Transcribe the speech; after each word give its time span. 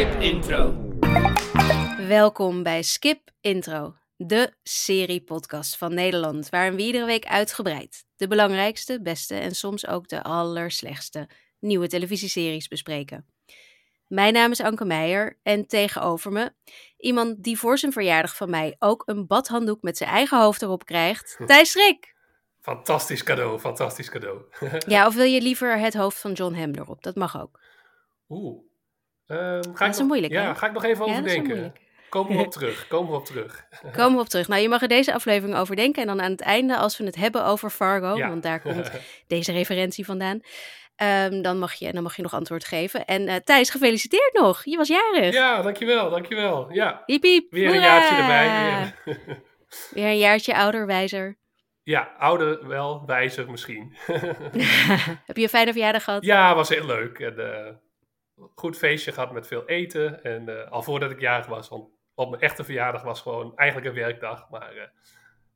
Skip 0.00 0.20
Intro. 0.20 0.74
Welkom 2.08 2.62
bij 2.62 2.82
Skip 2.82 3.30
Intro, 3.40 3.94
de 4.16 4.52
serie-podcast 4.62 5.76
van 5.76 5.94
Nederland, 5.94 6.48
waarin 6.48 6.74
we 6.74 6.82
iedere 6.82 7.04
week 7.04 7.26
uitgebreid 7.26 8.04
de 8.16 8.28
belangrijkste, 8.28 9.02
beste 9.02 9.34
en 9.34 9.54
soms 9.54 9.86
ook 9.86 10.08
de 10.08 10.22
allerslechtste 10.22 11.28
nieuwe 11.58 11.88
televisieseries 11.88 12.68
bespreken. 12.68 13.26
Mijn 14.06 14.32
naam 14.32 14.50
is 14.50 14.60
Anke 14.60 14.84
Meijer 14.84 15.38
en 15.42 15.66
tegenover 15.66 16.32
me 16.32 16.52
iemand 16.96 17.42
die 17.42 17.58
voor 17.58 17.78
zijn 17.78 17.92
verjaardag 17.92 18.36
van 18.36 18.50
mij 18.50 18.76
ook 18.78 19.02
een 19.06 19.26
badhanddoek 19.26 19.82
met 19.82 19.96
zijn 19.96 20.10
eigen 20.10 20.40
hoofd 20.40 20.62
erop 20.62 20.84
krijgt, 20.84 21.38
Thijs 21.46 21.70
Schrik. 21.70 22.14
Fantastisch 22.60 23.22
cadeau, 23.22 23.58
fantastisch 23.58 24.10
cadeau. 24.10 24.42
Ja, 24.86 25.06
of 25.06 25.14
wil 25.14 25.24
je 25.24 25.40
liever 25.40 25.78
het 25.78 25.94
hoofd 25.94 26.20
van 26.20 26.32
John 26.32 26.54
Hamm 26.54 26.74
erop? 26.74 27.02
Dat 27.02 27.14
mag 27.14 27.40
ook. 27.40 27.60
Oeh. 28.28 28.68
Ga 29.36 29.60
Dat 29.60 29.80
is 29.80 29.80
een 29.80 29.88
nog- 29.98 30.06
moeilijk, 30.06 30.32
Ja, 30.32 30.42
hè? 30.46 30.54
ga 30.54 30.66
ik 30.66 30.72
nog 30.72 30.84
even 30.84 31.04
Ja, 31.06 31.10
overdenken. 31.12 31.72
Komen 32.08 32.36
we 32.36 32.42
op 32.46 32.50
terug, 32.50 32.86
komen 32.88 33.10
we 33.10 33.16
op 33.16 33.24
terug. 33.24 33.64
Komen 33.96 34.14
we 34.16 34.20
op 34.22 34.28
terug. 34.28 34.48
Nou, 34.48 34.62
je 34.62 34.68
mag 34.68 34.82
er 34.82 34.88
deze 34.88 35.14
aflevering 35.14 35.58
over 35.58 35.76
denken. 35.76 36.02
En 36.02 36.08
dan 36.08 36.22
aan 36.22 36.30
het 36.30 36.40
einde, 36.40 36.76
als 36.76 36.98
we 36.98 37.04
het 37.04 37.16
hebben 37.16 37.44
over 37.44 37.70
Fargo, 37.70 38.16
Ja. 38.16 38.28
want 38.28 38.42
daar 38.42 38.60
komt 38.60 38.90
deze 39.26 39.52
referentie 39.52 40.04
vandaan. 40.04 40.40
ehm, 40.96 41.42
dan, 41.42 41.58
mag 41.58 41.72
je, 41.74 41.92
dan 41.92 42.02
mag 42.02 42.16
je 42.16 42.22
nog 42.22 42.34
antwoord 42.34 42.64
geven. 42.64 43.04
En 43.04 43.28
eh, 43.28 43.36
Thijs, 43.36 43.70
gefeliciteerd 43.70 44.32
nog. 44.32 44.64
Je 44.64 44.76
was 44.76 44.88
jarig. 44.88 45.32
ja, 45.34 45.62
dankjewel, 45.62 46.10
dankjewel. 46.10 46.72
Ja, 46.72 47.02
Hiep, 47.06 47.22
hiep. 47.22 47.52
weer 47.52 47.66
een 47.66 47.72
Hoera! 47.72 47.86
jaartje 47.86 48.16
erbij. 48.16 48.94
Weer. 49.04 49.18
Weer 49.90 50.06
een 50.06 50.18
jaartje 50.18 50.54
ouder, 50.56 50.86
wijzer. 50.86 51.38
ja, 51.82 52.14
ouder 52.18 52.68
wel, 52.68 53.02
wijzer 53.06 53.50
misschien. 53.50 53.96
Heb 55.26 55.36
je 55.36 55.42
een 55.42 55.48
fijne 55.48 55.72
verjaardag 55.72 56.04
gehad? 56.04 56.24
ja, 56.24 56.54
was 56.54 56.68
heel 56.68 56.86
leuk. 56.86 57.18
En, 57.18 57.38
eh, 57.38 57.72
goed 58.54 58.76
feestje 58.76 59.12
gehad 59.12 59.32
met 59.32 59.46
veel 59.46 59.66
eten. 59.66 60.24
En 60.24 60.48
eh, 60.48 60.70
al 60.70 60.82
voordat 60.82 61.10
ik 61.10 61.20
jarig 61.20 61.46
was, 61.46 61.68
want 61.68 61.88
op 62.14 62.30
mijn 62.30 62.42
echte 62.42 62.64
verjaardag 62.64 63.02
was 63.02 63.20
gewoon 63.20 63.56
eigenlijk 63.56 63.88
een 63.88 64.02
werkdag. 64.02 64.50
Maar 64.50 64.76
eh, 64.76 64.88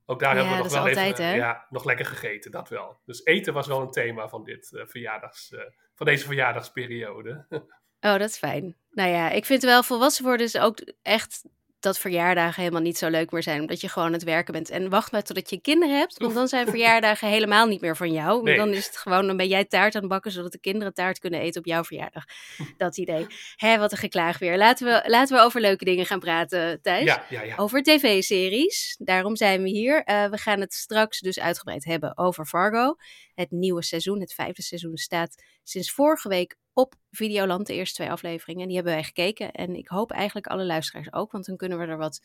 ook 0.07 0.21
daar 0.21 0.35
Ja, 0.35 0.41
hebben 0.41 0.57
we 0.57 0.63
nog 0.63 0.73
wel 0.73 0.87
altijd, 0.87 1.19
even, 1.19 1.35
ja, 1.35 1.67
nog 1.71 1.85
lekker 1.85 2.07
gegeten, 2.07 2.51
dat 2.51 2.69
wel. 2.69 3.01
Dus 3.05 3.25
eten 3.25 3.53
was 3.53 3.67
wel 3.67 3.81
een 3.81 3.91
thema 3.91 4.29
van, 4.29 4.45
dit, 4.45 4.75
eh, 4.75 4.87
verjaardags, 4.87 5.55
van 5.95 6.07
deze 6.07 6.27
verjaardagsperiode. 6.27 7.47
Oh, 8.01 8.19
dat 8.19 8.29
is 8.29 8.39
fijn. 8.39 8.77
Nou 8.91 9.11
ja, 9.11 9.31
ik 9.31 9.45
vind 9.45 9.63
wel 9.63 9.83
volwassen 9.83 10.25
worden 10.25 10.47
is 10.47 10.59
ook 10.59 10.79
echt 11.03 11.45
dat 11.85 11.99
verjaardagen 11.99 12.63
helemaal 12.63 12.83
niet 12.83 12.99
zo 12.99 13.09
leuk 13.09 13.31
meer 13.31 13.43
zijn. 13.43 13.61
Omdat 13.61 13.81
je 13.81 13.89
gewoon 13.89 14.09
aan 14.09 14.15
het 14.15 14.23
werken 14.23 14.53
bent. 14.53 14.71
En 14.71 14.91
wacht 14.91 15.13
maar 15.13 15.23
totdat 15.23 15.51
je 15.51 15.61
kinderen 15.61 15.99
hebt. 15.99 16.19
Want 16.19 16.35
dan 16.35 16.49
zijn 16.49 16.67
verjaardagen 16.67 17.29
helemaal 17.29 17.67
niet 17.67 17.81
meer 17.81 17.97
van 17.97 18.13
jou. 18.13 18.43
Nee. 18.43 18.57
dan 18.57 18.69
is 18.69 18.87
het 18.87 18.97
gewoon, 18.97 19.27
dan 19.27 19.37
ben 19.37 19.49
jij 19.49 19.65
taart 19.65 19.95
aan 19.95 20.01
het 20.01 20.11
bakken. 20.11 20.31
Zodat 20.31 20.53
de 20.53 20.61
kinderen 20.61 20.95
taart 20.95 21.19
kunnen 21.19 21.41
eten 21.41 21.61
op 21.61 21.67
jouw 21.67 21.85
verjaardag. 21.85 22.25
Dat 22.77 22.97
idee. 22.97 23.27
Hé, 23.57 23.79
wat 23.79 23.93
een 23.93 23.99
geklaag 23.99 24.39
weer. 24.39 24.57
Laten 24.57 24.87
we, 24.87 25.11
laten 25.11 25.37
we 25.37 25.43
over 25.43 25.61
leuke 25.61 25.85
dingen 25.85 26.07
gaan 26.07 26.21
praten, 26.21 26.83
Thijs. 26.83 27.05
Ja, 27.05 27.25
ja, 27.29 27.43
ja. 27.43 27.57
Over 27.57 27.83
tv-series. 27.83 28.97
Daarom 28.99 29.37
zijn 29.37 29.63
we 29.63 29.69
hier. 29.69 30.05
Eh, 30.05 30.31
we 30.31 30.37
gaan 30.39 30.61
het 30.61 30.73
straks 30.73 31.21
dus 31.21 31.41
uitgebreid 31.41 31.85
hebben 31.85 32.19
over 32.19 32.47
Fargo. 32.47 32.97
Het 33.35 33.51
nieuwe 33.51 33.83
seizoen, 33.83 34.21
het 34.21 34.35
vijfde 34.35 34.63
seizoen, 34.63 34.97
staat 34.97 35.43
sinds 35.63 35.93
vorige 35.93 36.29
week 36.29 36.57
op 36.75 36.95
Videoland. 37.11 37.67
De 37.67 37.75
eerste 37.75 37.95
twee 37.95 38.11
afleveringen. 38.11 38.67
Die 38.67 38.77
hebben 38.77 38.95
wij 38.95 39.05
gekeken. 39.05 39.53
En 39.53 39.75
ik 39.75 39.89
hoop 39.89 40.11
eigenlijk 40.11 40.47
alle 40.47 40.65
luisteraars 40.65 41.13
ook. 41.13 41.33
Want 41.33 41.47
dan 41.47 41.57
kunnen 41.57 41.79
we 41.79 41.87
er 41.87 41.97
wat 41.97 42.21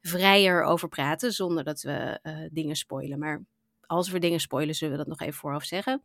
vrijer 0.00 0.62
over 0.62 0.88
praten. 0.88 1.32
Zonder 1.32 1.64
dat 1.64 1.80
we 1.80 2.18
eh, 2.22 2.38
dingen 2.50 2.76
spoilen. 2.76 3.18
Maar 3.18 3.44
als 3.80 4.10
we 4.10 4.18
dingen 4.18 4.40
spoilen, 4.40 4.74
zullen 4.74 4.92
we 4.92 5.04
dat 5.04 5.08
nog 5.08 5.20
even 5.20 5.34
vooraf 5.34 5.64
zeggen. 5.64 6.02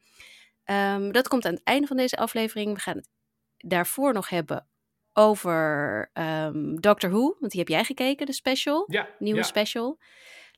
Ehm, 0.64 1.12
dat 1.12 1.28
komt 1.28 1.46
aan 1.46 1.54
het 1.54 1.64
einde 1.64 1.88
van 1.88 1.98
deze 1.98 2.18
aflevering. 2.18 2.74
We 2.74 2.80
gaan 2.80 2.96
het 2.96 3.10
daarvoor 3.58 4.14
nog 4.14 4.30
hebben 4.30 4.68
over 5.14 6.10
ehm, 6.14 6.76
Doctor 6.76 7.10
Who. 7.10 7.36
Want 7.40 7.52
die 7.52 7.60
heb 7.60 7.70
jij 7.70 7.84
gekeken, 7.84 8.26
de 8.26 8.34
special 8.34 8.86
ja, 8.88 9.10
nieuwe 9.20 9.40
ja. 9.40 9.46
special. 9.46 10.00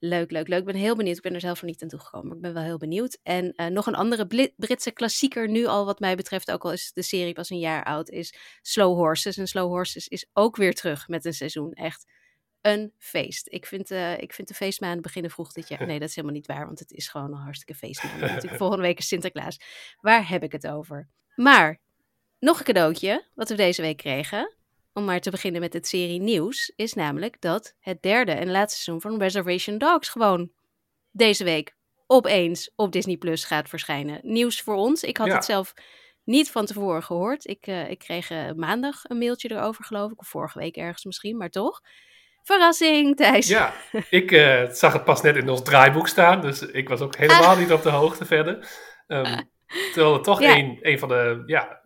Leuk, 0.03 0.31
leuk, 0.31 0.47
leuk. 0.47 0.59
Ik 0.59 0.65
ben 0.65 0.75
heel 0.75 0.95
benieuwd. 0.95 1.15
Ik 1.15 1.21
ben 1.23 1.33
er 1.33 1.39
zelf 1.39 1.61
nog 1.61 1.69
niet 1.69 1.81
aan 1.81 1.87
toegekomen, 1.87 2.27
maar 2.27 2.35
ik 2.35 2.41
ben 2.41 2.53
wel 2.53 2.63
heel 2.63 2.77
benieuwd. 2.77 3.19
En 3.23 3.53
eh, 3.55 3.67
nog 3.67 3.85
een 3.85 3.95
andere 3.95 4.51
Britse 4.55 4.91
klassieker 4.91 5.49
nu 5.49 5.65
al 5.65 5.85
wat 5.85 5.99
mij 5.99 6.15
betreft, 6.15 6.51
ook 6.51 6.63
al 6.63 6.71
is 6.71 6.91
de 6.93 7.01
serie 7.01 7.33
pas 7.33 7.49
een 7.49 7.59
jaar 7.59 7.83
oud, 7.83 8.09
is 8.09 8.33
Slow 8.61 8.97
Horses. 8.97 9.37
En 9.37 9.47
Slow 9.47 9.69
Horses 9.69 10.07
is 10.07 10.25
ook 10.33 10.55
weer 10.55 10.73
terug 10.73 11.07
met 11.07 11.25
een 11.25 11.33
seizoen. 11.33 11.73
Echt 11.73 12.05
een 12.61 12.93
feest. 12.97 13.47
Ik 13.49 13.65
vind, 13.65 13.91
eh, 13.91 14.17
ik 14.17 14.33
vind 14.33 14.47
de 14.47 14.53
feestmaanden 14.53 15.01
beginnen 15.01 15.31
vroeg 15.31 15.51
dit 15.51 15.67
jaar. 15.67 15.85
Nee, 15.87 15.99
dat 15.99 16.09
is 16.09 16.15
helemaal 16.15 16.35
niet 16.35 16.47
waar, 16.47 16.65
want 16.65 16.79
het 16.79 16.91
is 16.91 17.07
gewoon 17.07 17.31
een 17.31 17.43
hartstikke 17.43 17.75
feestmaand. 17.75 18.19
Natuurlijk, 18.19 18.57
volgende 18.57 18.83
week 18.83 18.97
is 18.97 19.07
Sinterklaas. 19.07 19.59
Waar 19.99 20.29
heb 20.29 20.43
ik 20.43 20.51
het 20.51 20.67
over? 20.67 21.09
Maar, 21.35 21.81
nog 22.39 22.59
een 22.59 22.65
cadeautje 22.65 23.27
wat 23.33 23.49
we 23.49 23.55
deze 23.55 23.81
week 23.81 23.97
kregen 23.97 24.55
om 24.93 25.05
maar 25.05 25.19
te 25.19 25.31
beginnen 25.31 25.61
met 25.61 25.73
het 25.73 25.87
serie 25.87 26.19
nieuws, 26.21 26.73
is 26.75 26.93
namelijk 26.93 27.41
dat 27.41 27.73
het 27.79 28.01
derde 28.01 28.31
en 28.31 28.51
laatste 28.51 28.81
seizoen 28.81 29.11
van 29.11 29.19
Reservation 29.21 29.77
Dogs 29.77 30.09
gewoon 30.09 30.51
deze 31.11 31.43
week 31.43 31.75
opeens 32.07 32.71
op 32.75 32.91
Disney 32.91 33.17
Plus 33.17 33.43
gaat 33.45 33.69
verschijnen. 33.69 34.19
Nieuws 34.23 34.61
voor 34.61 34.75
ons. 34.75 35.03
Ik 35.03 35.17
had 35.17 35.27
Ja. 35.27 35.33
het 35.33 35.45
zelf 35.45 35.73
niet 36.23 36.51
van 36.51 36.65
tevoren 36.65 37.03
gehoord. 37.03 37.45
Ik, 37.47 37.67
eh, 37.67 37.89
ik 37.89 37.99
kreeg 37.99 38.29
eh, 38.29 38.51
maandag 38.55 38.99
een 39.03 39.17
mailtje 39.17 39.51
erover, 39.51 39.83
geloof 39.85 40.11
ik, 40.11 40.19
of 40.19 40.27
vorige 40.27 40.59
week 40.59 40.75
ergens 40.77 41.05
misschien, 41.05 41.37
maar 41.37 41.49
toch. 41.49 41.81
Verrassing, 42.43 43.15
Thijs. 43.15 43.47
Ja, 43.47 43.73
ik 44.09 44.31
eh, 44.31 44.69
zag 44.69 44.93
het 44.93 45.03
pas 45.03 45.21
net 45.21 45.35
in 45.35 45.49
ons 45.49 45.61
draaiboek 45.63 46.07
staan, 46.07 46.41
dus 46.41 46.61
ik 46.61 46.89
was 46.89 46.99
ook 47.01 47.15
helemaal 47.15 47.57
niet 47.57 47.71
op 47.71 47.81
de 47.83 47.89
hoogte 47.89 48.25
verder. 48.25 48.67
Ehm, 49.07 49.41
terwijl 49.93 50.13
het 50.13 50.23
toch 50.23 50.41
Ja. 50.41 50.55
een, 50.57 50.77
een 50.81 50.99
van 50.99 51.09
de 51.09 51.43
ja, 51.45 51.80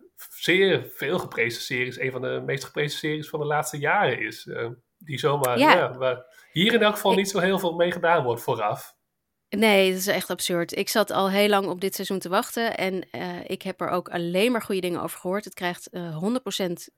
zeer 0.46 0.90
veel 0.94 1.18
geprezen 1.18 1.62
series, 1.62 1.98
een 2.00 2.10
van 2.12 2.20
de 2.22 2.42
meest 2.46 2.64
geprezen 2.64 2.98
series 2.98 3.28
van 3.28 3.40
de 3.40 3.46
laatste 3.46 3.78
jaren 3.78 4.20
is. 4.20 4.46
eh, 4.46 4.68
die 4.98 5.18
zomaar, 5.18 5.58
Ja. 5.58 5.74
ja. 5.74 5.96
waar 5.96 6.24
hier 6.52 6.74
in 6.74 6.82
elk 6.82 6.94
geval 6.94 7.14
niet 7.14 7.30
zo 7.30 7.38
heel 7.38 7.58
veel 7.58 7.72
mee 7.74 7.92
gedaan 7.92 8.22
wordt 8.24 8.42
vooraf. 8.42 8.94
Nee, 9.48 9.90
dat 9.90 9.98
is 10.00 10.06
echt 10.06 10.30
absurd. 10.30 10.76
Ik 10.76 10.88
zat 10.88 11.10
al 11.10 11.30
heel 11.30 11.48
lang 11.48 11.66
op 11.66 11.80
dit 11.80 11.94
seizoen 11.94 12.18
te 12.18 12.28
wachten 12.28 12.76
en 12.76 13.10
eh, 13.10 13.28
ik 13.46 13.62
heb 13.62 13.80
er 13.80 13.88
ook 13.88 14.08
alleen 14.08 14.52
maar 14.52 14.62
goede 14.62 14.80
dingen 14.80 15.02
over 15.02 15.18
gehoord. 15.18 15.44
Het 15.44 15.54
krijgt 15.54 15.86
eh 15.90 16.16
100% 16.22 16.88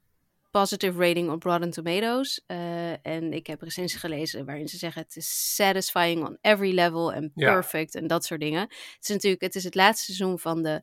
positive 0.51 0.99
rating 1.07 1.31
op 1.31 1.43
Rotten 1.43 1.71
Tomatoes. 1.71 2.41
eh, 2.47 3.07
en 3.07 3.33
ik 3.33 3.47
heb 3.47 3.63
recensies 3.63 4.01
gelezen 4.01 4.45
waarin 4.47 4.69
ze 4.69 4.77
zeggen 4.77 5.03
het 5.03 5.17
is 5.17 5.55
satisfying 5.55 6.27
on 6.27 6.39
every 6.41 6.75
level 6.75 7.13
en 7.13 7.33
Ja. 7.35 7.53
perfect 7.53 7.95
en 7.95 8.07
dat 8.07 8.25
soort 8.25 8.41
dingen. 8.41 8.61
Het 8.61 8.99
is 9.01 9.09
natuurlijk 9.09 9.43
het 9.43 9.55
is 9.55 9.65
het 9.65 9.75
laatste 9.75 10.05
seizoen 10.05 10.39
van 10.39 10.63
de 10.63 10.71
eh, 10.75 10.81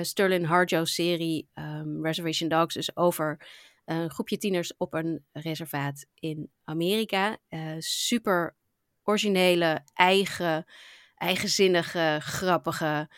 Sterling 0.00 0.46
Harjo 0.46 0.84
serie 0.84 1.48
ehm, 1.54 2.02
Reservation 2.02 2.48
Dogs, 2.48 2.74
dus 2.74 2.96
over 2.96 3.46
een 3.84 4.10
groepje 4.10 4.38
tieners 4.38 4.76
op 4.76 4.94
een 4.94 5.24
reservaat 5.32 6.06
in 6.14 6.50
Amerika. 6.64 7.36
Eh, 7.48 7.74
super 7.78 8.56
originele, 9.02 9.84
eigen, 9.94 10.64
eigenzinnige, 11.16 12.18
grappige, 12.20 13.08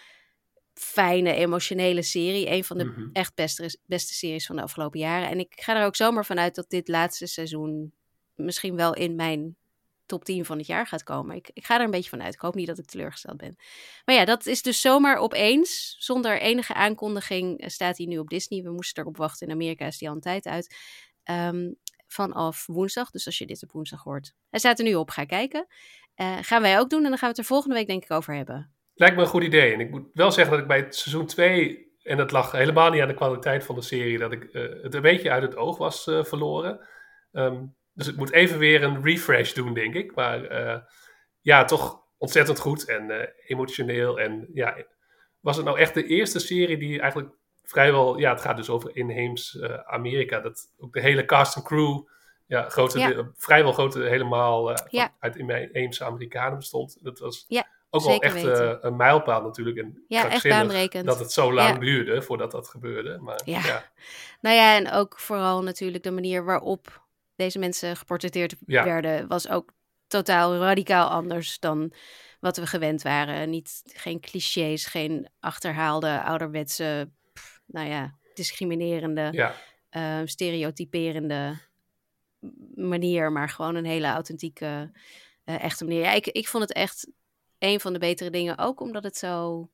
fijne, 0.75 1.33
emotionele 1.35 2.03
serie. 2.03 2.51
Een 2.51 2.65
van 2.65 2.79
de 2.79 2.85
Mhm. 2.85 3.09
echt 3.13 3.35
beste, 3.35 3.79
beste 3.87 4.15
series 4.15 4.47
van 4.47 4.57
de 4.57 4.63
afgelopen 4.63 4.99
jaren. 5.01 5.29
En 5.29 5.39
ik 5.39 5.53
ga 5.57 5.77
er 5.81 5.87
ook 5.87 5.97
zomaar 5.97 6.25
vanuit 6.27 6.55
dat 6.55 6.71
dit 6.71 6.89
laatste 6.89 7.27
seizoen 7.27 7.93
misschien 8.35 8.77
wel 8.77 8.95
in 8.95 9.15
mijn 9.15 9.57
top 10.07 10.25
10 10.25 10.45
van 10.45 10.59
het 10.59 10.67
jaar 10.67 10.87
gaat 10.87 11.03
komen. 11.03 11.37
Ik, 11.37 11.51
ik 11.53 11.65
ga 11.65 11.79
er 11.79 11.85
een 11.85 11.91
beetje 11.91 12.11
van 12.11 12.23
uit. 12.23 12.35
Ik 12.35 12.41
hoop 12.41 12.55
niet 12.55 12.67
dat 12.67 12.79
ik 12.79 12.87
teleurgesteld 12.87 13.37
ben. 13.37 13.57
Maar 14.05 14.15
ja, 14.15 14.25
dat 14.25 14.47
is 14.47 14.63
dus 14.63 14.81
zomaar 14.81 15.17
opeens, 15.17 15.97
zonder 15.99 16.41
enige 16.41 16.75
aankondiging, 16.75 17.61
eh, 17.61 17.69
staat 17.69 17.97
hij 17.97 18.07
nu 18.07 18.19
op 18.19 18.29
Disney. 18.29 18.63
We 18.63 18.71
moesten 18.71 19.03
erop 19.03 19.17
wachten. 19.17 19.47
In 19.47 19.53
Amerika 19.53 19.87
is 19.87 19.99
die 19.99 20.09
al 20.09 20.15
een 20.15 20.21
tijd 20.21 20.47
uit. 20.47 20.77
Ehm, 21.23 21.73
vanaf 22.07 22.67
woensdag. 22.67 23.11
Dus 23.11 23.27
als 23.27 23.39
je 23.39 23.47
dit 23.47 23.63
op 23.63 23.73
woensdag 23.73 24.03
hoort. 24.03 24.35
Hij 24.51 24.59
staat 24.59 24.79
er 24.79 24.85
nu 24.85 24.95
op. 24.95 25.11
Ga 25.11 25.25
kijken. 25.25 25.67
Eh, 26.15 26.39
gaan 26.41 26.63
wij 26.63 26.79
ook 26.79 26.91
doen. 26.91 27.03
En 27.05 27.09
dan 27.09 27.19
gaan 27.19 27.29
we 27.29 27.35
het 27.35 27.39
er 27.39 27.45
volgende 27.45 27.75
week 27.75 27.87
denk 27.87 28.03
ik 28.03 28.11
over 28.11 28.35
hebben. 28.35 28.73
Lijkt 28.95 29.17
me 29.17 29.23
een 29.23 29.29
goed 29.29 29.43
idee. 29.43 29.73
En 29.73 29.81
ik 29.81 29.91
moet 29.91 30.07
wel 30.13 30.33
zeggen 30.33 30.53
dat 30.53 30.63
ik 30.63 30.69
bij 30.69 30.79
het 30.79 30.97
seizoen 30.97 31.27
2, 31.27 31.93
en 32.03 32.17
dat 32.17 32.31
lag 32.31 32.53
helemaal 32.53 32.91
niet 32.91 33.01
aan 33.01 33.09
de 33.09 33.15
kwaliteit 33.15 33.65
van 33.65 33.75
de 33.75 33.83
serie, 33.83 34.19
dat 34.19 34.33
ik 34.33 34.45
eh, 34.45 34.63
het 34.83 34.95
een 34.95 35.03
beetje 35.03 35.31
uit 35.31 35.43
het 35.43 35.57
oog 35.57 35.79
was 35.79 36.03
verloren. 36.05 36.89
Ehm, 37.33 37.65
dus 37.95 38.07
ik 38.09 38.17
moet 38.17 38.33
even 38.33 38.59
weer 38.59 38.83
een 38.83 39.03
refresh 39.03 39.53
doen, 39.53 39.75
denk 39.75 39.95
ik. 39.95 40.15
Maar 40.15 40.45
eh, 40.45 40.81
ja, 41.41 41.65
toch 41.65 42.03
ontzettend 42.19 42.59
goed 42.59 42.85
en 42.85 43.11
eh, 43.11 43.29
emotioneel. 43.47 44.21
En 44.21 44.49
ja, 44.55 44.77
was 45.41 45.57
het 45.57 45.65
nou 45.65 45.79
echt 45.79 45.95
de 45.95 46.07
eerste 46.07 46.39
serie 46.39 46.77
die 46.77 47.01
eigenlijk 47.01 47.35
vrijwel, 47.63 48.19
ja, 48.19 48.31
het 48.31 48.41
gaat 48.41 48.57
dus 48.57 48.69
over 48.69 48.97
inheems 48.97 49.59
eh, 49.59 49.75
Amerika, 49.75 50.41
dat 50.41 50.73
ook 50.79 50.93
de 50.93 51.01
hele 51.01 51.25
cast 51.25 51.57
en 51.57 51.63
crew, 51.63 52.01
ja, 52.47 52.69
grote, 52.69 52.99
Ja. 52.99 53.09
de- 53.09 53.31
vrijwel 53.37 53.73
grote 53.73 54.01
helemaal 54.01 54.77
Ja. 54.89 55.15
uit 55.19 55.37
inheemse 55.37 56.05
Amerikanen 56.05 56.59
bestond. 56.59 56.97
Dat 57.01 57.19
was 57.19 57.45
Ja, 57.49 57.67
ook 57.91 58.05
wel 58.05 58.19
echt 58.21 58.45
een 58.85 58.97
mijlpaal 58.97 59.43
natuurlijk. 59.43 59.77
En 59.79 60.05
Ja, 60.09 60.29
echt 60.31 60.49
baanbrekend. 60.49 61.07
Dat 61.07 61.19
het 61.19 61.33
zo 61.33 61.53
lang 61.53 61.79
duurde 61.79 62.23
voordat 62.23 62.51
dat 62.51 62.69
gebeurde. 62.69 63.19
Maar 63.19 63.41
Ja. 63.45 63.61
ja, 63.67 63.85
Nou 64.41 64.57
ja, 64.57 64.77
en 64.77 64.91
ook 64.93 65.19
vooral 65.19 65.63
natuurlijk 65.63 66.03
de 66.03 66.11
manier 66.11 66.45
waarop 66.45 67.04
deze 67.37 67.59
mensen 67.59 67.97
geportretteerd 67.97 68.55
Ja. 68.67 68.85
werden, 68.85 69.29
was 69.29 69.49
ook 69.49 69.73
totaal 70.07 70.57
radicaal 70.57 71.09
anders 71.09 71.59
dan 71.59 71.93
wat 72.41 72.57
we 72.57 72.67
gewend 72.67 73.03
waren. 73.03 73.51
Niet, 73.51 73.83
geen 73.85 74.21
clichés, 74.21 74.87
geen 74.87 75.29
achterhaalde, 75.41 76.23
ouderwetse, 76.23 77.11
pff, 77.33 77.61
nou 77.67 77.89
ja, 77.89 78.15
discriminerende 78.35 79.29
ja, 79.33 79.55
uh, 79.91 80.27
stereotyperende 80.27 81.59
manier, 82.75 83.33
maar 83.33 83.49
gewoon 83.49 83.75
een 83.75 83.85
hele 83.85 84.07
authentieke, 84.07 84.91
uh, 85.45 85.63
echte 85.63 85.85
manier. 85.85 86.01
Ja, 86.01 86.13
ik, 86.13 86.27
ik 86.27 86.49
vond 86.49 86.63
het 86.63 86.73
echt 86.73 87.09
een 87.59 87.81
van 87.81 87.93
de 87.93 87.99
betere 87.99 88.31
dingen, 88.31 88.59
ook 88.59 88.81
omdat 88.81 89.05
het 89.05 89.17
zo, 89.17 89.69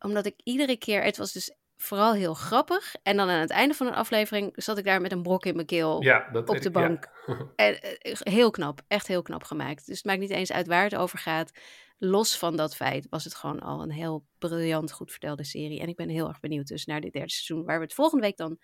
omdat 0.00 0.26
ik 0.26 0.34
iedere 0.44 0.76
keer, 0.76 1.02
het 1.02 1.16
was 1.16 1.32
dus 1.32 1.54
vooral 1.76 2.14
heel 2.14 2.34
grappig. 2.34 2.94
En 3.02 3.16
dan 3.16 3.28
aan 3.28 3.40
het 3.40 3.50
einde 3.50 3.74
van 3.74 3.86
een 3.86 3.94
aflevering 3.94 4.52
zat 4.54 4.78
ik 4.78 4.84
daar 4.84 5.00
met 5.00 5.12
een 5.12 5.22
brok 5.22 5.44
in 5.44 5.54
mijn 5.54 5.66
keel 5.66 6.02
ja, 6.02 6.28
dat 6.32 6.48
op 6.48 6.60
de 6.60 6.70
bank. 6.70 7.08
En, 7.56 7.72
uh, 7.72 8.16
heel 8.18 8.50
knap, 8.50 8.80
echt 8.88 9.06
heel 9.06 9.22
knap 9.22 9.44
gemaakt. 9.44 9.86
Dus 9.86 9.96
het 9.96 10.04
maakt 10.06 10.20
niet 10.20 10.30
eens 10.30 10.52
uit 10.52 10.66
waar 10.66 10.84
het 10.84 10.96
over 10.96 11.18
gaat. 11.18 11.50
Los 11.98 12.38
van 12.38 12.56
dat 12.56 12.76
feit 12.76 13.06
was 13.10 13.24
het 13.24 13.34
gewoon 13.34 13.60
al 13.60 13.82
een 13.82 13.90
heel 13.90 14.26
briljant 14.38 14.92
goed 14.92 15.10
vertelde 15.10 15.44
serie. 15.44 15.80
En 15.80 15.88
ik 15.88 15.96
ben 15.96 16.08
heel 16.08 16.28
erg 16.28 16.40
benieuwd 16.40 16.66
dus 16.66 16.84
naar 16.84 17.00
dit 17.00 17.12
derde 17.12 17.30
seizoen, 17.30 17.64
waar 17.64 17.78
we 17.78 17.84
het 17.84 17.94
volgende 17.94 18.24
week 18.24 18.36
dan 18.36 18.58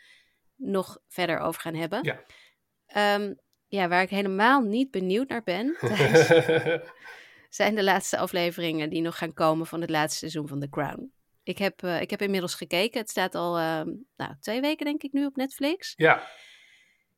nog 0.56 0.98
verder 1.08 1.38
over 1.38 1.60
gaan 1.60 1.74
hebben. 1.74 2.00
Ja. 2.02 3.14
Um, 3.14 3.38
ja, 3.66 3.88
waar 3.88 4.02
ik 4.02 4.10
helemaal 4.10 4.60
niet 4.60 4.90
benieuwd 4.90 5.28
naar 5.28 5.42
ben, 5.42 5.76
zijn 7.48 7.74
de 7.74 7.84
laatste 7.84 8.18
afleveringen 8.18 8.90
die 8.90 9.02
nog 9.02 9.18
gaan 9.18 9.32
komen 9.32 9.66
van 9.66 9.80
het 9.80 9.90
laatste 9.90 10.18
seizoen 10.18 10.48
van 10.48 10.60
The 10.60 10.68
Crown. 10.68 11.12
Ik 11.42 11.58
heb, 11.58 11.82
uh, 11.82 12.00
ik 12.00 12.10
heb 12.10 12.22
inmiddels 12.22 12.54
gekeken. 12.54 13.00
Het 13.00 13.10
staat 13.10 13.34
al 13.34 13.58
uh, 13.58 13.82
nou, 14.16 14.34
twee 14.40 14.60
weken, 14.60 14.84
denk 14.84 15.02
ik, 15.02 15.12
nu 15.12 15.26
op 15.26 15.36
Netflix. 15.36 15.92
Ja. 15.96 16.28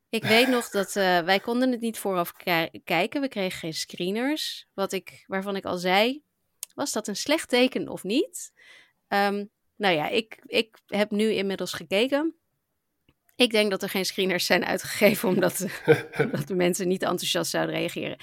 Ik 0.09 0.25
weet 0.25 0.49
nog 0.49 0.69
dat 0.69 0.97
uh, 0.97 1.21
wij 1.21 1.41
konden 1.41 1.71
het 1.71 1.81
niet 1.81 1.99
vooraf 1.99 2.33
kijken. 2.85 3.21
We 3.21 3.29
kregen 3.29 3.59
geen 3.59 3.75
screeners. 3.75 4.67
Wat 4.75 4.93
ik, 4.93 5.25
waarvan 5.27 5.57
ik 5.57 5.65
al 5.65 5.77
zei, 5.77 6.23
was 6.75 6.93
dat 6.93 7.09
een 7.09 7.17
slecht 7.17 7.49
teken 7.49 7.89
of 7.89 8.03
niet? 8.03 8.53
Um, 9.09 9.51
nou 9.77 9.95
ja, 9.95 10.09
ik, 10.09 10.43
ik 10.47 10.79
heb 10.87 11.11
nu 11.11 11.31
inmiddels 11.31 11.73
gekeken. 11.73 12.35
Ik 13.37 13.51
denk 13.51 13.71
dat 13.71 13.83
er 13.83 13.89
geen 13.89 14.05
screeners 14.05 14.47
zijn 14.47 14.65
uitgegeven 14.65 15.29
omdat, 15.29 15.67
omdat 16.25 16.49
de 16.49 16.55
mensen 16.55 16.89
niet 16.89 17.03
enthousiast 17.03 17.51
zouden 17.51 17.75
reageren. 17.75 18.17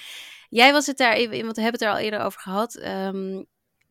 Jij 0.48 0.72
was 0.72 0.86
het 0.86 0.96
daar, 0.96 1.16
want 1.16 1.30
we 1.30 1.62
hebben 1.62 1.72
het 1.72 1.82
er 1.82 1.88
al 1.88 1.98
eerder 1.98 2.20
over 2.20 2.40
gehad. 2.40 2.82
Um, 2.84 3.46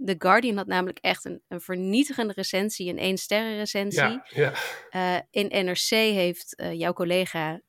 The 0.05 0.15
Guardian 0.17 0.57
had 0.57 0.67
namelijk 0.67 0.99
echt 0.99 1.25
een, 1.25 1.41
een 1.47 1.61
vernietigende 1.61 2.33
recensie, 2.33 2.89
een 2.89 2.97
één 2.97 3.17
sterren 3.17 3.57
recensie. 3.57 4.21
Ja, 4.23 4.53
ja. 4.91 5.15
Uh, 5.15 5.21
in 5.29 5.65
NRC 5.65 5.89
heeft 5.89 6.53
uh, 6.57 6.73
jouw 6.73 6.93
collega 6.93 7.61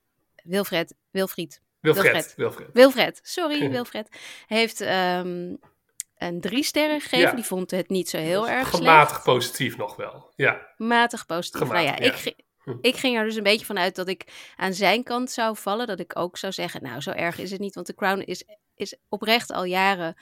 Wilfred, 0.43 0.95
Wilfried, 1.11 1.61
Wilfred, 1.79 2.03
Wilfred, 2.03 2.33
Wilfred, 2.35 2.69
Wilfred 2.73 3.19
sorry 3.23 3.69
Wilfred, 3.71 4.07
heeft 4.47 4.81
um, 4.81 5.59
een 6.17 6.41
drie 6.41 6.63
sterren 6.63 7.01
gegeven. 7.01 7.29
Ja. 7.29 7.35
Die 7.35 7.43
vond 7.43 7.71
het 7.71 7.89
niet 7.89 8.09
zo 8.09 8.17
heel 8.17 8.49
erg 8.49 8.69
Gematig 8.69 9.09
slecht. 9.09 9.23
positief 9.23 9.77
nog 9.77 9.95
wel, 9.95 10.31
ja. 10.35 10.67
Matig 10.77 11.25
positief, 11.25 11.61
Gematig, 11.61 11.85
nou 11.85 12.03
ja, 12.03 12.11
ik... 12.11 12.35
Ik 12.81 12.95
ging 12.95 13.17
er 13.17 13.23
dus 13.23 13.35
een 13.35 13.43
beetje 13.43 13.65
van 13.65 13.77
uit 13.77 13.95
dat 13.95 14.07
ik 14.07 14.51
aan 14.55 14.73
zijn 14.73 15.03
kant 15.03 15.31
zou 15.31 15.57
vallen. 15.57 15.87
Dat 15.87 15.99
ik 15.99 16.17
ook 16.19 16.37
zou 16.37 16.53
zeggen, 16.53 16.83
nou, 16.83 17.01
zo 17.01 17.11
erg 17.11 17.37
is 17.37 17.51
het 17.51 17.59
niet. 17.59 17.75
Want 17.75 17.87
The 17.87 17.95
Crown 17.95 18.19
is, 18.19 18.43
is 18.75 18.95
oprecht 19.09 19.51
al 19.51 19.63
jaren 19.63 20.15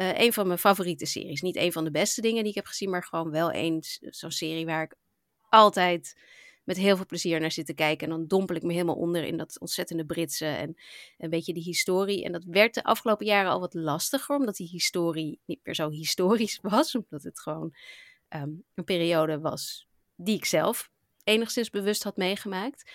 uh, 0.00 0.18
een 0.18 0.32
van 0.32 0.46
mijn 0.46 0.58
favoriete 0.58 1.06
series. 1.06 1.40
Niet 1.40 1.56
een 1.56 1.72
van 1.72 1.84
de 1.84 1.90
beste 1.90 2.20
dingen 2.20 2.40
die 2.42 2.48
ik 2.48 2.54
heb 2.54 2.66
gezien, 2.66 2.90
maar 2.90 3.04
gewoon 3.04 3.30
wel 3.30 3.50
eens 3.50 3.98
zo'n 4.00 4.30
serie 4.30 4.66
waar 4.66 4.82
ik 4.82 4.94
altijd 5.48 6.20
met 6.64 6.76
heel 6.76 6.96
veel 6.96 7.06
plezier 7.06 7.40
naar 7.40 7.52
zit 7.52 7.66
te 7.66 7.74
kijken. 7.74 8.06
En 8.06 8.12
dan 8.12 8.26
dompel 8.26 8.56
ik 8.56 8.62
me 8.62 8.72
helemaal 8.72 8.94
onder 8.94 9.24
in 9.24 9.36
dat 9.36 9.60
ontzettende 9.60 10.06
Britse 10.06 10.46
en 10.46 10.76
een 11.18 11.30
beetje 11.30 11.52
die 11.52 11.62
historie. 11.62 12.24
En 12.24 12.32
dat 12.32 12.44
werd 12.44 12.74
de 12.74 12.82
afgelopen 12.82 13.26
jaren 13.26 13.50
al 13.50 13.60
wat 13.60 13.74
lastiger, 13.74 14.36
omdat 14.36 14.56
die 14.56 14.68
historie 14.68 15.40
niet 15.44 15.60
meer 15.62 15.74
zo 15.74 15.90
historisch 15.90 16.58
was. 16.70 16.94
Omdat 16.94 17.22
het 17.22 17.40
gewoon 17.40 17.74
um, 18.28 18.64
een 18.74 18.84
periode 18.84 19.40
was 19.40 19.88
die 20.16 20.36
ik 20.36 20.44
zelf 20.44 20.90
enigszins 21.24 21.70
bewust 21.70 22.02
had 22.02 22.16
meegemaakt. 22.16 22.90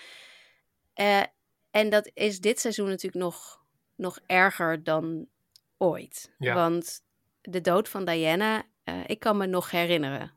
Uh, 0.95 1.23
en 1.71 1.89
dat 1.89 2.11
is 2.13 2.39
dit 2.39 2.59
seizoen 2.59 2.87
natuurlijk 2.87 3.23
nog, 3.23 3.61
nog 3.95 4.19
erger 4.25 4.83
dan 4.83 5.27
ooit. 5.77 6.33
Ja. 6.37 6.53
Want 6.53 6.99
de 7.41 7.61
dood 7.61 7.89
van 7.89 8.05
Diana, 8.05 8.63
uh, 8.85 8.99
ik 9.05 9.19
kan 9.19 9.37
me 9.37 9.45
nog 9.45 9.71
herinneren 9.71 10.33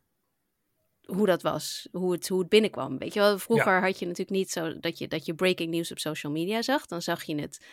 hoe 1.04 1.26
dat 1.26 1.42
was, 1.42 1.88
hoe 1.92 2.12
het, 2.12 2.28
hoe 2.28 2.38
het 2.38 2.48
binnenkwam. 2.48 2.98
Weet 2.98 3.14
je 3.14 3.20
wel, 3.20 3.38
vroeger 3.38 3.72
Ja. 3.72 3.80
had 3.80 3.98
je 3.98 4.04
natuurlijk 4.06 4.36
niet 4.36 4.50
zo 4.50 4.78
dat 4.78 4.98
je, 4.98 5.08
dat 5.08 5.26
je 5.26 5.34
breaking 5.34 5.70
news 5.70 5.90
op 5.90 5.98
social 5.98 6.32
media 6.32 6.62
zag. 6.62 6.86
Dan 6.86 7.02
zag 7.02 7.22
je 7.22 7.40
het, 7.40 7.64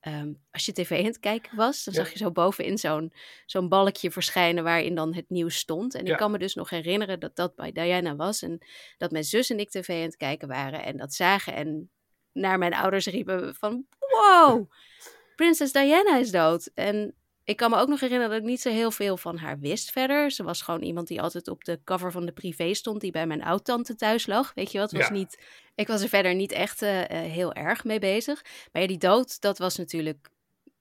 ehm, 0.00 0.32
als 0.50 0.66
je 0.66 0.72
tv 0.72 0.98
aan 0.98 1.04
het 1.04 1.18
kijken 1.20 1.56
was, 1.56 1.84
dan 1.84 1.94
Ja. 1.94 2.00
zag 2.00 2.12
je 2.12 2.18
zo 2.18 2.30
bovenin 2.30 2.78
zo'n 2.78 3.12
zo'n 3.46 3.68
balkje 3.68 4.10
verschijnen 4.10 4.64
waarin 4.64 4.94
dan 4.94 5.14
het 5.14 5.28
nieuws 5.30 5.56
stond. 5.56 5.94
En 5.94 6.04
Ja. 6.04 6.12
ik 6.12 6.18
kan 6.18 6.30
me 6.30 6.38
dus 6.38 6.54
nog 6.54 6.70
herinneren 6.70 7.20
dat 7.20 7.36
dat 7.36 7.54
bij 7.54 7.72
Diana 7.72 8.16
was 8.16 8.42
en 8.42 8.58
dat 8.98 9.10
mijn 9.10 9.24
zus 9.24 9.50
en 9.50 9.58
ik 9.58 9.70
tv 9.70 9.88
aan 9.88 9.96
het 10.00 10.16
kijken 10.16 10.48
waren 10.48 10.82
en 10.84 10.96
dat 10.96 11.14
zagen 11.14 11.54
en 11.54 11.90
naar 12.32 12.58
mijn 12.58 12.74
ouders 12.74 13.06
riepen 13.06 13.54
van 13.54 13.86
wow, 13.98 14.70
prinses 15.42 15.72
Diana 15.72 16.16
is 16.16 16.30
dood. 16.30 16.70
En 16.74 17.14
ik 17.44 17.56
kan 17.56 17.70
me 17.70 17.76
ook 17.76 17.88
nog 17.88 18.00
herinneren 18.00 18.30
dat 18.32 18.40
ik 18.42 18.48
niet 18.48 18.60
zo 18.60 18.70
heel 18.70 18.90
veel 18.90 19.16
van 19.16 19.36
haar 19.36 19.58
wist 19.58 19.90
verder. 19.90 20.30
Ze 20.30 20.42
was 20.42 20.62
gewoon 20.62 20.82
iemand 20.82 21.08
die 21.08 21.22
altijd 21.22 21.48
op 21.48 21.64
de 21.64 21.80
cover 21.84 22.12
van 22.12 22.26
de 22.26 22.32
privé 22.32 22.74
stond, 22.74 23.00
die 23.00 23.10
bij 23.10 23.26
mijn 23.26 23.42
oud-tante 23.42 23.94
thuis 23.94 24.26
lag. 24.26 24.52
Weet 24.54 24.72
je 24.72 24.78
wat? 24.78 24.92
Was 24.92 25.06
Ja. 25.06 25.12
niet, 25.12 25.42
ik 25.74 25.86
was 25.86 26.02
er 26.02 26.08
verder 26.08 26.34
niet 26.34 26.52
echt 26.52 26.82
uh, 26.82 27.00
uh, 27.00 27.06
heel 27.08 27.52
erg 27.52 27.84
mee 27.84 27.98
bezig. 27.98 28.42
Maar 28.72 28.82
ja, 28.82 28.88
die 28.88 28.98
dood, 28.98 29.40
dat 29.40 29.58
was 29.58 29.76
natuurlijk 29.76 30.28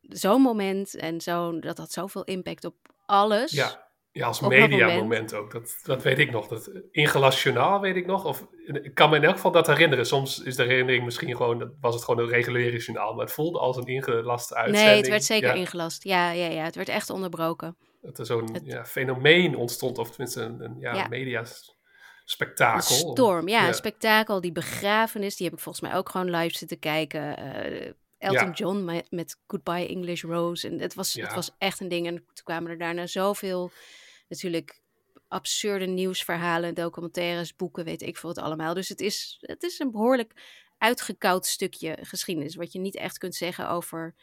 zo'n 0.01 0.41
moment 0.41 0.95
en 0.95 1.21
zo, 1.21 1.59
dat 1.59 1.77
had 1.77 1.91
zoveel 1.91 2.23
impact 2.23 2.65
op 2.65 2.75
alles. 3.05 3.51
Ja, 3.51 3.90
ja 4.11 4.27
als 4.27 4.39
mediamoment 4.39 5.33
ook. 5.33 5.51
Dat, 5.51 5.79
dat 5.83 6.03
weet 6.03 6.19
ik 6.19 6.31
nog. 6.31 6.47
Dat, 6.47 6.71
ingelast 6.91 7.41
journaal 7.43 7.79
weet 7.79 7.95
ik 7.95 8.05
nog. 8.05 8.25
Of, 8.25 8.47
ik 8.65 8.93
kan 8.93 9.09
me 9.09 9.15
in 9.15 9.23
elk 9.23 9.35
geval 9.35 9.51
dat 9.51 9.67
herinneren. 9.67 10.05
Soms 10.05 10.39
is 10.43 10.55
de 10.55 10.63
herinnering 10.63 11.03
misschien 11.05 11.35
gewoon, 11.35 11.59
dat 11.59 11.69
was 11.81 11.95
het 11.95 12.03
gewoon 12.03 12.23
een 12.23 12.29
reguliere 12.31 12.77
journaal. 12.77 13.13
Maar 13.13 13.25
het 13.25 13.33
voelde 13.33 13.59
als 13.59 13.77
een 13.77 13.85
ingelaste 13.85 14.55
uitzending. 14.55 14.87
Nee, 14.89 14.97
het 14.97 15.07
werd 15.09 15.23
zeker 15.23 15.47
ja, 15.47 15.53
ingelast. 15.53 16.03
Ja, 16.03 16.31
ja, 16.31 16.45
ja, 16.47 16.63
het 16.63 16.75
werd 16.75 16.89
echt 16.89 17.09
onderbroken. 17.09 17.77
Dat 18.01 18.19
er 18.19 18.25
zo'n 18.25 18.53
Het- 18.53 18.65
ja, 18.65 18.85
fenomeen 18.85 19.55
ontstond. 19.55 19.97
Of 19.97 20.09
tenminste 20.09 20.41
een, 20.41 20.63
een 20.63 20.75
ja, 20.79 20.93
Ja. 20.95 21.07
media 21.07 21.39
Een 21.39 21.45
spektakel. 22.25 22.95
storm, 22.95 23.47
ja, 23.47 23.61
Ja. 23.61 23.67
een 23.67 23.73
spektakel. 23.73 24.41
Die 24.41 24.51
begrafenis, 24.51 25.35
die 25.35 25.45
heb 25.45 25.55
ik 25.55 25.61
volgens 25.61 25.83
mij 25.89 25.95
ook 25.97 26.09
gewoon 26.09 26.29
live 26.35 26.57
zitten 26.57 26.79
kijken. 26.79 27.37
Eh, 27.37 27.91
Elton 28.17 28.47
Ja. 28.47 28.51
John 28.53 29.03
met, 29.09 29.37
Goodbye 29.47 29.87
English 29.87 30.23
Rose. 30.23 30.67
En 30.67 30.79
het 30.79 30.93
was, 30.93 31.13
het 31.13 31.33
was 31.33 31.55
echt 31.57 31.79
een 31.79 31.87
ding. 31.87 32.07
En 32.07 32.15
toen 32.15 32.43
kwamen 32.43 32.71
er 32.71 32.77
daarna 32.77 33.07
zoveel, 33.07 33.71
natuurlijk, 34.31 34.81
absurde 35.27 35.85
nieuwsverhalen, 35.85 36.75
documentaires, 36.75 37.55
boeken, 37.55 37.85
weet 37.85 38.01
ik 38.01 38.17
veel 38.17 38.33
wat 38.33 38.43
allemaal. 38.43 38.73
Dus 38.73 38.89
het 38.89 39.01
is, 39.01 39.37
het 39.41 39.63
is 39.63 39.79
een 39.79 39.91
behoorlijk 39.91 40.33
uitgekoud 40.77 41.45
stukje 41.45 41.97
geschiedenis. 42.01 42.55
Wat 42.55 42.71
je 42.71 42.79
niet 42.79 42.95
echt 42.95 43.17
kunt 43.17 43.35
zeggen 43.35 43.69
over 43.69 44.15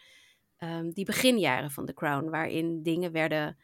ehm, 0.56 0.90
die 0.90 1.04
beginjaren 1.04 1.70
van 1.70 1.86
The 1.86 1.94
Crown. 1.94 2.30
Waarin 2.30 2.82
dingen 2.82 3.12
werden 3.12 3.58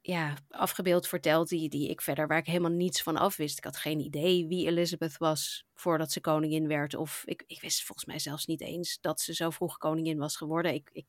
ja, 0.00 0.34
afgebeeld 0.48 1.08
verteld 1.08 1.48
die, 1.48 1.68
die 1.68 1.90
ik 1.90 2.00
verder, 2.00 2.26
waar 2.26 2.38
ik 2.38 2.46
helemaal 2.46 2.70
niets 2.70 3.02
van 3.02 3.16
af 3.16 3.36
wist. 3.36 3.58
Ik 3.58 3.64
had 3.64 3.76
geen 3.76 4.00
idee 4.00 4.46
wie 4.46 4.66
Elizabeth 4.66 5.16
was 5.16 5.66
voordat 5.74 6.12
ze 6.12 6.20
koningin 6.20 6.68
werd. 6.68 6.94
Of 6.94 7.22
ik, 7.26 7.44
ik 7.46 7.60
wist 7.60 7.84
volgens 7.84 8.06
mij 8.06 8.18
zelfs 8.18 8.46
niet 8.46 8.60
eens 8.60 9.00
dat 9.00 9.20
ze 9.20 9.34
zo 9.34 9.50
vroeg 9.50 9.78
koningin 9.78 10.18
was 10.18 10.36
geworden. 10.36 10.74
Ik, 10.74 10.90
ik 10.92 11.06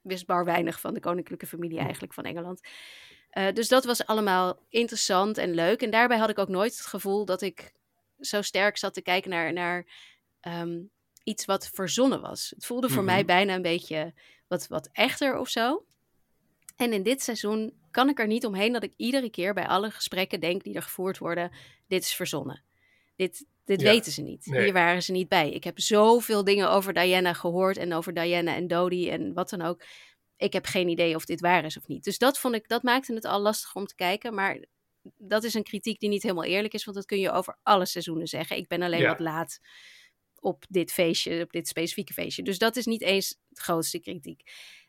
wist 0.00 0.26
bar 0.26 0.44
weinig 0.44 0.80
van 0.80 0.94
de 0.94 1.00
koninklijke 1.00 1.46
familie 1.46 1.78
eigenlijk 1.78 2.14
van 2.14 2.24
Engeland. 2.24 2.60
Uh, 3.38 3.52
dus 3.52 3.68
dat 3.68 3.84
was 3.84 4.06
allemaal 4.06 4.58
interessant 4.68 5.38
en 5.38 5.54
leuk. 5.54 5.82
En 5.82 5.90
daarbij 5.90 6.18
had 6.18 6.28
ik 6.30 6.38
ook 6.38 6.48
nooit 6.48 6.76
het 6.76 6.86
gevoel 6.86 7.24
dat 7.24 7.42
ik 7.42 7.72
zo 8.20 8.42
sterk 8.42 8.76
zat 8.76 8.94
te 8.94 9.02
kijken 9.02 9.30
naar, 9.30 9.52
naar 9.52 9.86
um, 10.48 10.90
iets 11.24 11.44
wat 11.44 11.70
verzonnen 11.74 12.20
was. 12.20 12.52
Het 12.54 12.66
voelde 12.66 12.88
voor 12.88 13.02
Mhm. 13.02 13.12
mij 13.12 13.24
bijna 13.24 13.54
een 13.54 13.62
beetje 13.62 14.14
wat, 14.48 14.66
wat 14.66 14.88
echter 14.92 15.38
of 15.38 15.48
zo. 15.48 15.84
En 16.76 16.92
in 16.92 17.02
dit 17.02 17.22
seizoen 17.22 17.74
kan 17.90 18.08
ik 18.08 18.18
er 18.18 18.26
niet 18.26 18.46
omheen 18.46 18.72
dat 18.72 18.82
ik 18.82 18.92
iedere 18.96 19.30
keer 19.30 19.54
bij 19.54 19.66
alle 19.66 19.90
gesprekken 19.90 20.40
denk 20.40 20.62
die 20.64 20.74
er 20.74 20.82
gevoerd 20.82 21.18
worden: 21.18 21.50
dit 21.88 22.02
is 22.02 22.14
verzonnen. 22.14 22.62
Dit, 23.16 23.44
dit 23.64 23.80
Ja, 23.80 23.90
weten 23.90 24.12
ze 24.12 24.22
niet. 24.22 24.46
nee. 24.46 24.62
Hier 24.62 24.72
waren 24.72 25.02
ze 25.02 25.12
niet 25.12 25.28
bij. 25.28 25.50
Ik 25.50 25.64
heb 25.64 25.80
zoveel 25.80 26.44
dingen 26.44 26.70
over 26.70 26.92
Diana 26.92 27.32
gehoord 27.32 27.76
en 27.76 27.92
over 27.92 28.14
Diana 28.14 28.54
en 28.54 28.66
Dodie 28.66 29.10
en 29.10 29.32
wat 29.34 29.50
dan 29.50 29.62
ook. 29.62 29.82
Ik 30.36 30.52
heb 30.52 30.66
geen 30.66 30.88
idee 30.88 31.14
of 31.14 31.24
dit 31.24 31.40
waar 31.40 31.64
is 31.64 31.76
of 31.76 31.86
niet. 31.86 32.04
Dus 32.04 32.18
dat 32.18 32.38
vond 32.38 32.54
ik, 32.54 32.68
dat 32.68 32.82
maakte 32.82 33.14
het 33.14 33.24
al 33.24 33.40
lastig 33.40 33.74
om 33.74 33.86
te 33.86 33.94
kijken. 33.94 34.34
Maar 34.34 34.64
dat 35.16 35.44
is 35.44 35.54
een 35.54 35.62
kritiek 35.62 36.00
die 36.00 36.08
niet 36.08 36.22
helemaal 36.22 36.44
eerlijk 36.44 36.74
is, 36.74 36.84
want 36.84 36.96
dat 36.96 37.06
kun 37.06 37.18
je 37.18 37.30
over 37.30 37.58
alle 37.62 37.86
seizoenen 37.86 38.26
zeggen. 38.26 38.56
Ik 38.56 38.68
ben 38.68 38.82
alleen 38.82 39.00
Ja. 39.00 39.08
wat 39.08 39.20
laat 39.20 39.58
op 40.40 40.64
dit 40.68 40.92
feestje, 40.92 41.42
op 41.42 41.52
dit 41.52 41.68
specifieke 41.68 42.12
feestje. 42.12 42.42
Dus 42.42 42.58
dat 42.58 42.76
is 42.76 42.86
niet 42.86 43.02
eens 43.02 43.38
het 43.48 43.58
grootste 43.58 43.98
kritiek. 44.00 44.42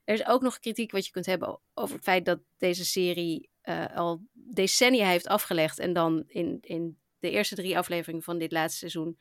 Er 0.03 0.13
is 0.13 0.25
ook 0.25 0.41
nog 0.41 0.59
kritiek 0.59 0.91
wat 0.91 1.05
je 1.05 1.11
kunt 1.11 1.25
hebben 1.25 1.59
over 1.73 1.95
het 1.95 2.03
feit 2.03 2.25
dat 2.25 2.39
deze 2.57 2.85
serie 2.85 3.49
uh, 3.63 3.95
al 3.95 4.21
decennia 4.33 5.07
heeft 5.07 5.27
afgelegd 5.27 5.79
en 5.79 5.93
dan 5.93 6.23
in, 6.27 6.57
in 6.61 6.97
de 7.19 7.29
eerste 7.29 7.55
drie 7.55 7.77
afleveringen 7.77 8.23
van 8.23 8.37
dit 8.37 8.51
laatste 8.51 8.77
seizoen 8.77 9.17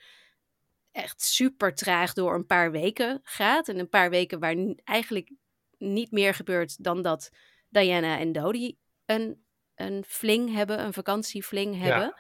echt 0.93 1.23
super 1.23 1.75
traag 1.75 2.13
door 2.13 2.35
een 2.35 2.47
paar 2.47 2.71
weken 2.71 3.21
gaat. 3.23 3.69
En 3.69 3.79
een 3.79 3.89
paar 3.89 4.11
weken 4.11 4.39
waar 4.41 4.75
eigenlijk 4.85 5.31
niet 5.79 6.11
meer 6.11 6.35
gebeurt 6.35 6.85
dan 6.85 7.03
dat 7.03 7.31
Diana 7.69 8.19
en 8.19 8.33
Dodie 8.33 8.79
een, 9.05 9.45
een 9.75 10.05
fling 10.07 10.55
hebben, 10.55 10.81
een 10.85 10.93
vakantiefling 10.93 11.79
hebben. 11.79 12.15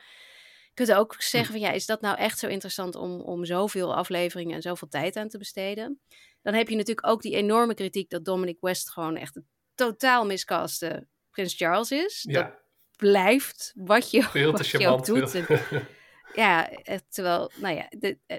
kunt 0.75 0.92
ook 0.92 1.14
zeggen 1.18 1.52
van 1.52 1.60
ja, 1.60 1.70
is 1.70 1.86
dat 1.86 2.00
nou 2.00 2.18
echt 2.18 2.38
zo 2.38 2.46
interessant 2.46 2.94
om, 2.94 3.20
om 3.20 3.44
zoveel 3.44 3.94
afleveringen 3.94 4.54
en 4.54 4.62
zoveel 4.62 4.88
tijd 4.88 5.16
aan 5.16 5.28
te 5.28 5.38
besteden? 5.38 6.00
Dan 6.42 6.54
heb 6.54 6.68
je 6.68 6.76
natuurlijk 6.76 7.06
ook 7.06 7.22
die 7.22 7.34
enorme 7.34 7.75
kritiek 7.75 8.10
dat 8.10 8.25
Dominic 8.25 8.56
West 8.60 8.90
gewoon 8.90 9.16
echt 9.16 9.36
een 9.36 9.46
totaal 9.75 10.26
miscaste 10.26 11.08
Prins 11.30 11.54
Charles 11.54 11.90
is. 11.90 12.25
Ja. 12.28 12.42
Dat 12.42 12.52
blijft 12.96 13.72
wat 13.76 14.10
je, 14.10 14.22
Veel 14.22 14.52
wat 14.52 14.66
je 14.66 14.88
ook 14.88 15.04
doet. 15.06 15.32
ja, 16.34 16.70
eh, 16.70 16.98
terwijl, 17.08 17.50
nou 17.56 17.75
ja, 17.75 17.86
de- 17.88 18.18
eh, 18.26 18.38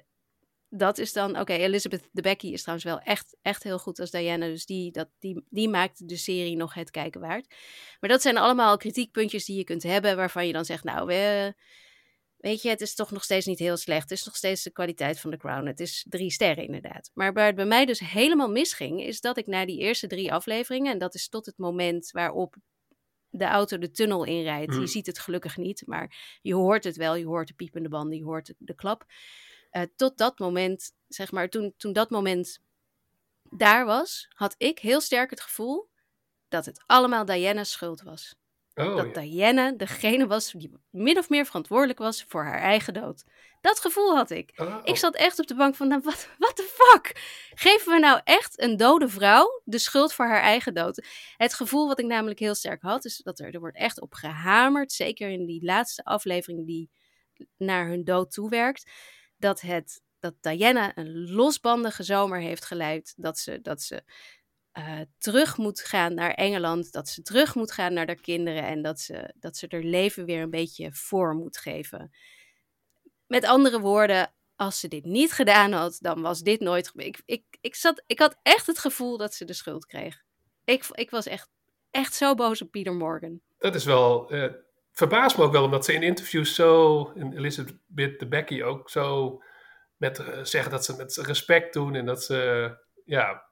dat 0.69 0.97
is 0.97 1.13
dan, 1.13 1.39
oké, 1.39 1.53
Elizabeth 1.53 2.09
de 2.11 2.21
Becky 2.21 2.47
is 2.47 2.61
trouwens 2.61 2.87
wel 2.87 2.99
echt, 2.99 3.37
echt 3.41 3.63
heel 3.63 3.79
goed 3.79 3.99
als 3.99 4.11
Diana, 4.11 4.45
dus 4.45 4.65
die, 4.65 4.91
dat, 4.91 5.09
die, 5.19 5.45
die 5.49 5.69
maakt 5.69 6.07
de 6.07 6.17
serie 6.17 6.55
nog 6.55 6.73
het 6.73 6.91
kijken 6.91 7.21
waard. 7.21 7.55
Maar 7.99 8.09
dat 8.09 8.21
zijn 8.21 8.37
allemaal 8.37 8.77
kritiekpuntjes 8.77 9.45
die 9.45 9.57
je 9.57 9.63
kunt 9.63 9.83
hebben, 9.83 10.15
waarvan 10.15 10.47
je 10.47 10.53
dan 10.53 10.65
zegt, 10.65 10.83
nou, 10.83 11.07
we, 11.07 11.53
weet 12.37 12.61
je, 12.61 12.69
het 12.69 12.81
is 12.81 12.95
toch 12.95 13.11
nog 13.11 13.23
steeds 13.23 13.45
niet 13.45 13.59
heel 13.59 13.77
slecht, 13.77 14.09
het 14.09 14.19
is 14.19 14.25
nog 14.25 14.35
steeds 14.35 14.63
de 14.63 14.71
kwaliteit 14.71 15.19
van 15.19 15.31
The 15.31 15.37
Crown, 15.37 15.65
het 15.65 15.79
is 15.79 16.05
drie 16.09 16.31
sterren 16.31 16.65
inderdaad. 16.65 17.11
Maar 17.13 17.33
waar 17.33 17.45
het 17.45 17.55
bij 17.55 17.65
mij 17.65 17.85
dus 17.85 17.99
helemaal 17.99 18.49
misging, 18.49 19.03
is 19.03 19.21
dat 19.21 19.37
ik 19.37 19.47
na 19.47 19.65
die 19.65 19.79
eerste 19.79 20.07
drie 20.07 20.33
afleveringen, 20.33 20.91
en 20.91 20.99
dat 20.99 21.15
is 21.15 21.29
tot 21.29 21.45
het 21.45 21.57
moment 21.57 22.11
waarop 22.11 22.55
de 23.29 23.45
auto 23.45 23.77
de 23.77 23.91
tunnel 23.91 24.23
inrijdt. 24.23 24.73
Je 24.73 24.87
ziet 24.87 25.05
het 25.05 25.19
gelukkig 25.19 25.57
niet, 25.57 25.83
maar 25.85 26.37
je 26.41 26.53
hoort 26.53 26.83
het 26.83 26.95
wel. 26.95 27.15
Je 27.15 27.25
hoort 27.25 27.47
de 27.47 27.53
piepende 27.53 27.89
banden, 27.89 28.17
je 28.17 28.23
hoort 28.23 28.53
de 28.57 28.75
klap. 28.75 29.05
Eh, 29.77 29.83
tot 29.95 30.17
dat 30.17 30.39
moment, 30.39 30.91
zeg 31.07 31.31
maar, 31.31 31.49
toen, 31.49 31.73
toen 31.77 31.93
dat 31.93 32.09
moment 32.09 32.59
daar 33.49 33.85
was, 33.85 34.27
had 34.29 34.55
ik 34.57 34.79
heel 34.79 35.01
sterk 35.01 35.29
het 35.29 35.41
gevoel 35.41 35.89
dat 36.47 36.65
het 36.65 36.83
allemaal 36.85 37.25
Diana's 37.25 37.71
schuld 37.71 38.01
was. 38.01 38.35
Oh, 38.75 38.95
dat 38.95 39.05
ja. 39.05 39.21
Diana 39.21 39.71
degene 39.71 40.27
was 40.27 40.51
die 40.51 40.71
min 40.89 41.17
of 41.17 41.29
meer 41.29 41.45
verantwoordelijk 41.45 41.99
was 41.99 42.23
voor 42.23 42.43
haar 42.43 42.59
eigen 42.59 42.93
dood. 42.93 43.23
Dat 43.61 43.79
gevoel 43.79 44.15
had 44.15 44.29
ik. 44.29 44.51
Oh, 44.55 44.79
Ik 44.83 44.95
zat 44.95 45.15
echt 45.15 45.39
op 45.39 45.47
de 45.47 45.55
bank 45.55 45.75
van, 45.75 45.87
nou, 45.87 46.01
wat 46.03 46.29
what 46.37 46.55
the 46.55 46.69
fuck? 46.73 47.11
Geven 47.55 47.91
we 47.91 47.99
nou 47.99 48.21
echt 48.23 48.61
een 48.61 48.77
dode 48.77 49.09
vrouw 49.09 49.61
de 49.63 49.77
schuld 49.77 50.13
voor 50.13 50.25
haar 50.25 50.41
eigen 50.41 50.73
dood? 50.73 51.05
Het 51.37 51.53
gevoel 51.53 51.87
wat 51.87 51.99
ik 51.99 52.05
namelijk 52.05 52.39
heel 52.39 52.55
sterk 52.55 52.81
had, 52.81 53.05
is 53.05 53.17
dat 53.17 53.39
er, 53.39 53.53
er 53.53 53.59
wordt 53.59 53.77
echt 53.77 54.01
op 54.01 54.13
gehamerd, 54.13 54.91
zeker 54.91 55.29
in 55.29 55.45
die 55.45 55.63
laatste 55.63 56.03
aflevering 56.03 56.65
die 56.65 56.89
naar 57.57 57.87
hun 57.87 58.03
dood 58.03 58.31
toewerkt, 58.31 58.91
dat, 59.37 59.61
het, 59.61 60.01
dat 60.19 60.33
Diana 60.41 60.97
een 60.97 61.31
losbandige 61.31 62.03
zomer 62.03 62.39
heeft 62.39 62.65
geleid, 62.65 63.13
dat 63.17 63.37
ze, 63.37 63.61
dat 63.61 63.81
ze 63.81 64.03
eh, 64.71 64.99
terug 65.17 65.57
moet 65.57 65.79
gaan 65.79 66.13
naar 66.13 66.31
Engeland, 66.33 66.91
dat 66.91 67.09
ze 67.09 67.21
terug 67.21 67.55
moet 67.55 67.71
gaan 67.71 67.93
naar 67.93 68.05
haar 68.05 68.15
kinderen 68.21 68.63
en 68.63 68.81
dat 68.81 68.99
ze, 68.99 69.33
dat 69.39 69.57
ze 69.57 69.65
haar 69.69 69.81
leven 69.81 70.25
weer 70.25 70.41
een 70.41 70.49
beetje 70.49 70.93
voor 70.93 71.35
moet 71.35 71.57
geven. 71.57 72.11
Met 73.27 73.45
andere 73.45 73.79
woorden, 73.79 74.33
als 74.55 74.79
ze 74.79 74.87
dit 74.87 75.05
niet 75.05 75.31
gedaan 75.31 75.71
had, 75.71 75.97
dan 76.01 76.21
was 76.21 76.41
dit 76.41 76.59
nooit. 76.59 76.91
Ik, 76.95 77.21
ik, 77.25 77.43
ik, 77.61 77.75
zat, 77.75 78.03
ik 78.05 78.19
had 78.19 78.37
echt 78.41 78.67
het 78.67 78.79
gevoel 78.79 79.17
dat 79.17 79.33
ze 79.33 79.45
de 79.45 79.53
schuld 79.53 79.85
kreeg. 79.85 80.23
Ik, 80.63 80.85
ik 80.91 81.09
was 81.09 81.25
echt, 81.25 81.49
echt 81.91 82.13
zo 82.13 82.35
boos 82.35 82.61
op 82.61 82.71
Peter 82.71 82.93
Morgan. 82.93 83.41
Dat 83.57 83.75
is 83.75 83.85
wel. 83.85 84.29
eh 84.29 84.53
verbaast 84.97 85.37
me 85.37 85.43
ook 85.43 85.51
wel, 85.51 85.63
omdat 85.63 85.85
ze 85.85 85.93
in 85.93 86.03
interviews 86.03 86.55
zo. 86.55 87.11
En 87.15 87.37
Elizabeth 87.37 88.19
de 88.19 88.27
Becky 88.27 88.61
ook 88.61 88.89
zo. 88.89 89.37
Met, 89.97 90.19
eh, 90.19 90.43
zeggen 90.43 90.71
dat 90.71 90.85
ze 90.85 90.95
met 90.95 91.15
respect 91.15 91.73
doen 91.73 91.95
en 91.95 92.05
dat 92.05 92.23
ze. 92.23 92.69
Ja. 93.05 93.45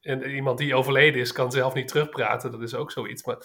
En 0.00 0.30
iemand 0.30 0.58
die 0.58 0.74
overleden 0.74 1.20
is, 1.20 1.32
kan 1.32 1.52
zelf 1.52 1.74
niet 1.74 1.88
terugpraten. 1.88 2.50
Dat 2.50 2.62
is 2.62 2.74
ook 2.74 2.90
zoiets. 2.90 3.24
Maar, 3.24 3.36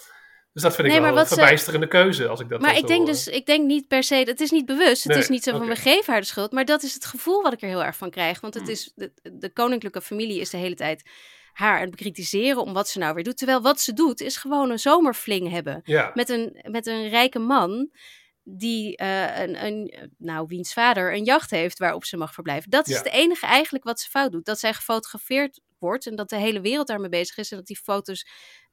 dus 0.52 0.62
dat 0.62 0.74
vind 0.74 0.88
ik 0.88 1.00
wel 1.00 1.16
een 1.18 1.26
ze- 1.26 1.34
verbijsterende 1.34 1.86
keuze. 1.88 2.28
Als 2.28 2.40
ik 2.40 2.48
dat 2.48 2.60
Maar 2.60 2.76
ik 2.76 2.86
denk 2.86 2.98
hoor. 2.98 3.06
dus, 3.08 3.28
ik 3.28 3.46
denk 3.46 3.66
niet 3.66 3.88
per 3.88 4.02
se, 4.02 4.14
het 4.14 4.40
is 4.40 4.50
niet 4.50 4.66
bewust. 4.66 5.02
Het 5.04 5.12
Nee, 5.12 5.22
is 5.22 5.28
niet 5.28 5.42
zo 5.42 5.50
van, 5.58 5.66
we 5.66 5.76
geven 5.76 6.12
haar 6.12 6.20
de 6.20 6.26
schuld. 6.26 6.52
Maar 6.52 6.64
dat 6.64 6.82
is 6.82 6.94
het 6.94 7.04
gevoel 7.04 7.42
wat 7.42 7.52
ik 7.52 7.62
er 7.62 7.68
heel 7.68 7.84
erg 7.84 7.96
van 7.96 8.10
krijg. 8.10 8.40
Want 8.40 8.54
het 8.54 8.62
Hmm. 8.62 8.72
is, 8.72 8.92
de, 8.94 9.12
de 9.32 9.52
koninklijke 9.52 10.00
familie 10.02 10.40
is 10.40 10.50
de 10.50 10.56
hele 10.56 10.74
tijd 10.74 11.10
haar 11.52 11.74
aan 11.74 11.80
het 11.80 11.90
bekritiseren 11.90 12.62
om 12.62 12.72
wat 12.72 12.88
ze 12.88 12.98
nou 12.98 13.14
weer 13.14 13.24
doet. 13.24 13.36
Terwijl 13.36 13.60
wat 13.62 13.80
ze 13.80 13.92
doet, 13.92 14.20
is 14.20 14.36
gewoon 14.36 14.70
een 14.70 14.78
zomerfling 14.78 15.50
hebben. 15.50 15.80
Ja, 15.84 16.10
met 16.14 16.28
een, 16.28 16.60
met 16.70 16.86
een 16.86 17.08
rijke 17.08 17.38
man 17.38 17.90
die 18.42 18.96
eh, 18.96 19.38
een, 19.40 19.64
een, 19.64 20.10
nou, 20.18 20.46
wiens 20.48 20.72
vader 20.72 21.14
een 21.14 21.24
jacht 21.24 21.50
heeft 21.50 21.78
waarop 21.78 22.04
ze 22.04 22.16
mag 22.16 22.34
verblijven. 22.34 22.70
Dat 22.70 22.88
is 22.88 22.94
Ja. 22.94 23.02
het 23.02 23.12
enige 23.12 23.46
eigenlijk 23.46 23.84
wat 23.84 24.00
ze 24.00 24.08
fout 24.10 24.32
doet. 24.32 24.44
Dat 24.44 24.58
zij 24.58 24.74
gefotografeerd 24.74 25.60
wordt 25.78 26.06
en 26.06 26.16
dat 26.16 26.28
de 26.28 26.36
hele 26.36 26.60
wereld 26.60 26.86
daarmee 26.86 27.08
bezig 27.08 27.36
is 27.36 27.50
en 27.50 27.56
dat 27.56 27.66
die 27.66 27.80
foto's 27.82 28.26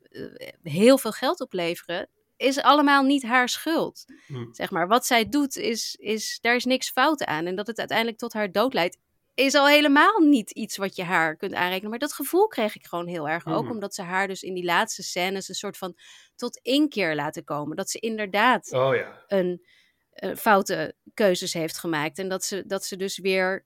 eh, 0.10 0.24
heel 0.64 0.98
veel 0.98 1.12
geld 1.12 1.42
opleveren, 1.42 2.10
is 2.38 2.62
allemaal 2.62 3.04
niet 3.04 3.24
haar 3.24 3.50
schuld. 3.50 4.06
Hm. 4.28 4.46
Zeg 4.52 4.70
maar, 4.72 4.88
wat 4.88 5.06
zij 5.06 5.30
doet, 5.30 5.56
is, 5.56 5.96
is, 6.00 6.38
daar 6.42 6.56
is 6.56 6.66
niks 6.66 6.90
fout 6.90 7.24
aan. 7.26 7.46
En 7.46 7.56
dat 7.56 7.68
het 7.68 7.80
uiteindelijk 7.80 8.18
tot 8.18 8.34
haar 8.34 8.52
dood 8.52 8.74
leidt, 8.74 8.98
is 9.38 9.54
al 9.54 9.68
helemaal 9.68 10.20
niet 10.20 10.52
iets 10.52 10.78
wat 10.78 10.96
je 10.96 11.04
haar 11.04 11.36
kunt 11.36 11.54
aanrekenen. 11.54 11.90
Maar 11.90 12.00
dat 12.00 12.14
gevoel 12.14 12.48
kreeg 12.48 12.76
ik 12.76 12.86
gewoon 12.86 13.08
heel 13.08 13.30
erg. 13.30 13.46
Ook 13.46 13.64
Mhm. 13.64 13.72
omdat 13.72 13.96
ze 13.96 14.02
haar 14.02 14.28
dus 14.28 14.44
in 14.44 14.54
die 14.54 14.64
laatste 14.64 15.04
scènes 15.04 15.50
een 15.50 15.56
soort 15.56 15.78
van 15.78 15.98
tot 16.36 16.60
inkeer 16.62 17.16
laten 17.16 17.44
komen. 17.44 17.76
Dat 17.78 17.90
ze 17.90 18.00
inderdaad 18.00 18.72
oh 18.74 18.96
ja. 18.96 19.24
een 19.28 19.66
eh, 20.12 20.36
foute 20.36 20.96
keuzes 21.14 21.54
heeft 21.54 21.78
gemaakt. 21.78 22.20
En 22.20 22.30
dat 22.30 22.44
ze, 22.44 22.64
dat 22.66 22.86
ze 22.86 22.96
dus 22.96 23.18
weer, 23.18 23.66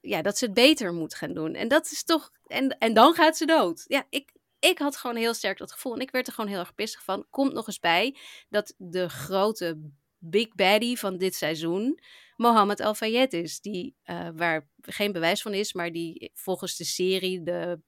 ja, 0.00 0.22
dat 0.22 0.38
ze 0.38 0.44
het 0.44 0.54
beter 0.54 0.92
moet 0.92 1.14
gaan 1.14 1.32
doen. 1.34 1.54
En 1.54 1.68
dat 1.68 1.90
is 1.90 2.04
toch, 2.04 2.30
en, 2.46 2.78
en 2.78 2.94
dan 2.94 3.14
gaat 3.14 3.36
ze 3.36 3.46
dood. 3.46 3.84
Ja, 3.86 4.06
ik, 4.10 4.32
ik 4.58 4.78
had 4.78 4.96
gewoon 4.96 5.16
heel 5.16 5.34
sterk 5.34 5.58
dat 5.58 5.72
gevoel. 5.72 5.94
En 5.94 6.00
ik 6.00 6.10
werd 6.10 6.26
er 6.26 6.32
gewoon 6.32 6.50
heel 6.50 6.58
erg 6.58 6.74
pissig 6.74 7.02
van. 7.02 7.26
Komt 7.30 7.52
nog 7.52 7.66
eens 7.66 7.80
bij 7.80 8.16
dat 8.48 8.74
de 8.76 9.08
grote 9.08 9.90
big 10.24 10.48
baddie 10.54 10.98
van 10.98 11.16
dit 11.18 11.34
seizoen 11.34 11.98
Mohammed 12.36 12.80
Al 12.80 12.94
Fayed 12.94 13.32
is. 13.32 13.60
Die, 13.60 13.94
eh, 14.02 14.28
waar 14.34 14.68
geen 14.80 15.12
bewijs 15.12 15.42
van 15.42 15.54
is, 15.54 15.72
maar 15.72 15.92
die 15.92 16.30
volgens 16.34 16.76
de 16.76 16.84
serie 16.84 17.42
de 17.42 17.80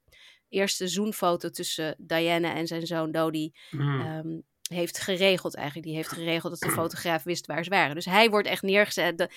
eerste 0.49 0.87
zoenfoto 0.87 1.49
tussen 1.49 1.95
Diana 1.97 2.55
en 2.55 2.67
zijn 2.67 2.87
zoon 2.87 3.11
Dodi 3.11 3.51
Hm. 3.69 3.99
ehm, 3.99 4.39
heeft 4.69 4.97
geregeld 4.99 5.55
eigenlijk. 5.55 5.85
Die 5.87 5.95
heeft 5.95 6.09
geregeld 6.11 6.51
dat 6.59 6.69
de 6.69 6.75
fotograaf 6.75 7.23
wist 7.23 7.45
waar 7.45 7.63
ze 7.63 7.69
waren. 7.69 7.95
Dus 7.95 8.05
hij 8.05 8.29
wordt 8.29 8.47
echt 8.47 8.61
neergezet. 8.61 9.17
De- 9.17 9.29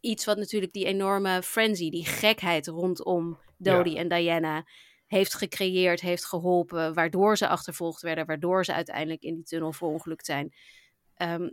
iets 0.00 0.24
wat 0.24 0.36
natuurlijk 0.36 0.72
die 0.72 0.84
enorme 0.84 1.42
frenzy, 1.42 1.90
die 1.90 2.04
gekheid 2.06 2.66
rondom 2.66 3.38
Dodie 3.58 3.94
Ja. 3.94 3.98
en 4.00 4.08
Diana 4.08 4.66
heeft 5.06 5.34
gecreëerd, 5.34 6.00
heeft 6.00 6.24
geholpen, 6.24 6.94
waardoor 6.94 7.36
ze 7.36 7.48
achtervolgd 7.48 8.02
werden, 8.02 8.26
waardoor 8.26 8.64
ze 8.64 8.72
uiteindelijk 8.74 9.22
in 9.22 9.34
die 9.34 9.44
tunnel 9.44 9.72
verongelukt 9.72 10.26
zijn. 10.26 10.54
Ehm, 11.14 11.48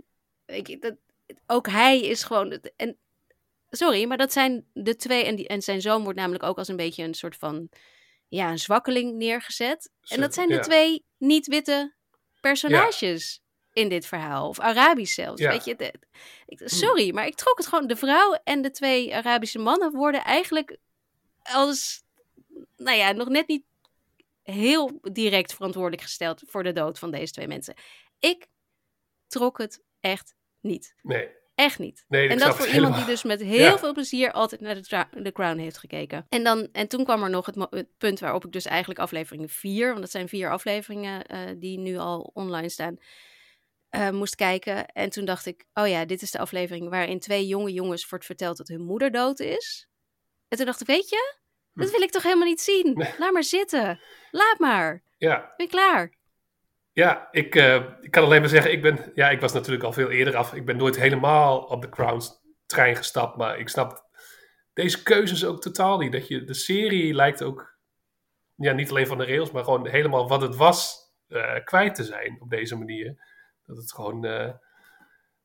ik, 0.50 0.82
dat, 0.82 0.96
ook 1.48 1.68
hij 1.68 2.00
is 2.00 2.24
gewoon. 2.24 2.60
En, 2.76 2.98
sorry, 3.70 4.06
maar 4.06 4.18
dat 4.18 4.34
zijn 4.34 4.66
de 4.74 4.96
twee. 4.96 5.24
En, 5.24 5.36
die, 5.36 5.48
en 5.48 5.62
zijn 5.62 5.82
zoon 5.82 6.04
wordt 6.04 6.20
namelijk 6.20 6.44
ook 6.44 6.58
als 6.58 6.68
een 6.68 6.76
beetje 6.76 7.04
een 7.04 7.14
soort 7.14 7.36
van. 7.36 7.70
Ja, 8.28 8.52
een 8.52 8.60
zwakkeling 8.60 9.16
neergezet. 9.16 9.92
En 10.08 10.20
dat 10.20 10.34
zijn 10.34 10.48
de 10.48 10.54
ja. 10.54 10.60
twee 10.60 11.06
niet-witte 11.18 11.94
personages 12.42 13.42
in 13.74 13.90
dit 13.90 14.06
verhaal. 14.06 14.48
Of 14.48 14.60
Arabisch 14.60 15.14
zelfs. 15.14 15.42
Ja. 15.42 15.48
Hm. 15.48 15.54
Weet 15.54 15.66
je, 15.66 15.76
de- 15.76 15.94
ik, 16.46 16.62
sorry, 16.66 17.14
maar 17.14 17.26
ik 17.26 17.36
trok 17.36 17.58
het 17.58 17.68
gewoon. 17.68 17.88
De 17.88 17.96
vrouw 17.96 18.40
en 18.44 18.62
de 18.62 18.72
twee 18.72 19.16
Arabische 19.16 19.60
mannen 19.60 19.92
worden 19.92 20.24
eigenlijk 20.24 20.78
als. 21.42 22.04
Nou 22.78 22.98
ja, 22.98 23.12
nog 23.12 23.30
net 23.30 23.48
niet 23.48 23.64
heel 24.44 25.00
direct 25.02 25.54
verantwoordelijk 25.54 26.02
gesteld 26.02 26.44
voor 26.46 26.64
de 26.64 26.74
dood 26.74 27.00
van 27.00 27.12
deze 27.12 27.34
twee 27.34 27.48
mensen. 27.48 27.74
Ik 28.20 28.48
trok 29.28 29.58
het 29.58 29.82
echt 30.00 30.36
niet. 30.62 30.96
Nee. 31.02 31.38
Echt 31.56 31.80
niet. 31.80 32.06
Nee, 32.08 32.24
ik 32.24 32.30
en 32.32 32.38
dat 32.38 32.56
voor 32.56 32.68
iemand 32.68 32.96
die 32.96 33.06
dus 33.06 33.24
met 33.24 33.42
heel 33.56 33.58
Ja. 33.60 33.78
veel 33.78 33.94
plezier 33.94 34.32
altijd 34.32 34.62
naar 34.62 34.76
de, 34.76 35.06
The 35.24 35.32
Crown 35.32 35.58
heeft 35.58 35.78
gekeken. 35.78 36.26
En, 36.30 36.44
dan, 36.44 36.70
en 36.72 36.88
toen 36.88 37.04
kwam 37.04 37.24
er 37.24 37.30
nog 37.30 37.46
het, 37.46 37.88
punt 37.98 38.20
waarop 38.20 38.46
ik 38.46 38.52
dus 38.52 38.66
eigenlijk 38.66 39.00
aflevering 39.00 39.52
4, 39.52 39.88
want 39.88 40.00
dat 40.00 40.12
zijn 40.12 40.28
vier 40.30 40.52
afleveringen 40.52 41.26
eh, 41.26 41.40
die 41.58 41.78
nu 41.80 41.98
al 41.98 42.32
online 42.34 42.70
staan, 42.70 42.98
eh, 43.90 44.10
moest 44.10 44.36
kijken. 44.36 44.86
En 44.86 45.10
toen 45.10 45.26
dacht 45.26 45.46
ik, 45.46 45.66
oh 45.74 45.88
ja, 45.88 46.06
dit 46.06 46.22
is 46.22 46.32
de 46.32 46.40
aflevering 46.40 46.90
waarin 46.90 47.20
twee 47.20 47.48
jonge 47.48 47.72
jongens 47.74 48.10
wordt 48.10 48.26
verteld 48.26 48.58
dat 48.58 48.68
hun 48.68 48.82
moeder 48.82 49.12
dood 49.12 49.40
is. 49.40 49.88
En 50.48 50.58
toen 50.58 50.66
dacht 50.66 50.82
ik, 50.82 50.88
weet 50.88 51.10
je, 51.10 51.36
dat 51.74 51.88
Hm. 51.88 51.92
wil 51.94 52.02
ik 52.02 52.12
toch 52.12 52.24
helemaal 52.24 52.48
niet 52.48 52.62
zien. 52.62 53.06
Laat 53.18 53.32
maar 53.32 53.44
zitten. 53.44 54.00
Laat 54.32 54.60
maar. 54.60 55.04
Ja, 55.18 55.54
Ben 55.58 55.68
klaar. 55.68 56.18
Ja, 57.00 57.28
ik, 57.32 57.56
eh, 57.56 57.76
ik 58.02 58.12
kan 58.12 58.24
alleen 58.24 58.40
maar 58.40 58.50
zeggen, 58.50 58.72
ik, 58.72 58.82
ben, 58.82 59.12
ja, 59.16 59.30
ik 59.30 59.40
was 59.40 59.54
natuurlijk 59.54 59.84
al 59.84 59.94
veel 59.94 60.10
eerder 60.10 60.36
af. 60.36 60.54
Ik 60.54 60.66
ben 60.66 60.78
nooit 60.78 60.98
helemaal 60.98 61.60
op 61.60 61.82
de 61.82 61.90
Crowns 61.90 62.42
trein 62.66 62.96
gestapt, 62.96 63.38
maar 63.38 63.60
ik 63.60 63.70
snap 63.70 64.06
deze 64.74 65.04
keuzes 65.04 65.46
ook 65.46 65.62
totaal 65.62 65.98
niet. 65.98 66.12
Dat 66.12 66.28
je, 66.28 66.44
de 66.44 66.54
serie 66.54 67.14
lijkt 67.14 67.44
ook, 67.44 67.78
ja, 68.56 68.74
niet 68.74 68.90
alleen 68.90 69.08
van 69.08 69.18
de 69.18 69.26
rails, 69.26 69.52
maar 69.52 69.64
gewoon 69.64 69.88
helemaal 69.88 70.28
wat 70.28 70.42
het 70.42 70.56
was 70.56 70.98
eh, 71.28 71.64
kwijt 71.64 71.96
te 71.96 72.04
zijn 72.04 72.38
op 72.42 72.50
deze 72.50 72.76
manier. 72.76 73.24
Dat 73.66 73.78
het 73.78 73.94
gewoon, 73.94 74.26
eh, 74.26 74.54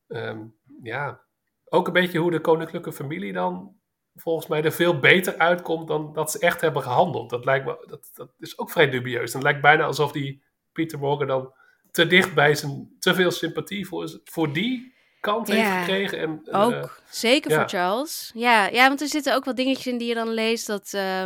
ehm, 0.09 0.45
ja, 0.83 1.21
ook 1.65 1.87
een 1.87 1.93
beetje 1.93 2.19
hoe 2.19 2.31
de 2.31 2.41
koninklijke 2.41 2.93
familie 2.93 3.33
dan 3.33 3.77
volgens 4.15 4.47
mij 4.47 4.65
er 4.65 4.73
veel 4.73 4.99
beter 4.99 5.39
uitkomt 5.39 5.89
dan 5.89 6.13
dat 6.13 6.31
ze 6.31 6.39
echt 6.39 6.61
hebben 6.61 6.83
gehandeld. 6.83 7.31
Dat 7.31 7.45
lijkt 7.45 7.67
me, 7.67 7.85
dat, 7.87 8.11
dat 8.15 8.35
is 8.39 8.59
ook 8.59 8.71
vrij 8.71 8.91
dubieus. 8.91 9.35
En 9.35 9.43
lijkt 9.43 9.61
bijna 9.61 9.85
alsof 9.85 10.13
die 10.13 10.45
Peter 10.75 10.99
Morgan 10.99 11.27
dan 11.27 11.53
te 11.91 12.07
dicht 12.07 12.35
bij 12.35 12.55
zijn, 12.55 12.97
te 12.99 13.15
veel 13.15 13.31
sympathie 13.31 13.87
voor, 13.87 14.21
voor 14.25 14.53
die 14.53 14.95
kant 15.21 15.49
heeft 15.49 15.79
gekregen. 15.79 16.19
En, 16.19 16.55
ook. 16.55 16.73
Uh, 16.73 16.85
Zeker 17.11 17.53
voor 17.53 17.69
Charles. 17.69 18.31
Ja, 18.35 18.67
ja, 18.67 18.89
want 18.89 19.01
er 19.01 19.09
zitten 19.09 19.35
ook 19.35 19.45
wat 19.45 19.57
dingetjes 19.57 19.87
in 19.87 19.99
die 19.99 20.09
je 20.09 20.15
dan 20.15 20.29
leest. 20.29 20.67
Dat, 20.67 20.93
uh, 20.95 21.25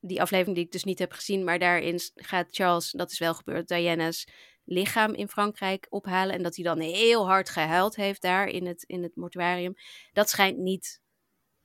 die 0.00 0.20
aflevering 0.20 0.56
die 0.56 0.64
ik 0.64 0.72
dus 0.72 0.84
niet 0.84 0.98
heb 0.98 1.12
gezien. 1.12 1.44
Maar 1.44 1.58
daarin 1.58 2.00
gaat 2.14 2.46
Charles, 2.50 2.90
dat 2.90 3.10
is 3.10 3.18
wel 3.18 3.34
gebeurd, 3.34 3.68
Diana's 3.68 4.26
lichaam 4.64 5.14
in 5.14 5.28
Frankrijk 5.28 5.86
ophalen. 5.88 6.34
En 6.34 6.42
dat 6.42 6.56
hij 6.56 6.64
dan 6.64 6.80
heel 6.80 7.26
hard 7.26 7.50
gehuild 7.50 7.96
heeft 7.96 8.22
daar 8.22 8.46
in 8.46 8.66
het, 8.66 8.82
in 8.82 9.02
het 9.02 9.16
mortuarium. 9.16 9.74
Dat 10.12 10.30
schijnt 10.30 10.58
niet 10.58 11.00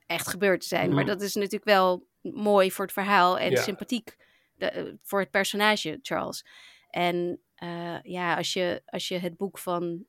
echt 0.05 0.27
gebeurd 0.27 0.61
te 0.61 0.67
zijn. 0.67 0.93
Maar 0.93 1.01
mm. 1.01 1.09
dat 1.09 1.21
is 1.21 1.35
natuurlijk 1.35 1.63
wel 1.63 2.07
mooi 2.21 2.71
voor 2.71 2.85
het 2.85 2.93
verhaal 2.93 3.39
en 3.39 3.57
sympathiek 3.57 4.15
de, 4.55 4.65
eh, 4.65 4.83
voor 5.03 5.19
het 5.19 5.31
personage 5.31 5.99
Charles. 6.01 6.45
En 6.89 7.41
uh, 7.63 8.01
ja, 8.01 8.35
als 8.35 8.53
je, 8.53 8.81
als 8.85 9.07
je 9.07 9.17
het 9.17 9.37
boek 9.37 9.57
van 9.57 10.05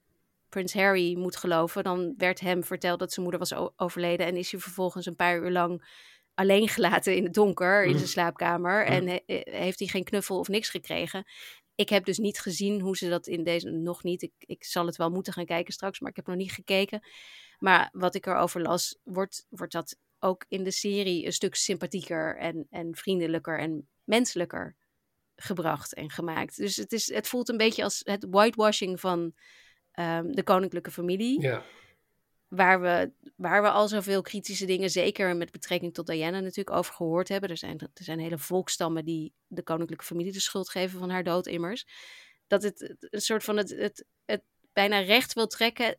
Prins 0.48 0.74
Harry 0.74 1.16
moet 1.18 1.36
geloven, 1.36 1.84
dan 1.84 2.14
werd 2.16 2.40
hem 2.40 2.64
verteld 2.64 2.98
dat 2.98 3.12
zijn 3.12 3.26
moeder 3.26 3.48
was 3.48 3.72
overleden 3.76 4.26
en 4.26 4.36
is 4.36 4.50
hij 4.50 4.60
vervolgens 4.60 5.06
een 5.06 5.16
paar 5.16 5.42
uur 5.42 5.50
lang 5.50 5.84
alleen 6.34 6.68
gelaten 6.68 7.16
in 7.16 7.24
het 7.24 7.34
donker 7.34 7.82
in 7.82 7.90
zijn 7.90 8.02
mm. 8.02 8.08
slaapkamer 8.08 8.80
mm. 8.80 8.92
en 9.08 9.22
heeft 9.52 9.78
hij 9.78 9.88
geen 9.88 10.04
knuffel 10.04 10.38
of 10.38 10.48
niks 10.48 10.68
gekregen. 10.68 11.24
Ik 11.74 11.88
heb 11.88 12.04
dus 12.04 12.18
niet 12.18 12.40
gezien 12.40 12.80
hoe 12.80 12.96
ze 12.96 13.08
dat 13.08 13.26
in 13.26 13.44
deze 13.44 13.70
nog 13.70 14.02
niet. 14.02 14.22
Ik, 14.22 14.32
ik 14.38 14.64
zal 14.64 14.86
het 14.86 14.96
wel 14.96 15.10
moeten 15.10 15.32
gaan 15.32 15.44
kijken 15.46 15.72
straks, 15.72 16.00
maar 16.00 16.10
ik 16.10 16.16
heb 16.16 16.26
nog 16.26 16.36
niet 16.36 16.52
gekeken. 16.52 17.02
Maar 17.58 17.88
wat 17.92 18.14
ik 18.14 18.26
erover 18.26 18.60
las, 18.62 18.98
wordt, 19.02 19.46
wordt 19.48 19.72
dat 19.72 19.96
ook 20.18 20.44
in 20.48 20.64
de 20.64 20.70
serie 20.70 21.26
een 21.26 21.32
stuk 21.32 21.54
sympathieker 21.54 22.36
en, 22.36 22.66
en 22.70 22.94
vriendelijker 22.94 23.58
en 23.58 23.88
menselijker 24.04 24.76
gebracht 25.42 25.94
en 25.94 26.10
gemaakt. 26.10 26.56
Dus 26.56 26.76
het, 26.76 26.92
is, 26.92 27.12
het 27.14 27.28
voelt 27.28 27.48
een 27.48 27.56
beetje 27.56 27.84
als 27.84 28.00
het 28.04 28.26
whitewashing 28.30 29.00
van 29.00 29.32
um, 29.94 30.34
de 30.34 30.42
koninklijke 30.42 30.90
familie. 30.90 31.40
Ja. 31.40 31.62
Waar 32.48 32.80
we, 32.80 33.12
waar 33.36 33.62
we 33.62 33.70
al 33.70 33.88
zoveel 33.88 34.22
kritische 34.22 34.66
dingen, 34.66 34.90
zeker 34.90 35.36
met 35.36 35.50
betrekking 35.50 35.94
tot 35.94 36.06
Diana, 36.06 36.40
natuurlijk 36.40 36.76
over 36.76 36.94
gehoord 36.94 37.28
hebben. 37.28 37.50
Er 37.50 37.56
zijn, 37.56 37.78
er 37.78 38.04
zijn 38.04 38.18
hele 38.18 38.38
volkstammen 38.38 39.04
die 39.04 39.32
de 39.46 39.62
koninklijke 39.62 40.04
familie 40.04 40.32
de 40.32 40.40
schuld 40.40 40.70
geven 40.70 40.98
van 40.98 41.10
haar 41.10 41.24
dood, 41.24 41.46
immers. 41.46 41.86
Dat 42.46 42.62
het 42.62 42.96
een 43.00 43.20
soort 43.20 43.44
van 43.44 43.56
het, 43.56 43.70
het, 43.70 44.04
het 44.24 44.42
bijna 44.72 44.98
recht 44.98 45.32
wil 45.32 45.46
trekken, 45.46 45.98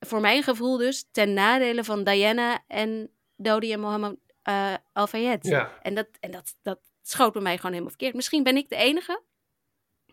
voor 0.00 0.20
mijn 0.20 0.42
gevoel 0.42 0.76
dus, 0.76 1.04
ten 1.10 1.32
nadele 1.32 1.84
van 1.84 2.04
Diana 2.04 2.64
en 2.66 3.10
Dodi 3.36 3.72
en 3.72 3.80
Mohammed 3.80 4.16
uh, 4.48 4.74
Al-Fayed. 4.92 5.46
Ja. 5.46 5.78
En, 5.82 5.94
dat, 5.94 6.08
en 6.20 6.30
dat, 6.30 6.54
dat 6.62 6.80
schoot 7.10 7.32
bij 7.32 7.42
mij 7.42 7.56
gewoon 7.56 7.70
helemaal 7.70 7.90
verkeerd. 7.90 8.14
Misschien 8.14 8.42
ben 8.42 8.56
ik 8.56 8.68
de 8.68 8.76
enige, 8.76 9.22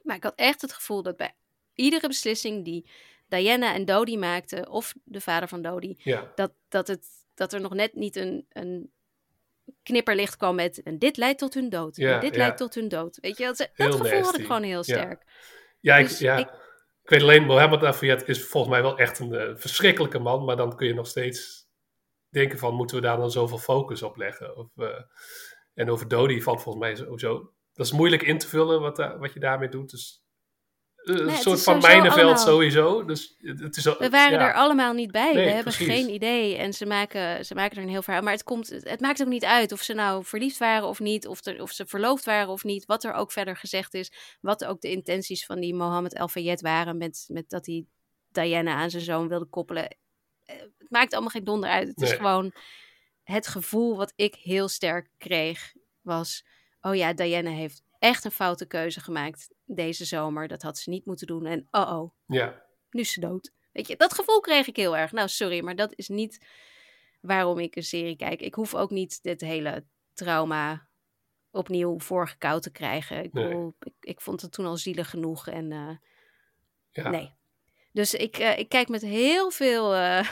maar 0.01 0.15
ik 0.15 0.23
had 0.23 0.35
echt 0.35 0.61
het 0.61 0.73
gevoel 0.73 1.01
dat 1.01 1.17
bij 1.17 1.35
iedere 1.73 2.07
beslissing 2.07 2.65
die 2.65 2.89
Diana 3.27 3.73
en 3.73 3.85
Dodi 3.85 4.17
maakten, 4.17 4.69
of 4.69 4.93
de 5.03 5.21
vader 5.21 5.47
van 5.47 5.61
Dodi, 5.61 5.95
ja. 5.97 6.31
dat, 6.35 6.51
dat, 6.67 6.87
het, 6.87 7.07
dat 7.33 7.53
er 7.53 7.61
nog 7.61 7.73
net 7.73 7.93
niet 7.93 8.15
een, 8.15 8.45
een 8.49 8.91
knipperlicht 9.83 10.37
kwam 10.37 10.55
met 10.55 10.83
en 10.83 10.99
dit 10.99 11.17
leidt 11.17 11.39
tot 11.39 11.53
hun 11.53 11.69
dood. 11.69 11.95
Ja, 11.95 12.19
dit 12.19 12.35
leidt 12.35 12.57
tot 12.57 12.75
hun 12.75 12.87
dood. 12.87 13.17
Weet 13.21 13.37
je, 13.37 13.45
dat, 13.45 13.69
dat 13.75 13.95
gevoel 13.95 14.21
had 14.21 14.37
ik 14.37 14.45
gewoon 14.45 14.63
heel 14.63 14.83
sterk. 14.83 15.23
Ja, 15.79 15.97
ik, 15.97 16.07
dus 16.07 16.19
ja. 16.19 16.37
Ik, 16.37 16.47
ik 17.03 17.09
weet 17.09 17.21
alleen, 17.21 17.45
Mohammed 17.45 17.83
Afiyat 17.83 18.27
is 18.27 18.45
volgens 18.47 18.73
mij 18.73 18.81
wel 18.81 18.97
echt 18.97 19.19
een 19.19 19.33
uh, 19.33 19.55
verschrikkelijke 19.55 20.19
man, 20.19 20.45
maar 20.45 20.55
dan 20.55 20.75
kun 20.75 20.87
je 20.87 20.93
nog 20.93 21.07
steeds 21.07 21.67
denken 22.29 22.57
van, 22.57 22.73
moeten 22.73 22.95
we 22.95 23.01
daar 23.01 23.17
dan 23.17 23.31
zoveel 23.31 23.57
focus 23.57 24.01
op 24.01 24.17
leggen? 24.17 24.57
Of, 24.57 24.67
uh, 24.75 25.01
en 25.75 25.89
over 25.89 26.08
Dodi 26.08 26.41
valt 26.41 26.62
volgens 26.62 26.86
mij 26.86 26.96
sowieso, 26.96 27.53
dat 27.74 27.86
is 27.86 27.91
moeilijk 27.91 28.22
in 28.22 28.38
te 28.38 28.48
vullen 28.48 28.82
wat, 28.82 28.98
wat 28.98 29.34
je 29.34 29.39
daarmee 29.39 29.70
doet. 29.70 29.91
Dus 29.91 30.25
eh, 31.05 31.15
een 31.15 31.32
soort 31.32 31.63
van 31.63 31.80
mijnenveld 31.80 32.17
allemaal... 32.17 32.38
sowieso. 32.38 33.06
Dus 33.06 33.36
het 33.39 33.78
is 33.78 33.84
we 33.84 34.10
waren 34.10 34.39
er 34.39 34.54
allemaal 34.54 34.93
niet 34.93 35.12
bij. 35.12 35.34
we 35.34 35.39
hebben 35.39 35.73
geen 35.73 36.10
idee. 36.10 36.58
En 36.58 36.73
ze 36.73 36.86
maken, 36.86 37.45
ze 37.45 37.56
maken 37.56 37.78
er 37.78 37.84
een 37.84 37.89
heel 37.89 38.02
verhaal. 38.02 38.21
Maar 38.21 38.34
het, 38.34 38.43
komt, 38.43 38.69
het 38.69 38.99
maakt 38.99 39.21
ook 39.21 39.28
niet 39.28 39.45
uit 39.45 39.71
of 39.71 39.82
ze 39.82 39.93
nou 39.93 40.23
verliefd 40.23 40.58
waren 40.58 40.88
of 40.88 40.99
niet. 40.99 41.28
Of, 41.28 41.45
er, 41.45 41.62
of 41.62 41.71
ze 41.71 41.86
verloofd 41.86 42.26
waren 42.26 42.49
of 42.49 42.63
niet. 42.63 42.86
Wat 42.86 43.04
er 43.04 43.13
ook 43.13 43.32
verder 43.32 43.56
gezegd 43.56 43.93
is. 43.93 44.38
Wat 44.41 44.65
ook 44.65 44.82
de 44.82 44.91
intenties 44.91 45.45
van 45.45 45.60
die 45.60 45.76
Mohammed 45.76 46.13
El 46.13 46.28
Fayed 46.28 46.62
waren. 46.62 46.97
Met, 46.97 47.26
met 47.28 47.49
dat 47.49 47.65
hij 47.65 47.86
Diana 48.32 48.73
aan 48.73 48.89
zijn 48.89 49.04
zoon 49.04 49.28
wilde 49.28 49.45
koppelen. 49.45 49.97
Eh, 50.43 50.56
het 50.60 50.89
maakt 50.89 51.13
allemaal 51.13 51.32
geen 51.32 51.43
donder 51.43 51.69
uit. 51.69 51.88
Het 51.88 52.02
is 52.02 52.12
gewoon 52.12 52.54
het 53.25 53.47
gevoel 53.47 53.95
wat 53.95 54.13
ik 54.15 54.35
heel 54.35 54.67
sterk 54.67 55.09
kreeg. 55.17 55.73
Was, 56.01 56.45
oh 56.81 56.95
ja, 56.95 57.13
Diana 57.13 57.49
heeft 57.49 57.83
echt 57.99 58.25
een 58.25 58.31
foute 58.31 58.65
keuze 58.65 58.99
gemaakt 58.99 59.49
deze 59.65 60.05
zomer. 60.05 60.47
Dat 60.47 60.61
had 60.61 60.77
ze 60.77 60.89
niet 60.89 61.05
moeten 61.05 61.27
doen. 61.27 61.45
En 61.45 61.67
oh 61.71 61.91
oh, 61.91 62.11
ja. 62.25 62.65
nu 62.89 62.99
is 63.01 63.11
ze 63.11 63.19
dood. 63.19 63.51
Weet 63.71 63.88
je, 63.88 63.95
dat 63.95 64.13
gevoel 64.13 64.39
kreeg 64.39 64.67
ik 64.67 64.75
heel 64.75 64.97
erg. 64.97 65.11
Nou, 65.11 65.27
sorry, 65.27 65.63
maar 65.63 65.75
dat 65.75 65.93
is 65.95 66.07
niet 66.07 66.45
waarom 67.21 67.59
ik 67.59 67.75
een 67.75 67.83
serie 67.83 68.15
kijk. 68.15 68.41
Ik 68.41 68.55
hoef 68.55 68.75
ook 68.75 68.89
niet 68.89 69.23
dit 69.23 69.41
hele 69.41 69.85
trauma 70.13 70.88
opnieuw 71.51 71.99
voorgekoud 71.99 72.63
te 72.63 72.71
krijgen. 72.71 73.23
Ik, 73.23 73.33
nee. 73.33 73.71
ik, 73.79 73.93
ik, 73.99 74.21
vond 74.21 74.41
het 74.41 74.51
toen 74.51 74.65
al 74.65 74.77
zielig 74.77 75.09
genoeg. 75.09 75.47
En 75.47 75.71
uh, 75.71 75.95
ja. 76.91 77.09
nee. 77.09 77.33
Dus 77.91 78.13
ik, 78.13 78.39
uh, 78.39 78.57
ik 78.57 78.69
kijk 78.69 78.88
met 78.88 79.01
heel 79.01 79.51
veel 79.51 79.95
uh, 79.95 80.29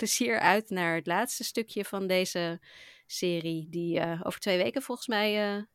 plezier 0.00 0.38
uit 0.38 0.70
naar 0.70 0.94
het 0.94 1.06
laatste 1.06 1.44
stukje 1.44 1.84
van 1.84 2.06
deze 2.06 2.60
serie. 3.06 3.66
Die 3.70 4.18
over 4.22 4.40
twee 4.40 4.58
weken 4.58 4.82
volgens 4.82 5.06
mij 5.06 5.66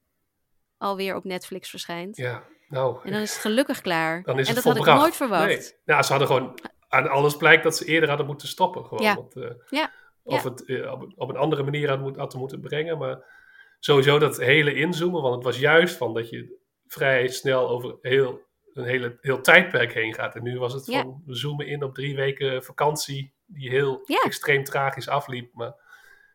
alweer 0.77 1.15
op 1.15 1.23
Netflix 1.23 1.69
verschijnt. 1.69 2.17
Ja, 2.17 2.43
nou. 2.67 2.99
En 3.03 3.11
dan 3.11 3.21
is 3.21 3.31
het 3.31 3.41
gelukkig 3.41 3.81
klaar. 3.81 4.21
Dan 4.23 4.39
is 4.39 4.47
en 4.47 4.55
dat 4.55 4.63
had 4.63 4.77
ik 4.77 4.85
nooit 4.85 5.15
verwacht. 5.15 5.45
Nee. 5.45 5.71
Nou, 5.85 6.03
ze 6.03 6.09
hadden 6.09 6.27
gewoon 6.27 6.59
aan 6.87 7.09
alles 7.09 7.37
blijkt 7.37 7.63
dat 7.63 7.77
ze 7.77 7.85
eerder 7.85 8.09
hadden 8.09 8.27
moeten 8.27 8.47
stoppen. 8.47 8.85
Gewoon, 8.85 9.03
ja. 9.03 9.15
Want, 9.15 9.35
uh, 9.35 9.49
ja. 9.69 9.91
Of 10.23 10.43
ja. 10.43 10.49
het 10.49 10.63
uh, 10.65 10.91
op, 10.91 11.13
op, 11.15 11.29
een 11.29 11.35
andere 11.35 11.63
manier 11.63 11.89
hadden, 11.89 12.17
hadden 12.17 12.39
moeten 12.39 12.61
brengen. 12.61 12.97
Maar 12.97 13.23
sowieso 13.79 14.19
dat 14.19 14.37
hele 14.37 14.73
inzoomen. 14.73 15.21
Want 15.21 15.35
het 15.35 15.43
was 15.43 15.59
juist 15.59 15.97
van 15.97 16.13
dat 16.13 16.29
je 16.29 16.57
vrij 16.87 17.27
snel 17.27 17.69
over 17.69 17.97
heel, 18.01 18.41
een 18.73 18.85
hele, 18.85 19.17
heel 19.21 19.41
tijdperk 19.41 19.93
heen 19.93 20.13
gaat. 20.13 20.35
En 20.35 20.43
nu 20.43 20.59
was 20.59 20.73
het 20.73 20.85
van, 20.85 21.23
we 21.25 21.35
zoomen 21.35 21.67
in 21.67 21.83
op 21.83 21.93
drie 21.93 22.15
weken 22.15 22.63
vakantie. 22.63 23.33
Die 23.45 23.69
heel 23.69 24.03
extreem 24.23 24.63
tragisch 24.63 25.07
afliep. 25.09 25.53
Maar 25.53 25.75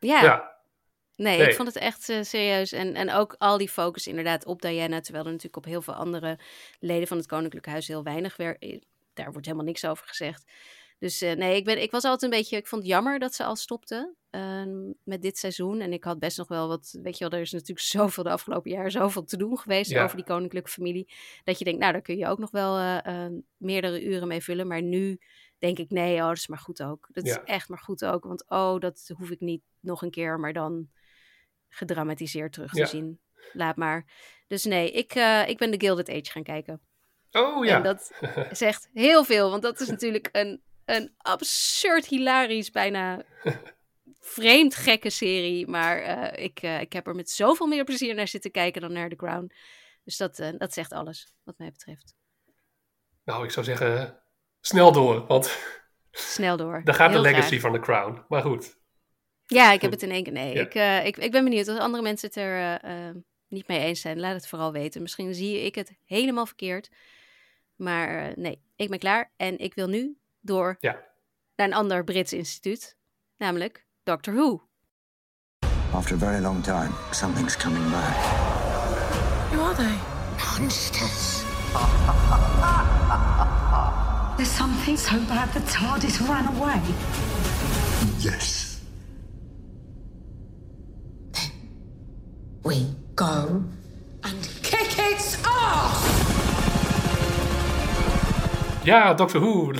ja, 0.00 0.50
Nee, 1.20 1.48
ik 1.48 1.54
vond 1.54 1.68
het 1.68 1.76
echt 1.76 2.08
uh, 2.08 2.22
serieus. 2.22 2.72
En, 2.72 2.94
en 2.94 3.12
ook 3.12 3.34
al 3.38 3.58
die 3.58 3.68
focus 3.68 4.06
inderdaad 4.06 4.44
op 4.44 4.62
Diana. 4.62 5.00
Terwijl 5.00 5.24
er 5.24 5.30
natuurlijk 5.30 5.56
op 5.56 5.64
heel 5.64 5.82
veel 5.82 5.94
andere 5.94 6.38
leden 6.78 7.08
van 7.08 7.16
het 7.16 7.26
Koninklijke 7.26 7.70
Huis 7.70 7.88
heel 7.88 8.02
weinig 8.02 8.36
werk. 8.36 8.82
Daar 9.14 9.30
wordt 9.32 9.46
helemaal 9.46 9.66
niks 9.66 9.84
over 9.84 10.06
gezegd. 10.06 10.44
Dus 10.98 11.22
uh, 11.22 11.32
nee, 11.32 11.56
ik, 11.56 11.64
ben, 11.64 11.82
ik 11.82 11.90
was 11.90 12.04
altijd 12.04 12.32
een 12.32 12.38
beetje. 12.38 12.56
Ik 12.56 12.66
vond 12.66 12.82
het 12.82 12.90
jammer 12.90 13.18
dat 13.18 13.34
ze 13.34 13.44
al 13.44 13.56
stopte 13.56 14.14
uh, 14.30 14.62
met 15.04 15.22
dit 15.22 15.38
seizoen. 15.38 15.80
En 15.80 15.92
ik 15.92 16.04
had 16.04 16.18
best 16.18 16.38
nog 16.38 16.48
wel 16.48 16.68
wat. 16.68 16.98
Weet 17.02 17.18
je 17.18 17.28
wel, 17.28 17.38
er 17.38 17.44
is 17.44 17.52
natuurlijk 17.52 17.86
zoveel 17.96 18.22
de 18.22 18.30
afgelopen 18.30 18.70
jaren 18.70 18.90
zoveel 18.90 19.24
te 19.24 19.36
doen 19.36 19.58
geweest 19.58 19.90
ja. 19.90 20.04
over 20.04 20.16
die 20.16 20.24
koninklijke 20.24 20.70
familie. 20.70 21.12
Dat 21.44 21.58
je 21.58 21.64
denkt, 21.64 21.80
nou, 21.80 21.92
daar 21.92 22.02
kun 22.02 22.16
je 22.16 22.26
ook 22.26 22.38
nog 22.38 22.50
wel 22.50 22.78
uh, 22.78 23.26
meerdere 23.56 24.04
uren 24.04 24.28
mee 24.28 24.42
vullen. 24.42 24.66
Maar 24.66 24.82
nu 24.82 25.20
denk 25.60 25.78
ik, 25.78 25.90
nee, 25.90 26.20
oh, 26.20 26.26
dat 26.26 26.36
is 26.36 26.46
maar 26.46 26.58
goed 26.58 26.82
ook. 26.82 27.08
Dat 27.12 27.26
ja. 27.26 27.32
is 27.32 27.44
echt 27.44 27.68
maar 27.68 27.78
goed 27.78 28.04
ook. 28.04 28.24
Want 28.24 28.44
oh, 28.48 28.80
dat 28.80 29.10
hoef 29.16 29.30
ik 29.30 29.40
niet 29.40 29.62
nog 29.80 30.02
een 30.02 30.10
keer. 30.10 30.40
Maar 30.40 30.52
dan 30.52 30.88
gedramatiseerd 31.68 32.52
terug 32.52 32.72
te 32.72 32.86
zien. 32.86 33.20
Laat 33.52 33.76
maar. 33.76 34.04
Dus 34.46 34.64
nee, 34.64 34.90
ik, 34.90 35.14
uh, 35.14 35.48
ik 35.48 35.58
ben 35.58 35.70
de 35.70 35.80
Gilded 35.80 36.08
Age 36.08 36.30
gaan 36.30 36.42
kijken. 36.42 36.80
Oh 37.30 37.64
ja. 37.64 37.76
En 37.76 37.82
dat 37.82 38.12
zegt 38.50 38.88
heel 38.92 39.24
veel, 39.24 39.50
want 39.50 39.62
dat 39.62 39.80
is 39.80 39.88
natuurlijk 39.88 40.28
een, 40.32 40.62
een 40.84 41.14
absurd, 41.16 42.06
hilarisch, 42.06 42.70
bijna 42.70 43.24
vreemd 44.18 44.74
gekke 44.74 45.10
serie. 45.10 45.66
Maar 45.66 46.02
uh, 46.02 46.44
ik, 46.44 46.62
uh, 46.62 46.80
ik 46.80 46.92
heb 46.92 47.06
er 47.06 47.14
met 47.14 47.30
zoveel 47.30 47.66
meer 47.66 47.84
plezier 47.84 48.14
naar 48.14 48.28
zitten 48.28 48.50
kijken 48.50 48.80
dan 48.80 48.92
naar 48.92 49.08
The 49.08 49.16
Crown. 49.16 49.52
Dus 50.04 50.16
dat, 50.16 50.36
dat 50.58 50.72
zegt 50.72 50.92
alles, 50.92 51.34
wat 51.42 51.58
mij 51.58 51.70
betreft. 51.70 52.14
Nou, 53.24 53.44
ik 53.44 53.50
zou 53.50 53.66
zeggen, 53.66 54.19
snel 54.60 54.92
door, 54.92 55.26
want... 55.26 55.58
Snel 56.10 56.56
door. 56.56 56.80
Daar 56.84 56.94
gaat 56.94 57.12
de 57.12 57.20
legacy 57.20 57.48
graag. 57.48 57.60
van 57.60 57.72
The 57.72 57.78
Crown. 57.78 58.22
Maar 58.28 58.42
goed, 58.42 58.78
ja, 59.50 59.72
ik 59.72 59.80
heb 59.80 59.90
het 59.90 60.02
in 60.02 60.10
één 60.10 60.22
keer. 60.22 60.32
Nee, 60.32 60.54
ja. 60.54 60.60
ik, 60.60 60.74
uh, 60.74 61.06
ik, 61.06 61.16
ik 61.16 61.30
ben 61.30 61.44
benieuwd. 61.44 61.68
Als 61.68 61.78
andere 61.78 62.02
mensen 62.02 62.28
het 62.28 62.36
er 62.36 62.80
uh, 62.84 63.10
niet 63.48 63.68
mee 63.68 63.78
eens 63.78 64.00
zijn, 64.00 64.20
laat 64.20 64.34
het 64.34 64.48
vooral 64.48 64.72
weten. 64.72 65.02
Misschien 65.02 65.34
zie 65.34 65.64
ik 65.64 65.74
het 65.74 65.92
helemaal 66.04 66.46
verkeerd. 66.46 66.90
Maar 67.76 68.28
uh, 68.28 68.36
nee, 68.36 68.62
ik 68.76 68.88
ben 68.88 68.98
klaar. 68.98 69.32
En 69.36 69.58
ik 69.58 69.74
wil 69.74 69.88
nu 69.88 70.18
door 70.40 70.76
ja. 70.80 71.02
naar 71.56 71.66
een 71.66 71.74
ander 71.74 72.04
Brits 72.04 72.32
instituut. 72.32 72.96
Namelijk 73.36 73.86
Doctor 74.02 74.34
Who. 74.34 74.68
After 75.92 76.14
a 76.14 76.18
very 76.18 76.42
long 76.42 76.62
time, 76.62 76.90
something's 77.10 77.56
coming 77.56 77.90
back. 77.90 78.16
Who 79.50 79.62
are 79.62 79.74
they? 79.74 79.96
Monsters. 80.58 81.42
There's 84.40 84.56
something 84.56 84.96
so 84.96 85.18
bad 85.28 85.52
the 85.52 85.60
TARDIS 85.60 86.26
ran 86.26 86.46
away. 86.46 86.80
Yes. 88.20 88.80
we 92.62 92.86
go 93.14 93.62
and 94.22 94.48
kick 94.62 94.98
its 94.98 95.38
ass! 95.44 96.04
Ja, 98.84 99.14
Doctor 99.14 99.40
Who. 99.40 99.72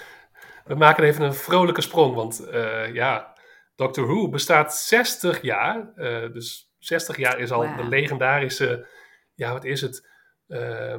we 0.68 0.74
maken 0.74 1.04
even 1.04 1.22
een 1.24 1.34
vrolijke 1.34 1.80
sprong, 1.80 2.14
want 2.14 2.48
uh, 2.52 2.94
ja, 2.94 3.34
Doctor 3.76 4.06
Who 4.06 4.28
bestaat 4.28 4.76
60 4.76 5.42
jaar. 5.42 5.92
Uh, 5.96 6.32
dus 6.32 6.72
60 6.78 7.16
jaar 7.16 7.38
is 7.38 7.50
al 7.50 7.66
wow. 7.66 7.76
de 7.76 7.84
legendarische, 7.84 8.88
ja, 9.34 9.52
wat 9.52 9.64
is 9.64 9.80
het? 9.80 10.08
Uh, 10.46 10.94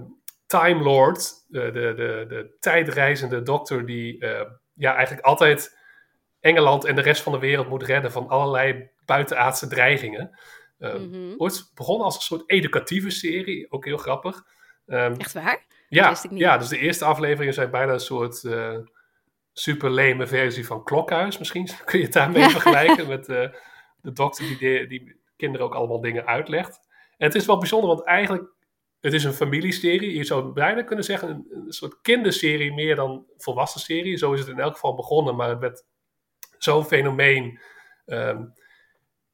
Time 0.49 0.83
Lord, 0.83 1.45
de, 1.47 1.71
de, 1.71 1.93
de, 1.95 2.25
de 2.27 2.55
tijdreizende 2.59 3.41
dokter 3.41 3.85
die 3.85 4.25
ja, 4.73 4.95
eigenlijk 4.95 5.25
altijd 5.25 5.77
Engeland 6.39 6.85
en 6.85 6.95
de 6.95 7.01
rest 7.01 7.21
van 7.21 7.31
de 7.31 7.39
wereld 7.39 7.69
moet 7.69 7.83
redden 7.83 8.11
van 8.11 8.27
allerlei 8.27 8.89
buitenaardse 9.05 9.67
dreigingen. 9.67 10.39
Mm 10.77 11.11
-hmm. 11.11 11.33
Ooit 11.37 11.71
begonnen 11.75 12.05
als 12.05 12.15
een 12.15 12.21
soort 12.21 12.49
educatieve 12.49 13.09
serie, 13.09 13.71
ook 13.71 13.85
heel 13.85 13.97
grappig. 13.97 14.43
Um, 14.85 15.19
Echt 15.19 15.33
waar? 15.33 15.65
Ja, 15.89 16.15
ja, 16.29 16.57
dus 16.57 16.67
de 16.67 16.77
eerste 16.77 17.05
afleveringen 17.05 17.53
zijn 17.53 17.71
bijna 17.71 17.93
een 17.93 17.99
soort 17.99 18.43
uh, 18.43 18.77
super 19.53 19.91
leme 19.91 20.27
versie 20.27 20.65
van 20.65 20.83
Klokhuis. 20.83 21.37
Misschien 21.37 21.69
kun 21.85 21.99
je 21.99 22.05
het 22.05 22.13
daarmee 22.13 22.49
vergelijken 22.49 23.07
met 23.07 23.29
uh, 23.29 23.47
de 24.01 24.13
dokter 24.13 24.45
die, 24.45 24.57
de, 24.57 24.87
die 24.87 25.21
kinderen 25.35 25.65
ook 25.65 25.75
allemaal 25.75 26.01
dingen 26.01 26.25
uitlegt. 26.25 26.79
En 27.17 27.25
het 27.27 27.35
is 27.35 27.45
wel 27.45 27.57
bijzonder, 27.57 27.89
want 27.89 28.03
eigenlijk 28.03 28.51
het 28.99 29.13
is 29.13 29.23
een 29.23 29.33
familieserie. 29.33 30.15
Je 30.15 30.23
zou 30.23 30.53
bijna 30.53 30.83
kunnen 30.83 31.05
zeggen 31.05 31.29
een, 31.29 31.47
een 31.51 31.71
soort 31.71 32.01
kinderserie 32.01 32.73
meer 32.73 32.95
dan 32.95 33.25
volwassen 33.37 33.81
serie. 33.81 34.17
Zo 34.17 34.33
is 34.33 34.39
het 34.39 34.49
in 34.49 34.59
elk 34.59 34.73
geval 34.73 34.95
begonnen, 34.95 35.35
maar 35.35 35.49
het 35.49 35.59
werd 35.59 35.85
zo'n 36.57 36.85
fenomeen... 36.85 37.59
Um, 38.05 38.53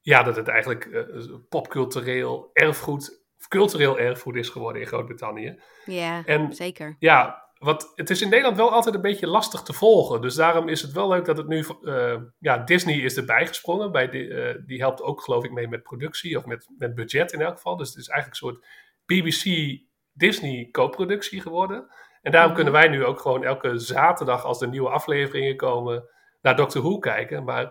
ja, 0.02 0.24
dat 0.24 0.36
het 0.36 0.48
eigenlijk 0.48 0.86
uh, 0.86 1.36
popcultureel 1.50 2.50
erfgoed, 2.54 3.26
of 3.40 3.48
cultureel 3.48 4.00
erfgoed 4.00 4.36
is 4.36 4.50
geworden 4.50 4.82
in 4.82 4.88
Groot-Brittannië. 4.88 5.62
Ja, 5.86 6.26
en, 6.26 6.54
zeker. 6.54 6.96
Ja, 7.00 7.50
wat, 7.58 7.92
het 7.96 8.10
is 8.10 8.22
in 8.22 8.30
Nederland 8.30 8.58
wel 8.58 8.72
altijd 8.72 8.96
een 8.96 9.02
beetje 9.02 9.28
lastig 9.28 9.62
te 9.62 9.74
volgen. 9.74 10.22
Dus 10.22 10.36
daarom 10.36 10.70
is 10.70 10.82
het 10.82 10.92
wel 10.92 11.08
leuk 11.08 11.26
dat 11.26 11.38
het 11.38 11.48
nu... 11.48 11.66
Uh, 11.82 12.16
ja, 12.40 12.58
Disney 12.58 12.96
is 12.96 13.18
erbij 13.18 13.48
gesprongen. 13.48 13.92
Bij 13.92 14.10
die, 14.10 14.24
uh, 14.24 14.56
die 14.66 14.80
helpt 14.80 15.02
ook 15.02 15.22
geloof 15.22 15.44
ik 15.44 15.52
mee 15.52 15.68
met 15.68 15.84
productie. 15.84 16.38
Of 16.38 16.46
met, 16.46 16.70
met 16.78 16.96
budget 16.96 17.32
in 17.32 17.42
elk 17.42 17.56
geval. 17.56 17.78
Dus 17.78 17.90
het 17.90 17.98
is 17.98 18.08
eigenlijk 18.08 18.42
een 18.42 18.48
soort 18.48 18.66
BBC-Disney 19.06 20.70
co-productie 20.72 21.42
geworden. 21.42 21.88
En 22.22 22.32
daarom 22.32 22.54
-hmm. 22.54 22.56
kunnen 22.56 22.74
wij 22.74 22.88
nu 22.88 23.06
ook 23.06 23.20
gewoon 23.20 23.44
elke 23.44 23.78
zaterdag... 23.78 24.44
als 24.46 24.62
er 24.62 24.68
nieuwe 24.68 24.90
afleveringen 24.90 25.58
komen... 25.58 26.10
naar 26.42 26.56
Doctor 26.56 26.82
Who 26.82 26.98
kijken. 26.98 27.44
Maar 27.44 27.64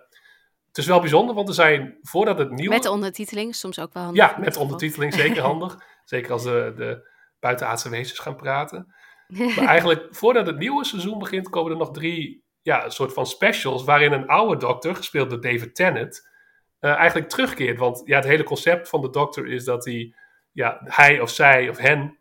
het 0.67 0.79
is 0.79 0.87
wel 0.87 1.01
bijzonder, 1.01 1.35
want 1.35 1.49
er 1.49 1.55
zijn 1.55 1.99
voordat 2.03 2.39
het 2.39 2.51
nieuwe... 2.51 2.75
Met 2.75 2.83
de 2.83 2.91
ondertiteling, 2.91 3.55
soms 3.55 3.81
ook 3.81 3.93
wel 3.93 4.03
handig. 4.03 4.23
Ja, 4.23 4.39
met 4.39 4.57
ondertiteling, 4.57 5.15
zeker 5.15 5.43
handig. 5.51 5.79
zeker 6.05 6.33
als 6.33 6.43
de, 6.43 6.73
de 6.77 7.09
buitenaardse 7.41 7.89
wezens 7.89 8.19
gaan 8.19 8.37
praten. 8.37 8.95
Maar 9.57 9.67
eigenlijk, 9.67 10.07
voordat 10.11 10.47
het 10.47 10.59
nieuwe 10.59 10.85
seizoen 10.85 11.19
begint, 11.19 11.49
komen 11.49 11.73
er 11.73 11.79
nog 11.79 11.91
drie 11.91 12.45
ja, 12.63 12.85
een 12.85 12.91
soort 12.91 13.13
van 13.13 13.27
specials... 13.27 13.85
waarin 13.85 14.13
een 14.13 14.27
oude 14.27 14.57
dokter, 14.57 14.97
gespeeld 14.97 15.31
door 15.31 15.41
David 15.41 15.75
Tennant... 15.75 16.33
Uh, 16.81 16.95
eigenlijk 16.95 17.29
terugkeert. 17.29 17.79
Want 17.79 18.03
ja, 18.05 18.17
het 18.17 18.25
hele 18.25 18.43
concept 18.43 18.89
van 18.89 19.01
de 19.01 19.11
dokter 19.11 19.47
is 19.47 19.65
dat 19.65 19.85
hij, 19.85 20.15
ja, 20.55 20.81
hij 20.85 21.21
of 21.21 21.31
zij 21.31 21.69
of 21.69 21.79
hen... 21.79 22.19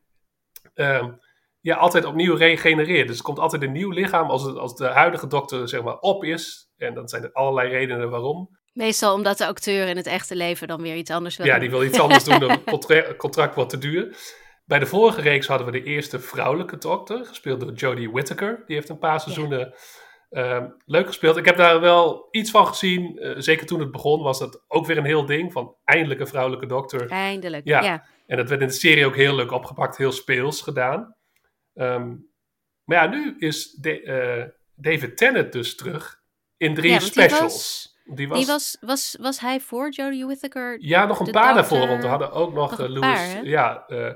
Uh, 0.76 1.08
ja, 1.60 1.76
altijd 1.76 2.06
opnieuw 2.06 2.36
regenereert. 2.36 3.08
Dus 3.08 3.18
er 3.18 3.24
komt 3.24 3.40
altijd 3.40 3.64
een 3.64 3.72
nieuw 3.72 3.90
lichaam 3.90 4.30
als, 4.30 4.44
het, 4.44 4.58
als 4.58 4.76
de 4.76 4.86
huidige 4.86 5.28
dokter 5.28 5.70
zeg 5.70 5.84
maar 5.84 5.98
op 5.98 6.24
is. 6.24 6.72
En 6.78 6.94
dan 6.94 7.08
zijn 7.08 7.24
er 7.24 7.32
allerlei 7.32 7.70
redenen 7.70 8.10
waarom. 8.10 8.50
Meestal 8.74 9.14
omdat 9.14 9.38
de 9.38 9.46
acteur 9.46 9.88
in 9.88 9.98
het 9.98 10.06
echte 10.06 10.36
leven 10.36 10.68
dan 10.68 10.82
weer 10.82 10.96
iets 10.96 11.12
anders 11.12 11.38
wil 11.38 11.46
Ja, 11.46 11.60
die 11.60 11.70
wil 11.70 11.84
iets 11.84 12.00
anders 12.00 12.24
doen. 12.24 12.50
Het 12.50 12.64
contract, 12.76 13.16
contract 13.16 13.56
wordt 13.56 13.70
te 13.70 13.78
duur. 13.78 14.18
Bij 14.66 14.80
de 14.80 14.86
vorige 14.86 15.22
reeks 15.22 15.48
hadden 15.48 15.66
we 15.66 15.72
de 15.72 15.84
eerste 15.84 16.20
vrouwelijke 16.20 16.78
dokter, 16.78 17.26
gespeeld 17.26 17.60
door 17.60 17.74
Jodie 17.74 18.12
Whittaker. 18.12 18.64
Die 18.66 18.76
heeft 18.76 18.90
een 18.90 18.98
paar 18.98 19.20
seizoenen 19.20 19.74
ja. 20.30 20.62
uh, 20.62 20.68
leuk 20.86 21.08
gespeeld. 21.08 21.38
Ik 21.38 21.46
heb 21.46 21.58
daar 21.58 21.80
wel 21.80 22.28
iets 22.32 22.52
van 22.52 22.68
gezien. 22.68 23.20
Uh, 23.24 23.34
zeker 23.38 23.66
toen 23.66 23.80
het 23.80 23.92
begon 23.92 24.24
was 24.24 24.40
dat 24.40 24.64
ook 24.68 24.86
weer 24.86 24.98
een 24.98 25.06
heel 25.06 25.26
ding. 25.26 25.52
Van 25.52 25.76
eindelijk 25.84 26.20
een 26.20 26.28
vrouwelijke 26.28 26.66
dokter. 26.66 27.10
Eindelijk, 27.10 27.68
ja. 27.68 27.82
ja. 27.84 28.06
En 28.26 28.38
dat 28.38 28.50
werd 28.50 28.62
in 28.62 28.68
de 28.68 28.74
serie 28.74 29.06
ook 29.06 29.16
heel 29.16 29.36
leuk 29.36 29.52
opgepakt, 29.52 29.98
heel 29.98 30.12
speels 30.12 30.62
gedaan. 30.62 31.16
Um, 31.74 32.32
maar 32.84 33.04
ja, 33.04 33.10
nu 33.10 33.36
is 33.38 33.72
de, 33.72 34.02
uh, 34.02 34.44
David 34.76 35.18
Tennant 35.18 35.52
dus 35.52 35.76
terug 35.76 36.22
in 36.58 36.76
drie 36.76 36.92
ja, 36.92 37.00
specials. 37.00 37.92
Die 38.06 38.28
was, 38.28 38.38
die 38.38 38.48
was, 38.48 38.78
was, 38.82 39.18
was 39.20 39.40
hij 39.40 39.60
voor 39.60 39.92
Jodie 39.92 40.26
Whittaker? 40.26 40.78
Ja, 40.80 41.06
nog 41.06 41.20
een 41.20 41.32
paar 41.32 41.54
daarvoor, 41.54 41.88
want 41.88 42.02
we 42.02 42.08
hadden 42.08 42.32
ook 42.32 42.54
nog, 42.54 42.78
nog 42.78 42.80
uh, 42.80 42.88
Louis. 42.88 43.34
Paar, 43.34 43.46
ja, 43.46 43.84
uh, 43.88 44.10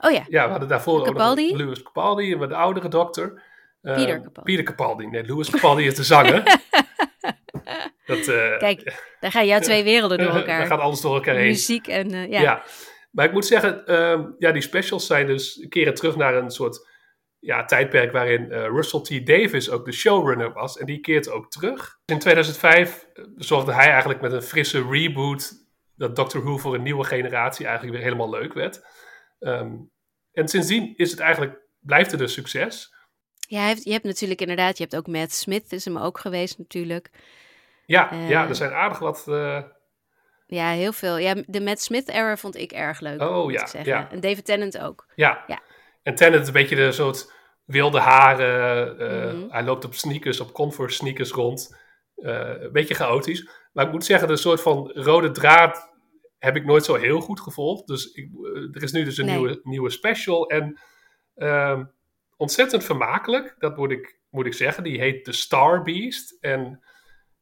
oh 0.00 0.10
ja. 0.10 0.24
Ja, 0.28 0.44
we 0.44 0.50
hadden 0.50 0.68
daarvoor 0.68 1.04
Capaldi? 1.04 1.44
ook 1.44 1.50
nog 1.50 1.60
Louis 1.60 1.82
Capaldi, 1.82 2.38
de 2.38 2.54
oudere 2.54 2.88
dokter. 2.88 3.42
Pieter 3.82 4.20
Capaldi. 4.22 4.62
Capaldi. 4.62 5.06
Nee, 5.06 5.26
Louis 5.26 5.50
Capaldi 5.50 5.86
is 5.86 5.94
de 5.94 6.02
zanger. 6.02 6.42
dat, 8.06 8.24
Kijk, 8.58 8.94
daar 9.20 9.30
gaan 9.30 9.46
jouw 9.46 9.60
twee 9.60 9.84
werelden 9.84 10.18
door 10.18 10.36
elkaar. 10.36 10.58
daar 10.58 10.66
gaat 10.66 10.80
alles 10.80 11.00
door 11.00 11.14
elkaar 11.14 11.34
heen. 11.34 11.46
Muziek 11.46 11.86
en 11.86 12.10
ja. 12.10 12.40
ja. 12.40 12.62
Maar 13.18 13.26
ik 13.26 13.32
moet 13.32 13.46
zeggen, 13.46 13.82
uh, 13.86 14.20
ja, 14.38 14.52
die 14.52 14.62
specials 14.62 15.06
zijn 15.06 15.26
dus 15.26 15.66
keren 15.68 15.94
terug 15.94 16.16
naar 16.16 16.34
een 16.34 16.50
soort 16.50 16.88
ja, 17.38 17.64
tijdperk 17.64 18.12
waarin 18.12 18.46
uh, 18.50 18.64
Russell 18.64 19.00
T. 19.00 19.26
Davis 19.26 19.70
ook 19.70 19.84
de 19.84 19.92
showrunner 19.92 20.52
was. 20.52 20.78
En 20.78 20.86
die 20.86 21.00
keert 21.00 21.30
ook 21.30 21.50
terug. 21.50 21.98
In 22.04 22.18
2005 22.18 23.08
zorgde 23.36 23.72
hij 23.72 23.90
eigenlijk 23.90 24.20
met 24.20 24.32
een 24.32 24.42
frisse 24.42 24.88
reboot 24.90 25.52
dat 25.94 26.16
Doctor 26.16 26.42
Who 26.42 26.56
voor 26.56 26.74
een 26.74 26.82
nieuwe 26.82 27.04
generatie 27.04 27.66
eigenlijk 27.66 27.96
weer 27.96 28.04
helemaal 28.04 28.30
leuk 28.30 28.52
werd. 28.52 28.84
Um, 29.38 29.90
en 30.32 30.48
sindsdien 30.48 30.96
is 30.96 31.10
het 31.10 31.20
eigenlijk, 31.20 31.60
blijft 31.80 32.10
het 32.10 32.20
een 32.20 32.28
succes. 32.28 32.94
Ja, 33.48 33.68
je 33.68 33.92
hebt 33.92 34.04
natuurlijk 34.04 34.40
inderdaad, 34.40 34.76
je 34.76 34.82
hebt 34.82 34.96
ook 34.96 35.06
Matt 35.06 35.32
Smith 35.32 35.72
is 35.72 35.84
hem 35.84 35.98
ook 35.98 36.18
geweest 36.18 36.58
natuurlijk. 36.58 37.10
Ja, 37.86 38.12
uh, 38.12 38.28
ja 38.28 38.48
er 38.48 38.54
zijn 38.54 38.72
aardig 38.72 38.98
wat... 38.98 39.24
Uh, 39.28 39.62
ja, 40.50 40.70
heel 40.70 40.92
veel. 40.92 41.16
Ja, 41.16 41.34
de 41.46 41.60
Matt 41.60 41.80
Smith-era 41.80 42.36
vond 42.36 42.56
ik 42.56 42.72
erg 42.72 43.00
leuk. 43.00 43.20
Oh 43.22 43.50
ja, 43.50 43.68
ja. 43.82 44.10
En 44.10 44.20
David 44.20 44.44
Tennant 44.44 44.78
ook. 44.78 45.06
Ja. 45.14 45.44
ja. 45.46 45.62
En 46.02 46.14
Tennant 46.14 46.42
is 46.42 46.48
een 46.48 46.54
beetje 46.54 46.76
de 46.76 46.92
soort 46.92 47.32
wilde 47.64 47.98
haren. 47.98 49.00
Uh, 49.00 49.32
mm 49.32 49.40
-hmm. 49.40 49.50
Hij 49.50 49.62
loopt 49.62 49.84
op 49.84 49.94
sneakers, 49.94 50.40
op 50.40 50.52
Converse 50.52 50.96
sneakers 50.96 51.30
rond. 51.30 51.76
Uh, 52.16 52.60
een 52.60 52.72
beetje 52.72 52.94
chaotisch. 52.94 53.48
Maar 53.72 53.86
ik 53.86 53.92
moet 53.92 54.04
zeggen, 54.04 54.28
de 54.28 54.36
soort 54.36 54.60
van 54.60 54.90
rode 54.94 55.30
draad 55.30 55.94
heb 56.38 56.56
ik 56.56 56.64
nooit 56.64 56.84
zo 56.84 56.94
heel 56.94 57.20
goed 57.20 57.40
gevolgd. 57.40 57.86
Dus 57.86 58.12
ik, 58.12 58.30
uh, 58.42 58.74
er 58.74 58.82
is 58.82 58.92
nu 58.92 59.04
dus 59.04 59.18
een 59.18 59.26
nee. 59.26 59.36
nieuwe, 59.36 59.60
nieuwe 59.62 59.90
special. 59.90 60.48
En 60.48 60.80
ehm, 61.34 61.84
ontzettend 62.36 62.84
vermakelijk, 62.84 63.54
dat 63.58 63.76
moet 63.76 63.90
ik, 63.90 64.18
moet 64.30 64.46
ik 64.46 64.54
zeggen. 64.54 64.82
Die 64.82 65.00
heet 65.00 65.24
The 65.24 65.32
Star 65.32 65.82
Beast. 65.82 66.36
En 66.40 66.82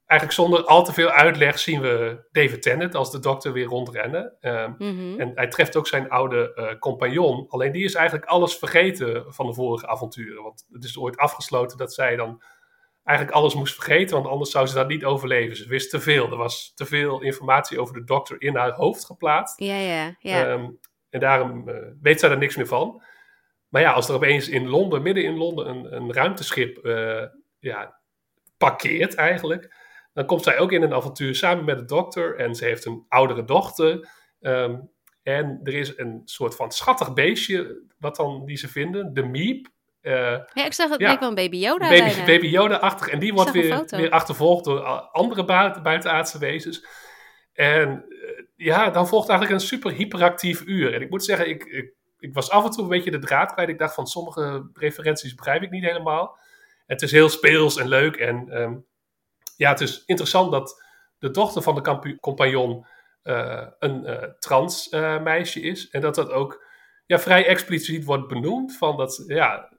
eigenlijk 0.07 0.41
zonder 0.41 0.65
al 0.65 0.85
te 0.85 0.93
veel 0.93 1.11
uitleg 1.11 1.59
zien 1.59 1.81
we 1.81 2.25
David 2.33 2.63
Tennant 2.63 2.95
als 2.95 3.11
de 3.11 3.19
dokter 3.19 3.53
weer 3.53 3.67
rondrennen. 3.67 4.37
Um, 4.41 4.75
mm-hmm. 4.79 5.21
En 5.21 5.33
hij 5.35 5.49
treft 5.49 5.77
ook 5.77 5.87
zijn 5.87 6.09
oude 6.09 6.53
uh, 6.55 6.79
compagnon. 6.79 7.49
Alleen 7.49 7.73
die 7.73 7.85
is 7.85 7.95
eigenlijk 7.95 8.29
alles 8.29 8.57
vergeten 8.57 9.25
van 9.35 9.47
de 9.47 9.55
vorige 9.55 9.87
avonturen. 9.87 10.43
Want 10.43 10.67
het 10.73 10.85
is 10.85 10.99
ooit 10.99 11.17
afgesloten 11.17 11.79
dat 11.79 11.95
zij 11.95 12.17
dan 12.17 12.43
eigenlijk 13.05 13.37
alles 13.37 13.55
moest 13.55 13.75
vergeten. 13.75 14.17
Want 14.17 14.29
anders 14.29 14.51
zou 14.51 14.67
ze 14.67 14.75
dat 14.75 14.89
niet 14.89 15.05
overleven. 15.05 15.57
Ze 15.57 15.69
wist 15.69 15.91
te 15.91 16.01
veel. 16.01 16.31
Er 16.31 16.37
was 16.37 16.73
te 16.75 16.87
veel 16.87 17.23
informatie 17.23 17.81
over 17.81 17.95
de 17.95 18.05
dokter 18.05 18.37
in 18.39 18.57
haar 18.57 18.73
hoofd 18.73 19.05
geplaatst. 19.05 19.61
Ja, 19.61 19.77
ja, 19.79 20.17
ja. 20.19 20.51
Um, 20.51 20.79
en 21.11 21.21
daarom 21.21 21.69
uh, 21.69 21.77
weet 22.03 22.21
zij 22.21 22.31
er 22.31 22.39
niks 22.39 22.57
meer 22.57 22.67
van. 22.67 23.03
Maar 23.69 23.83
ja, 23.83 23.93
als 23.93 24.09
er 24.09 24.15
opeens 24.15 24.49
in 24.49 24.69
Londen, 24.69 25.03
midden 25.03 25.25
in 25.25 25.37
Londen, 25.37 25.69
een, 25.69 25.97
een 25.97 26.13
ruimteschip 26.13 26.79
uh, 26.83 27.23
ja, 27.59 28.01
parkeert 28.59 29.15
eigenlijk 29.15 29.76
dan 30.17 30.27
komt 30.27 30.43
zij 30.43 30.59
ook 30.59 30.73
in 30.73 30.83
een 30.83 30.95
avontuur 30.95 31.35
samen 31.35 31.65
met 31.65 31.79
de 31.79 31.85
dokter. 31.85 32.37
En 32.37 32.55
ze 32.55 32.65
heeft 32.65 32.85
een 32.85 33.05
oudere 33.09 33.45
dochter. 33.45 34.09
Um, 34.41 34.91
en 35.23 35.61
er 35.63 35.75
is 35.75 35.99
een 35.99 36.23
soort 36.25 36.57
van 36.57 36.73
schattig 36.73 37.13
beestje 37.13 37.83
wat 37.99 38.17
dan, 38.17 38.45
die 38.47 38.57
ze 38.57 38.69
vinden. 38.69 39.15
De 39.15 39.23
Miep. 39.23 39.69
Uh, 40.03 40.13
ja, 40.53 40.65
ik 40.65 40.73
zag 40.73 40.91
het 40.91 41.01
ja, 41.01 41.11
leek 41.11 41.21
wel 41.21 41.29
een 41.29 41.35
Baby 41.35 41.57
Yoda 41.57 41.89
Baby, 41.89 42.25
baby 42.25 42.47
Yoda-achtig. 42.47 43.09
En 43.09 43.19
die 43.19 43.33
wordt 43.33 43.51
weer, 43.51 43.85
weer 43.87 44.11
achtervolgd 44.11 44.65
door 44.65 44.81
andere 45.13 45.45
buiten, 45.45 45.83
buitenaardse 45.83 46.39
wezens. 46.39 46.87
En 47.53 48.05
uh, 48.09 48.45
ja, 48.57 48.91
dan 48.91 49.09
volgt 49.09 49.29
eigenlijk 49.29 49.61
een 49.61 49.67
super 49.67 49.93
hyperactief 49.93 50.63
uur. 50.67 50.95
En 50.95 51.03
ik 51.03 51.11
moet 51.11 51.25
zeggen, 51.25 51.49
ik, 51.49 51.65
ik, 51.65 51.95
ik, 52.19 52.35
was 52.35 52.51
af 52.51 52.65
en 52.65 52.71
toe 52.71 52.83
een 52.83 52.89
beetje 52.89 53.11
de 53.11 53.19
draad 53.19 53.53
kwijt. 53.53 53.69
Ik 53.69 53.79
dacht 53.79 53.95
van 53.95 54.07
sommige 54.07 54.71
referenties 54.73 55.35
begrijp 55.35 55.63
ik 55.63 55.71
niet 55.71 55.85
helemaal. 55.85 56.39
Het 56.87 57.03
is 57.03 57.13
heel 57.13 57.29
speels 57.29 57.77
en 57.77 57.89
leuk. 57.89 58.17
En 58.17 58.61
um, 58.61 58.87
ja, 59.57 59.71
het 59.71 59.81
is 59.81 60.03
interessant 60.05 60.53
dat 60.53 60.83
de 61.19 61.31
dochter 61.31 61.63
van 61.63 61.75
de 61.75 62.17
compagnon 62.21 62.87
uh, 63.23 63.67
een 63.79 64.11
uh, 64.11 64.23
trans 64.39 64.93
uh, 64.93 65.23
meisje 65.23 65.61
is. 65.61 65.89
En 65.89 66.01
dat 66.01 66.15
dat 66.15 66.31
ook 66.31 66.65
ja, 67.07 67.19
vrij 67.19 67.47
expliciet 67.47 68.05
wordt 68.05 68.29
benoemd. 68.29 68.77
Van 68.77 68.97
dat, 68.97 69.25
ja, 69.27 69.73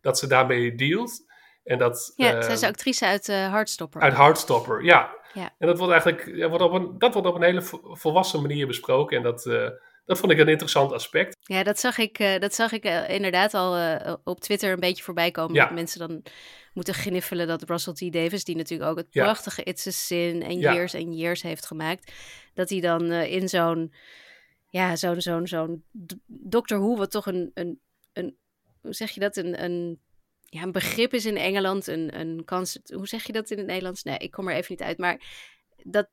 dat 0.00 0.18
ze 0.18 0.26
daarmee 0.26 0.74
dealt. 0.74 1.32
En 1.62 1.78
dat, 1.78 2.12
ja, 2.16 2.42
zij 2.42 2.52
is 2.52 2.62
actrice 2.62 3.06
uit 3.06 3.26
Hardstopper. 3.26 4.00
Uit 4.00 4.12
Hardstopper, 4.12 4.84
ja. 4.84 5.16
ja. 5.32 5.54
En 5.58 5.66
dat 5.66 5.78
wordt 5.78 5.92
eigenlijk 5.92 6.36
ja, 6.36 6.48
wordt 6.48 6.64
op 6.64 6.72
een, 6.72 6.98
dat 6.98 7.12
wordt 7.12 7.28
op 7.28 7.34
een 7.34 7.42
hele 7.42 7.62
volwassen 7.82 8.40
manier 8.40 8.66
besproken. 8.66 9.16
En 9.16 9.22
dat, 9.22 9.44
dat 10.04 10.18
vond 10.18 10.32
ik 10.32 10.38
een 10.38 10.48
interessant 10.48 10.92
aspect. 10.92 11.36
Ja, 11.40 11.62
dat 11.62 11.78
zag 11.78 11.98
ik, 11.98 12.18
uh, 12.18 12.38
dat 12.38 12.54
zag 12.54 12.72
ik 12.72 12.84
uh, 12.84 13.08
inderdaad 13.08 13.54
al 13.54 13.78
uh, 13.78 14.14
op 14.24 14.40
Twitter 14.40 14.72
een 14.72 14.80
beetje 14.80 15.02
voorbij 15.02 15.30
komen. 15.30 15.54
Ja. 15.54 15.64
Dat 15.64 15.74
mensen 15.74 15.98
dan 15.98 16.22
moeten 16.72 16.94
gniffelen 16.94 17.46
dat 17.46 17.62
Russell 17.62 17.92
T. 17.92 18.12
Davis, 18.12 18.44
die 18.44 18.56
natuurlijk 18.56 18.90
ook 18.90 18.96
het 18.96 19.06
ja. 19.10 19.22
prachtige 19.22 19.62
It's 19.62 19.86
a 19.86 19.90
Sin 19.90 20.42
en 20.42 20.58
ja. 20.58 20.72
Years 20.72 20.94
and 20.94 21.18
Years 21.18 21.42
heeft 21.42 21.66
gemaakt, 21.66 22.12
dat 22.54 22.70
hij 22.70 22.80
dan 22.80 23.12
in 23.12 23.48
zo'n, 23.48 23.94
ja, 24.68 24.96
zo'n, 24.96 25.20
zo'n, 25.20 25.46
zo'n 25.46 25.84
Doctor 26.26 26.78
Who, 26.78 26.96
wat 26.96 27.10
toch 27.10 27.26
een, 27.26 27.50
een, 27.54 27.80
een 28.12 28.36
hoe 28.80 28.94
zeg 28.94 29.10
je 29.10 29.20
dat, 29.20 29.36
een, 29.36 29.64
een 29.64 30.00
ja, 30.44 30.62
een 30.62 30.72
begrip 30.72 31.14
is 31.14 31.26
in 31.26 31.36
Engeland, 31.36 31.86
een, 31.86 32.20
een 32.20 32.44
kans. 32.44 32.78
Hoe 32.94 33.08
zeg 33.08 33.24
je 33.24 33.32
dat 33.32 33.50
in 33.50 33.58
het 33.58 33.66
Nederlands? 33.66 34.02
Nee, 34.02 34.18
ik 34.18 34.30
kom 34.30 34.48
er 34.48 34.54
even 34.54 34.66
niet 34.70 34.82
uit. 34.82 34.98
Maar 34.98 35.20
dat 35.82 36.08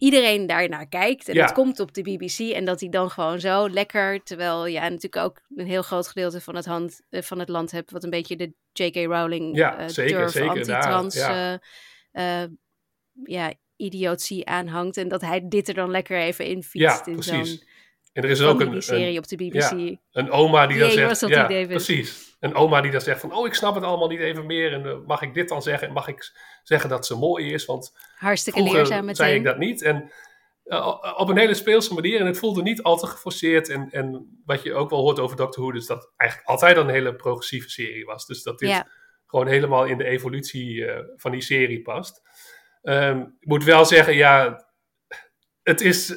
iedereen 0.00 0.46
daar 0.46 0.68
naar 0.68 0.88
kijkt. 0.88 1.28
En 1.28 1.40
het 1.40 1.52
komt 1.52 1.80
op 1.80 1.94
de 1.94 2.02
BBC. 2.02 2.38
En 2.38 2.64
dat 2.64 2.80
hij 2.80 2.88
dan 2.88 3.10
gewoon 3.10 3.40
zo 3.40 3.70
lekker. 3.70 4.22
Terwijl 4.22 4.66
ja, 4.66 4.82
natuurlijk 4.82 5.16
ook 5.16 5.40
een 5.56 5.66
heel 5.66 5.82
groot 5.82 6.08
gedeelte 6.08 6.40
van 6.40 6.56
het, 6.56 6.66
hand, 6.66 7.00
uh, 7.10 7.22
van 7.22 7.38
het 7.38 7.48
land 7.48 7.70
hebt. 7.70 7.90
Wat 7.90 8.04
een 8.04 8.10
beetje 8.10 8.36
de 8.36 8.52
J.K. 8.72 8.96
Rowling 8.96 9.56
ja, 9.56 9.80
uh, 9.80 9.88
zeker, 9.88 10.18
durf, 10.18 10.30
zeker, 10.30 10.48
anti-trans. 10.48 11.14
Ja. 11.14 11.60
Uh, 12.12 12.44
ja, 13.24 13.52
idiotie 13.76 14.46
aanhangt. 14.46 14.96
En 14.96 15.08
dat 15.08 15.20
hij 15.20 15.48
dit 15.48 15.68
er 15.68 15.74
dan 15.74 15.90
lekker 15.90 16.18
even 16.18 16.44
in 16.44 16.62
fietst. 16.62 17.06
Ja, 17.06 17.12
precies. 17.12 17.64
En 18.12 18.22
er 18.22 18.30
is 18.30 18.42
ook 18.42 18.60
een, 18.60 18.82
serie 18.82 19.18
op 19.18 19.28
de 19.28 19.36
BBC. 19.36 19.52
Ja, 19.52 19.96
een 20.12 20.30
oma 20.30 20.66
die, 20.66 20.76
die 20.76 20.96
dan 20.96 21.16
zegt... 21.16 21.32
Ja, 21.32 21.66
precies. 21.66 22.29
Een 22.40 22.54
oma 22.54 22.80
die 22.80 22.90
dan 22.90 23.00
zegt 23.00 23.20
van... 23.20 23.34
Oh, 23.34 23.46
ik 23.46 23.54
snap 23.54 23.74
het 23.74 23.84
allemaal 23.84 24.08
niet 24.08 24.20
even 24.20 24.46
meer. 24.46 24.72
En 24.72 24.86
uh, 24.86 24.96
mag 25.06 25.22
ik 25.22 25.34
dit 25.34 25.48
dan 25.48 25.62
zeggen? 25.62 25.88
En 25.88 25.94
mag 25.94 26.08
ik 26.08 26.32
zeggen 26.62 26.90
dat 26.90 27.06
ze 27.06 27.16
mooi 27.16 27.52
is? 27.52 27.64
Want 27.64 27.98
Hartstikke 28.16 28.62
leerzaam 28.62 29.00
meteen. 29.00 29.16
zei 29.16 29.34
ik 29.34 29.44
dat 29.44 29.58
niet. 29.58 29.82
En 29.82 30.12
uh, 30.64 31.14
op 31.16 31.28
een 31.28 31.38
hele 31.38 31.54
speelse 31.54 31.94
manier. 31.94 32.20
En 32.20 32.26
het 32.26 32.38
voelde 32.38 32.62
niet 32.62 32.82
al 32.82 32.96
te 32.96 33.06
geforceerd. 33.06 33.68
En, 33.68 33.90
en 33.90 34.40
wat 34.44 34.62
je 34.62 34.74
ook 34.74 34.90
wel 34.90 35.00
hoort 35.00 35.18
over 35.18 35.36
Doctor 35.36 35.64
Who... 35.64 35.76
is 35.76 35.86
dat 35.86 36.12
eigenlijk 36.16 36.50
altijd 36.50 36.76
een 36.76 36.88
hele 36.88 37.14
progressieve 37.14 37.70
serie 37.70 38.04
was. 38.04 38.26
Dus 38.26 38.42
dat 38.42 38.58
dit 38.58 38.84
gewoon 39.26 39.46
helemaal 39.46 39.84
in 39.84 39.98
de 39.98 40.04
evolutie 40.04 40.74
uh, 40.74 40.98
van 41.16 41.30
die 41.30 41.42
serie 41.42 41.82
past. 41.82 42.22
Um, 42.82 43.36
ik 43.40 43.48
moet 43.48 43.64
wel 43.64 43.84
zeggen, 43.84 44.14
ja 44.14 44.64
het 45.62 45.80
is, 45.80 46.14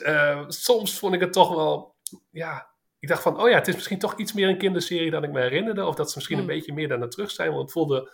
soms 0.47 0.99
vond 0.99 1.13
ik 1.13 1.19
het 1.19 1.33
toch 1.33 1.55
wel, 1.55 1.95
ja, 2.31 2.72
ik 3.03 3.09
dacht 3.09 3.21
van, 3.21 3.41
oh 3.41 3.49
ja, 3.49 3.55
het 3.55 3.67
is 3.67 3.75
misschien 3.75 3.99
toch 3.99 4.17
iets 4.17 4.33
meer 4.33 4.47
een 4.47 4.57
kinderserie 4.57 5.11
dan 5.11 5.23
ik 5.23 5.31
me 5.31 5.41
herinnerde. 5.41 5.85
Of 5.85 5.95
dat 5.95 6.09
ze 6.09 6.13
misschien 6.15 6.37
een 6.37 6.43
hmm. 6.43 6.53
beetje 6.53 6.73
meer 6.73 6.87
daarna 6.87 7.07
terug 7.07 7.31
zijn. 7.31 7.49
Want 7.49 7.61
het 7.61 7.71
voelde 7.71 8.11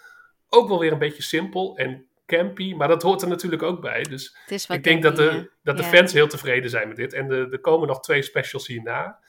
ook 0.48 0.68
wel 0.68 0.80
weer 0.80 0.92
een 0.92 1.00
beetje 1.00 1.24
simpel 1.24 1.78
en 1.78 2.08
campy. 2.26 2.74
Maar 2.74 2.88
dat 2.88 3.02
hoort 3.02 3.22
er 3.22 3.28
natuurlijk 3.28 3.64
ook 3.64 3.82
bij. 3.82 4.04
Dus 4.04 4.36
ik 4.68 4.84
denk 4.84 5.04
dat 5.04 5.16
de, 5.16 5.52
dat 5.64 5.78
de 5.78 5.84
fans 5.84 6.14
heel 6.14 6.28
tevreden 6.28 6.70
zijn 6.70 6.88
met 6.88 6.98
dit. 6.98 7.14
En 7.14 7.32
er, 7.32 7.52
er 7.52 7.60
komen 7.60 7.88
nog 7.88 8.00
twee 8.00 8.22
specials 8.22 8.68
hierna. 8.68 9.20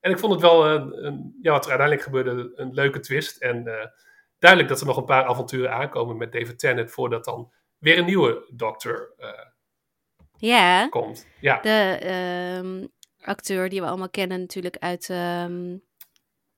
En 0.00 0.10
ik 0.10 0.18
vond 0.18 0.32
het 0.32 0.40
wel, 0.40 0.66
een, 0.66 1.06
een, 1.06 1.38
ja, 1.42 1.52
wat 1.52 1.64
er 1.64 1.70
uiteindelijk 1.70 2.02
gebeurde, 2.02 2.52
een 2.54 2.72
leuke 2.72 3.00
twist. 3.00 3.36
En 3.36 3.66
uh, 3.66 3.86
duidelijk 4.38 4.70
dat 4.70 4.80
er 4.80 4.86
nog 4.86 4.96
een 4.96 5.04
paar 5.04 5.24
avonturen 5.24 5.72
aankomen 5.72 6.16
met 6.16 6.32
David 6.32 6.58
Tennant. 6.58 6.90
Voordat 6.90 7.24
dan 7.24 7.52
weer 7.78 7.98
een 7.98 8.04
nieuwe 8.04 8.50
Doctor 8.54 9.14
uh, 9.18 9.28
ja, 10.36 10.88
komt. 10.88 11.26
Ja. 11.40 11.60
De 11.60 11.98
um, 12.62 12.88
acteur 13.24 13.68
die 13.68 13.80
we 13.80 13.86
allemaal 13.86 14.10
kennen 14.10 14.40
natuurlijk 14.40 14.76
uit, 14.76 15.08
um, 15.08 15.82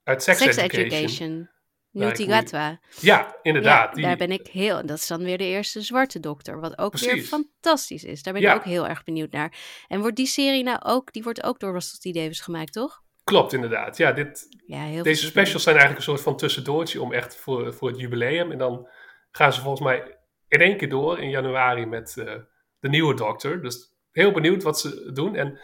uit 0.03 0.23
Sex, 0.23 0.39
Sex 0.39 0.57
Education. 0.57 1.49
Education. 1.93 2.29
Gatwa. 2.29 2.81
Ja, 3.01 3.37
inderdaad. 3.43 3.89
Ja, 3.89 3.95
die... 3.95 4.05
Daar 4.05 4.17
ben 4.17 4.31
ik 4.31 4.47
heel... 4.47 4.79
En 4.79 4.87
dat 4.87 4.99
is 4.99 5.07
dan 5.07 5.23
weer 5.23 5.39
de 5.39 5.45
eerste 5.45 5.81
zwarte 5.81 6.21
dokter. 6.21 6.61
Wat 6.61 6.79
ook 6.79 6.91
Precies. 6.91 7.13
weer 7.13 7.23
fantastisch 7.23 8.05
is. 8.05 8.23
Daar 8.23 8.35
ben 8.35 8.43
ik 8.43 8.55
ook 8.55 8.65
heel 8.65 8.89
erg 8.89 9.05
benieuwd 9.05 9.31
naar. 9.31 9.57
En 9.89 10.01
wordt 10.01 10.17
die 10.17 10.27
serie 10.27 10.63
nou 10.63 10.79
ook... 10.83 11.13
Die 11.13 11.23
wordt 11.23 11.43
ook 11.43 11.61
door 11.61 11.73
Russell 11.73 12.13
T. 12.13 12.15
Davis 12.15 12.41
gemaakt, 12.41 12.73
toch? 12.73 13.03
Klopt, 13.25 13.53
inderdaad. 13.53 13.97
Ja, 13.97 14.13
dit, 14.13 14.47
ja, 14.67 15.03
deze 15.03 15.27
specials 15.27 15.63
zijn 15.63 15.77
eigenlijk 15.77 16.07
een 16.07 16.13
soort 16.13 16.25
van 16.25 16.37
tussendoortje... 16.37 17.03
om 17.03 17.13
echt 17.13 17.37
voor, 17.37 17.75
voor 17.75 17.89
het 17.89 17.99
jubileum. 17.99 18.53
En 18.53 18.59
dan 18.59 18.89
gaan 19.31 19.53
ze 19.53 19.61
volgens 19.61 19.83
mij 19.83 20.19
in 20.49 20.61
één 20.61 20.77
keer 20.77 20.89
door 20.89 21.19
in 21.21 21.31
januari 21.31 21.87
met... 21.87 22.15
Uh, 22.19 22.35
de 22.81 22.89
nieuwe 22.89 23.15
Doctor. 23.15 23.63
Dus 23.63 23.95
heel 24.13 24.33
benieuwd 24.33 24.63
wat 24.63 24.81
ze 24.81 25.13
doen. 25.13 25.37
En 25.37 25.61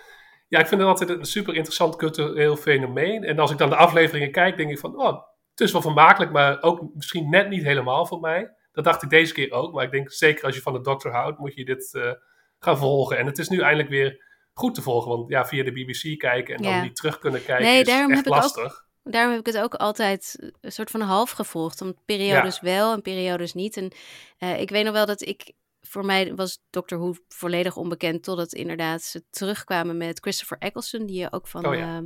ja, 0.50 0.58
ik 0.58 0.66
vind 0.66 0.80
het 0.80 0.90
altijd 0.90 1.10
een 1.10 1.24
super 1.24 1.54
interessant 1.54 1.96
cultureel 1.96 2.56
fenomeen. 2.56 3.24
En 3.24 3.38
als 3.38 3.50
ik 3.50 3.58
dan 3.58 3.68
de 3.68 3.76
afleveringen 3.76 4.32
kijk, 4.32 4.56
denk 4.56 4.70
ik 4.70 4.78
van, 4.78 4.96
oh, 4.96 5.22
het 5.50 5.60
is 5.60 5.72
wel 5.72 5.82
vermakelijk, 5.82 6.32
maar 6.32 6.62
ook 6.62 6.82
misschien 6.94 7.30
net 7.30 7.48
niet 7.48 7.62
helemaal 7.62 8.06
voor 8.06 8.20
mij. 8.20 8.50
Dat 8.72 8.84
dacht 8.84 9.02
ik 9.02 9.10
deze 9.10 9.32
keer 9.32 9.52
ook. 9.52 9.72
Maar 9.72 9.84
ik 9.84 9.90
denk 9.90 10.12
zeker 10.12 10.44
als 10.44 10.54
je 10.54 10.62
van 10.62 10.72
de 10.72 10.80
Doctor 10.80 11.12
houdt, 11.12 11.38
moet 11.38 11.54
je 11.54 11.64
dit 11.64 11.90
uh, 11.92 12.12
gaan 12.58 12.78
volgen. 12.78 13.18
En 13.18 13.26
het 13.26 13.38
is 13.38 13.48
nu 13.48 13.60
eindelijk 13.60 13.88
weer 13.88 14.24
goed 14.52 14.74
te 14.74 14.82
volgen. 14.82 15.10
Want 15.10 15.28
ja, 15.28 15.46
via 15.46 15.64
de 15.64 15.72
BBC 15.72 16.18
kijken 16.18 16.56
en 16.56 16.62
dan 16.62 16.82
niet 16.82 16.96
terug 16.96 17.18
kunnen 17.18 17.44
kijken 17.44 17.66
nee, 17.66 17.80
is 17.80 17.86
daarom 17.86 18.10
echt 18.10 18.24
heb 18.24 18.34
lastig. 18.34 18.64
Ik 18.64 18.70
ook, 18.70 19.12
daarom 19.12 19.30
heb 19.30 19.40
ik 19.46 19.52
het 19.52 19.62
ook 19.62 19.74
altijd 19.74 20.52
een 20.60 20.72
soort 20.72 20.90
van 20.90 21.00
half 21.00 21.30
gevolgd. 21.30 21.80
Om 21.80 21.94
periodes 22.04 22.60
wel 22.60 22.92
en 22.92 23.02
periodes 23.02 23.54
niet. 23.54 23.76
En 23.76 23.92
uh, 24.38 24.60
ik 24.60 24.70
weet 24.70 24.84
nog 24.84 24.92
wel 24.92 25.06
dat 25.06 25.20
ik 25.20 25.52
voor 25.80 26.04
mij 26.04 26.34
was 26.34 26.62
Doctor 26.70 26.98
Who 26.98 27.14
volledig 27.28 27.76
onbekend 27.76 28.22
totdat 28.22 28.52
inderdaad 28.52 29.02
ze 29.02 29.24
terugkwamen 29.30 29.96
met 29.96 30.20
Christopher 30.20 30.58
Eccleston, 30.58 31.06
die 31.06 31.20
je 31.20 31.32
ook 31.32 31.46
van 31.46 31.66
oh, 31.66 31.74
ja. 31.74 32.00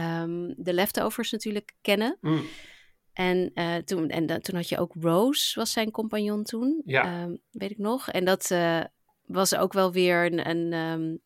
uh, 0.00 0.54
de 0.56 0.72
Leftovers 0.72 1.30
natuurlijk 1.30 1.74
kennen. 1.80 2.18
Mm. 2.20 2.44
En, 3.12 3.50
uh, 3.54 3.76
toen, 3.76 4.08
en 4.08 4.42
toen 4.42 4.54
had 4.54 4.68
je 4.68 4.78
ook 4.78 4.94
Rose, 5.00 5.58
was 5.58 5.72
zijn 5.72 5.90
compagnon 5.90 6.42
toen, 6.42 6.82
ja. 6.84 7.22
Um, 7.22 7.38
weet 7.50 7.70
ik 7.70 7.78
nog. 7.78 8.08
En 8.08 8.24
dat 8.24 8.50
uh, 8.50 8.84
was 9.26 9.56
ook 9.56 9.72
wel 9.72 9.92
weer 9.92 10.32
een, 10.32 10.48
een 10.48 10.72
um, 10.72 11.22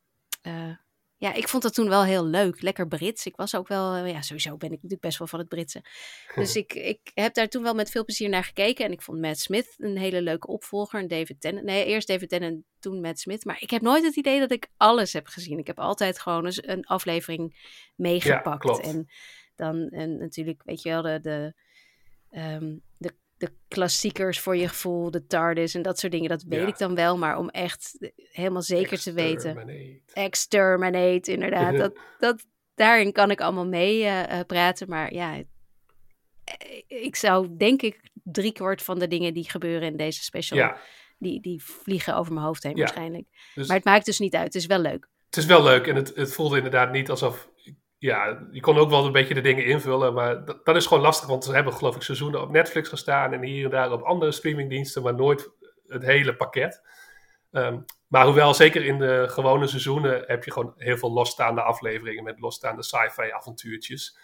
ja, 1.21 1.33
ik 1.33 1.49
vond 1.49 1.63
dat 1.63 1.75
toen 1.75 1.89
wel 1.89 2.05
heel 2.05 2.27
leuk. 2.27 2.63
Lekker 2.63 2.89
Brits. 2.89 3.27
Ik 3.27 3.37
was 3.37 3.55
ook 3.55 3.69
wel, 3.69 3.95
eh, 3.95 4.11
ja, 4.11 4.23
sowieso 4.23 4.57
ben 4.57 4.69
ik 4.69 4.75
natuurlijk 4.75 5.01
best 5.01 5.19
wel 5.19 5.27
van 5.27 5.39
het 5.39 5.49
Britse. 5.49 5.85
Dus 6.35 6.57
ik, 6.63 6.75
ik 6.75 7.11
heb 7.15 7.35
daar 7.35 7.49
toen 7.49 7.63
wel 7.63 7.75
met 7.75 7.91
veel 7.91 8.05
plezier 8.05 8.29
naar 8.29 8.45
gekeken. 8.45 8.85
En 8.85 8.93
ik 8.93 9.03
vond 9.03 9.21
Matt 9.21 9.39
Smith 9.39 9.75
een 9.79 9.99
hele 9.99 10.23
leuke 10.23 10.47
opvolger. 10.47 11.01
En 11.01 11.09
David 11.09 11.41
Tennant. 11.41 11.67
Nee, 11.67 11.85
eerst 11.85 12.09
David 12.09 12.29
Tennant, 12.29 12.63
toen 12.79 13.01
Matt 13.01 13.21
Smith. 13.21 13.45
Maar 13.45 13.57
ik 13.61 13.71
heb 13.71 13.83
nooit 13.83 14.05
het 14.05 14.17
idee 14.17 14.41
dat 14.41 14.51
ik 14.51 14.69
alles 14.77 15.13
heb 15.13 15.27
gezien. 15.27 15.59
Ik 15.59 15.67
heb 15.67 15.79
altijd 15.79 16.21
gewoon 16.21 16.45
eens 16.45 16.67
een 16.67 16.87
aflevering 16.87 17.73
meegepakt. 17.97 18.77
Ja, 18.77 18.91
en 18.91 19.07
dan 19.55 19.89
en 19.89 20.19
natuurlijk, 20.19 20.63
weet 20.65 20.83
je 20.83 20.89
wel, 20.89 21.03
de, 21.03 21.21
de, 21.21 21.55
um, 22.41 22.83
de 23.41 23.53
klassiekers 23.69 24.41
voor 24.41 24.57
je 24.57 24.69
gevoel, 24.69 25.11
de 25.11 25.27
TARDIS 25.27 25.75
en 25.75 25.83
dat 25.83 25.99
soort 25.99 26.13
dingen, 26.13 26.29
dat 26.29 26.43
weet 26.43 26.69
ik 26.69 26.79
dan 26.79 26.95
wel. 26.95 27.19
Maar 27.19 27.39
om 27.39 27.49
echt 27.49 28.13
helemaal 28.17 28.63
zeker 28.63 29.01
te 29.01 29.13
weten. 29.13 29.71
Exterminate, 30.13 31.33
inderdaad. 31.33 31.77
dat, 31.83 31.99
dat, 32.19 32.47
daarin 32.75 33.13
kan 33.13 33.31
ik 33.31 33.41
allemaal 33.41 33.67
mee 33.67 34.03
uh, 34.03 34.41
praten. 34.47 34.89
Maar 34.89 35.15
ja, 35.15 35.35
eh, 35.35 36.83
ik 36.87 37.17
zou 37.17 37.57
denk 37.57 37.83
ik 37.83 38.11
driekwart 38.13 38.83
van 38.83 38.99
de 38.99 39.09
dingen 39.09 39.35
die 39.35 39.51
gebeuren 39.51 39.89
in 39.89 39.97
deze 39.97 40.23
special, 40.23 40.73
die, 41.19 41.41
die 41.41 41.65
vliegen 41.65 42.17
over 42.17 42.33
mijn 42.33 42.47
hoofd 42.47 42.63
heen 42.63 42.77
waarschijnlijk. 42.77 43.27
Dus 43.55 43.67
maar 43.67 43.77
het 43.77 43.85
maakt 43.85 44.07
dus 44.07 44.19
niet 44.19 44.35
uit. 44.35 44.45
Het 44.45 44.55
is 44.55 44.67
wel 44.67 44.81
leuk. 44.81 45.09
Het 45.27 45.37
is 45.37 45.47
wel 45.47 45.63
leuk 45.63 45.87
en 45.87 45.97
het, 45.97 46.13
het 46.15 46.33
voelde 46.33 46.57
inderdaad 46.57 46.93
niet 46.93 47.11
alsof 47.11 47.50
ja, 48.01 48.47
je 48.51 48.61
kon 48.61 48.79
ook 48.79 48.91
wel 48.91 49.07
een 49.07 49.13
beetje 49.13 49.35
de 49.35 49.41
dingen 49.41 49.65
invullen, 49.65 50.15
maar 50.15 50.45
dat, 50.45 50.65
dat, 50.65 50.77
is 50.77 50.87
gewoon 50.87 51.03
lastig, 51.03 51.29
want 51.29 51.45
ze 51.45 51.53
hebben 51.53 51.73
geloof 51.73 51.97
ik 51.97 52.03
seizoenen 52.03 52.43
op 52.43 52.51
Netflix 52.51 52.89
gestaan 52.89 53.33
en 53.33 53.43
hier 53.43 53.65
en 53.65 53.71
daar 53.71 53.93
op 53.93 54.03
andere 54.03 54.33
streamingdiensten, 54.33 55.03
maar 55.03 55.15
nooit 55.15 55.51
het 55.87 56.05
hele 56.05 56.37
pakket. 56.37 56.83
Um, 57.51 57.85
maar 58.07 58.25
hoewel, 58.25 58.55
zeker 58.55 58.85
in 58.85 58.99
de 58.99 59.27
gewone 59.29 59.67
seizoenen 59.67 60.25
heb 60.27 60.45
je 60.45 60.53
gewoon 60.53 60.73
heel 60.77 60.97
veel 60.97 61.13
losstaande 61.13 61.63
afleveringen 61.63 62.25
met 62.25 62.41
losstaande 62.41 62.83
sci-fi 62.83 63.31
avontuurtjes. 63.33 64.19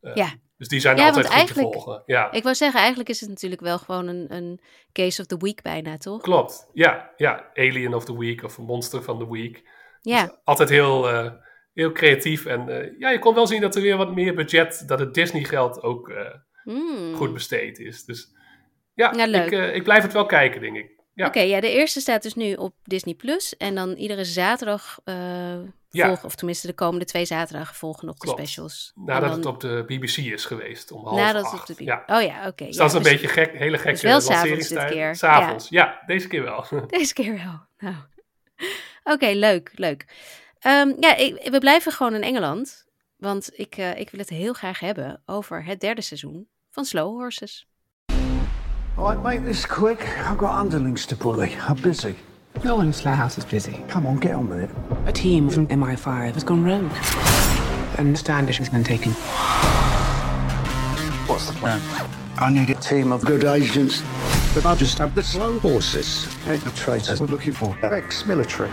Uh, 0.00 0.14
ja. 0.14 0.34
Dus 0.56 0.68
die 0.68 0.80
zijn 0.80 1.00
altijd 1.00 1.32
goed 1.32 1.46
te 1.46 1.54
volgen. 1.54 2.02
Ja. 2.06 2.30
Ik 2.30 2.42
wou 2.42 2.54
zeggen, 2.54 2.80
eigenlijk 2.80 3.08
is 3.08 3.20
het 3.20 3.28
natuurlijk 3.28 3.60
wel 3.60 3.78
gewoon 3.78 4.06
een, 4.06 4.34
een 4.34 4.60
case 4.92 5.20
of 5.20 5.26
the 5.26 5.36
week 5.36 5.62
bijna, 5.62 5.96
toch? 5.96 6.22
Klopt, 6.22 6.68
ja. 6.72 7.10
ja. 7.16 7.50
Alien 7.54 7.94
of 7.94 8.04
the 8.04 8.18
week 8.18 8.42
of 8.42 8.58
Monster 8.58 9.02
van 9.02 9.18
the 9.18 9.30
week. 9.30 9.62
Ja. 10.00 10.22
Dus 10.22 10.36
altijd 10.44 10.68
heel... 10.68 11.12
Uh, 11.12 11.32
heel 11.74 11.92
creatief. 11.92 12.46
En 12.46 12.68
uh, 12.68 12.98
ja, 12.98 13.10
je 13.10 13.18
kon 13.18 13.34
wel 13.34 13.46
zien 13.46 13.60
dat 13.60 13.74
er 13.74 13.82
weer 13.82 13.96
wat 13.96 14.14
meer 14.14 14.34
budget, 14.34 14.84
dat 14.86 14.98
het 14.98 15.14
Disney 15.14 15.44
geld 15.44 15.82
ook 15.82 16.08
uh, 16.08 16.16
mm. 16.64 17.14
goed 17.14 17.32
besteed 17.32 17.78
is. 17.78 18.04
Dus 18.04 18.32
ja, 18.94 19.12
ja 19.16 19.44
ik, 19.44 19.50
uh, 19.50 19.74
ik, 19.74 19.82
blijf 19.82 20.02
het 20.02 20.12
wel 20.12 20.26
kijken, 20.26 20.60
denk 20.60 20.76
ik. 20.76 21.00
Ja. 21.14 21.26
Oké, 21.26 21.40
ja, 21.40 21.60
de 21.60 21.70
eerste 21.70 22.00
staat 22.00 22.22
dus 22.22 22.34
nu 22.34 22.54
op 22.54 22.74
Disney 22.84 23.14
Plus. 23.14 23.56
En 23.56 23.74
dan 23.74 23.90
iedere 23.92 24.24
zaterdag 24.24 24.98
volgen, 25.92 26.24
of 26.24 26.34
tenminste 26.34 26.66
de 26.66 26.72
komende 26.72 27.04
twee 27.04 27.24
zaterdagen 27.24 27.74
volgen 27.74 28.06
nog 28.06 28.16
de 28.16 28.28
specials. 28.28 28.92
Nadat 28.94 29.28
dan... 29.28 29.38
het 29.38 29.46
op 29.46 29.60
de 29.60 29.84
BBC 29.86 30.16
is 30.16 30.44
geweest, 30.44 30.92
om 30.92 31.04
half 31.04 31.16
Nadat 31.16 31.44
acht. 31.44 31.52
Het 31.52 31.70
op 31.70 31.76
de 31.76 31.84
ja. 31.84 32.02
Oh 32.06 32.22
ja, 32.22 32.46
oké. 32.46 32.66
Dus 32.66 32.76
dat 32.76 32.86
is 32.88 32.92
een 32.96 33.02
dus 33.02 33.12
beetje 33.12 33.28
gek, 33.28 33.58
hele 33.58 33.76
gekke 33.76 33.90
dus 33.90 34.02
wel 34.02 34.20
s'avonds 34.20 34.68
dit 34.68 34.84
keer. 34.84 35.16
S'avonds, 35.16 35.68
ja. 35.68 35.84
ja. 35.84 36.02
deze 36.06 36.28
keer 36.28 36.42
wel. 36.42 36.66
Deze 36.86 37.14
keer 37.14 37.34
wel, 37.34 37.66
nou. 37.78 37.96
Oké, 39.04 39.26
leuk, 39.26 39.70
leuk. 39.74 40.04
Um, 40.66 40.96
ja, 41.00 41.16
ik, 41.16 41.48
we 41.50 41.58
blijven 41.58 41.92
gewoon 41.92 42.14
in 42.14 42.22
Engeland. 42.22 42.84
Want 43.16 43.50
ik, 43.52 43.76
uh, 43.78 43.98
ik 43.98 44.10
wil 44.10 44.20
het 44.20 44.28
heel 44.28 44.52
graag 44.52 44.80
hebben 44.80 45.22
over 45.26 45.64
het 45.64 45.80
derde 45.80 46.00
seizoen 46.00 46.48
van 46.70 46.84
Slow 46.84 47.18
Horses. 47.18 47.66
Alright, 48.96 49.22
make 49.22 49.42
this 49.42 49.66
quick. 49.66 50.00
I've 50.00 50.38
got 50.38 50.62
underlings 50.62 51.06
to 51.06 51.16
bully. 51.16 51.48
I'm 51.68 51.80
busy. 51.80 52.14
No 52.62 52.74
one 52.74 52.86
in 52.86 52.94
Slough 52.94 53.16
House 53.16 53.38
is 53.38 53.46
busy. 53.46 53.72
Come 53.88 54.08
on, 54.08 54.20
get 54.20 54.34
on 54.34 54.48
with 54.48 54.62
it. 54.62 54.70
A 55.06 55.12
team 55.12 55.50
from 55.50 55.66
MI5 55.66 56.32
has 56.32 56.44
gone 56.44 56.64
rogue. 56.64 56.92
and 57.98 58.18
Standish 58.18 58.58
has 58.58 58.68
been 58.68 58.84
taken. 58.84 59.12
What's 61.26 61.46
the 61.46 61.52
plan? 61.54 61.80
I 62.38 62.50
need 62.50 62.70
a 62.70 62.74
team 62.80 63.12
of 63.12 63.24
good 63.24 63.44
agents, 63.44 64.02
but 64.54 64.66
I 64.66 64.74
just 64.74 64.98
have 64.98 65.14
the 65.14 65.22
slow 65.22 65.58
horses. 65.58 66.26
Ain't 66.46 66.64
the 66.64 66.70
traitors 66.70 67.20
we're 67.20 67.26
looking 67.26 67.52
for. 67.52 67.76
Ex-military. 67.82 68.70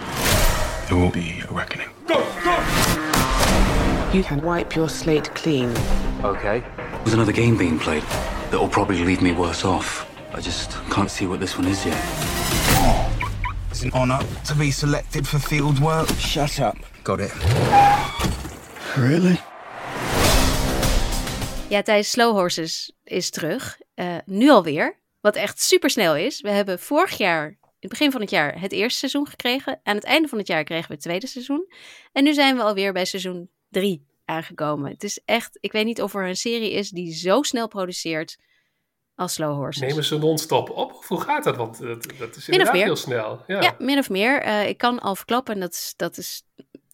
There 0.90 0.98
will 0.98 1.12
be 1.12 1.44
a 1.48 1.54
reckoning. 1.54 1.90
Go, 2.08 2.16
go! 2.44 2.56
You 4.12 4.24
can 4.24 4.42
wipe 4.42 4.76
your 4.76 4.90
slate 4.90 5.30
clean. 5.36 5.72
Okay. 6.24 6.64
There's 7.04 7.14
another 7.14 7.32
game 7.32 7.58
being 7.58 7.78
played 7.78 8.02
that 8.50 8.60
will 8.60 8.68
probably 8.68 9.04
leave 9.06 9.22
me 9.22 9.32
worse 9.32 9.64
off. 9.64 10.10
I 10.34 10.42
just 10.42 10.72
can't 10.90 11.12
see 11.12 11.28
what 11.28 11.40
this 11.40 11.56
one 11.60 11.68
is 11.68 11.86
yet. 11.86 12.04
It's 13.70 13.84
an 13.84 13.92
honor 13.94 14.20
to 14.46 14.56
be 14.56 14.72
selected 14.72 15.28
for 15.28 15.38
field 15.38 15.80
work. 15.80 16.10
Shut 16.18 16.60
up. 16.60 16.78
Got 17.04 17.20
it. 17.20 17.32
Really? 18.98 19.38
Ja, 21.70 21.84
Thijs, 21.84 22.10
Slow 22.10 22.34
Horses 22.34 22.92
is 23.04 23.30
terug. 23.30 23.78
Uh, 23.96 24.18
nu 24.26 24.50
alweer. 24.50 24.98
Wat 25.22 25.36
echt 25.36 25.62
super 25.62 25.90
snel 25.90 26.16
is. 26.16 26.42
We 26.42 26.50
hebben 26.50 26.80
vorig 26.80 27.18
jaar, 27.18 27.58
in 27.80 27.90
het 27.90 27.98
begin 27.98 28.12
van 28.12 28.22
het 28.22 28.30
jaar, 28.30 28.62
het 28.62 28.72
eerste 28.72 29.00
seizoen 29.00 29.28
gekregen. 29.28 29.80
Aan 29.84 29.96
het 29.96 30.04
einde 30.04 30.28
van 30.28 30.38
het 30.38 30.48
jaar 30.48 30.64
kregen 30.64 30.88
we 30.88 30.94
het 30.94 31.02
tweede 31.02 31.28
seizoen. 31.28 31.74
En 32.12 32.24
nu 32.24 32.34
zijn 32.34 32.56
we 32.56 32.62
alweer 32.62 32.94
bij 32.94 33.06
seizoen 33.06 33.50
drie 33.70 34.06
aangekomen. 34.26 34.92
Het 34.92 35.04
is 35.04 35.22
echt, 35.26 35.58
ik 35.62 35.72
weet 35.72 35.86
niet 35.86 36.02
of 36.02 36.14
er 36.14 36.28
een 36.28 36.36
serie 36.36 36.72
is 36.72 36.90
die 36.90 37.14
zo 37.14 37.42
snel 37.42 37.68
produceert 37.68 38.38
als 39.16 39.34
Slow 39.34 39.56
Horses. 39.56 39.88
Nemen 39.88 40.04
ze 40.04 40.18
non-stop 40.18 40.70
op? 40.70 40.92
Of 40.92 41.08
hoe 41.08 41.22
gaat 41.22 41.44
dat? 41.44 41.56
Want 41.56 41.80
dat, 41.80 42.08
dat 42.18 42.36
is 42.36 42.50
inderdaad 42.50 42.76
heel 42.76 42.96
snel. 42.96 43.44
Ja. 43.48 43.62
ja, 43.62 43.76
min 43.78 43.98
of 43.98 44.10
meer. 44.10 44.46
Uh, 44.46 44.68
ik 44.68 44.78
kan 44.78 45.00
al 45.00 45.16
verklappen, 45.16 45.60
dat 45.60 45.74
is, 45.74 45.94
dat 45.96 46.18
is 46.18 46.44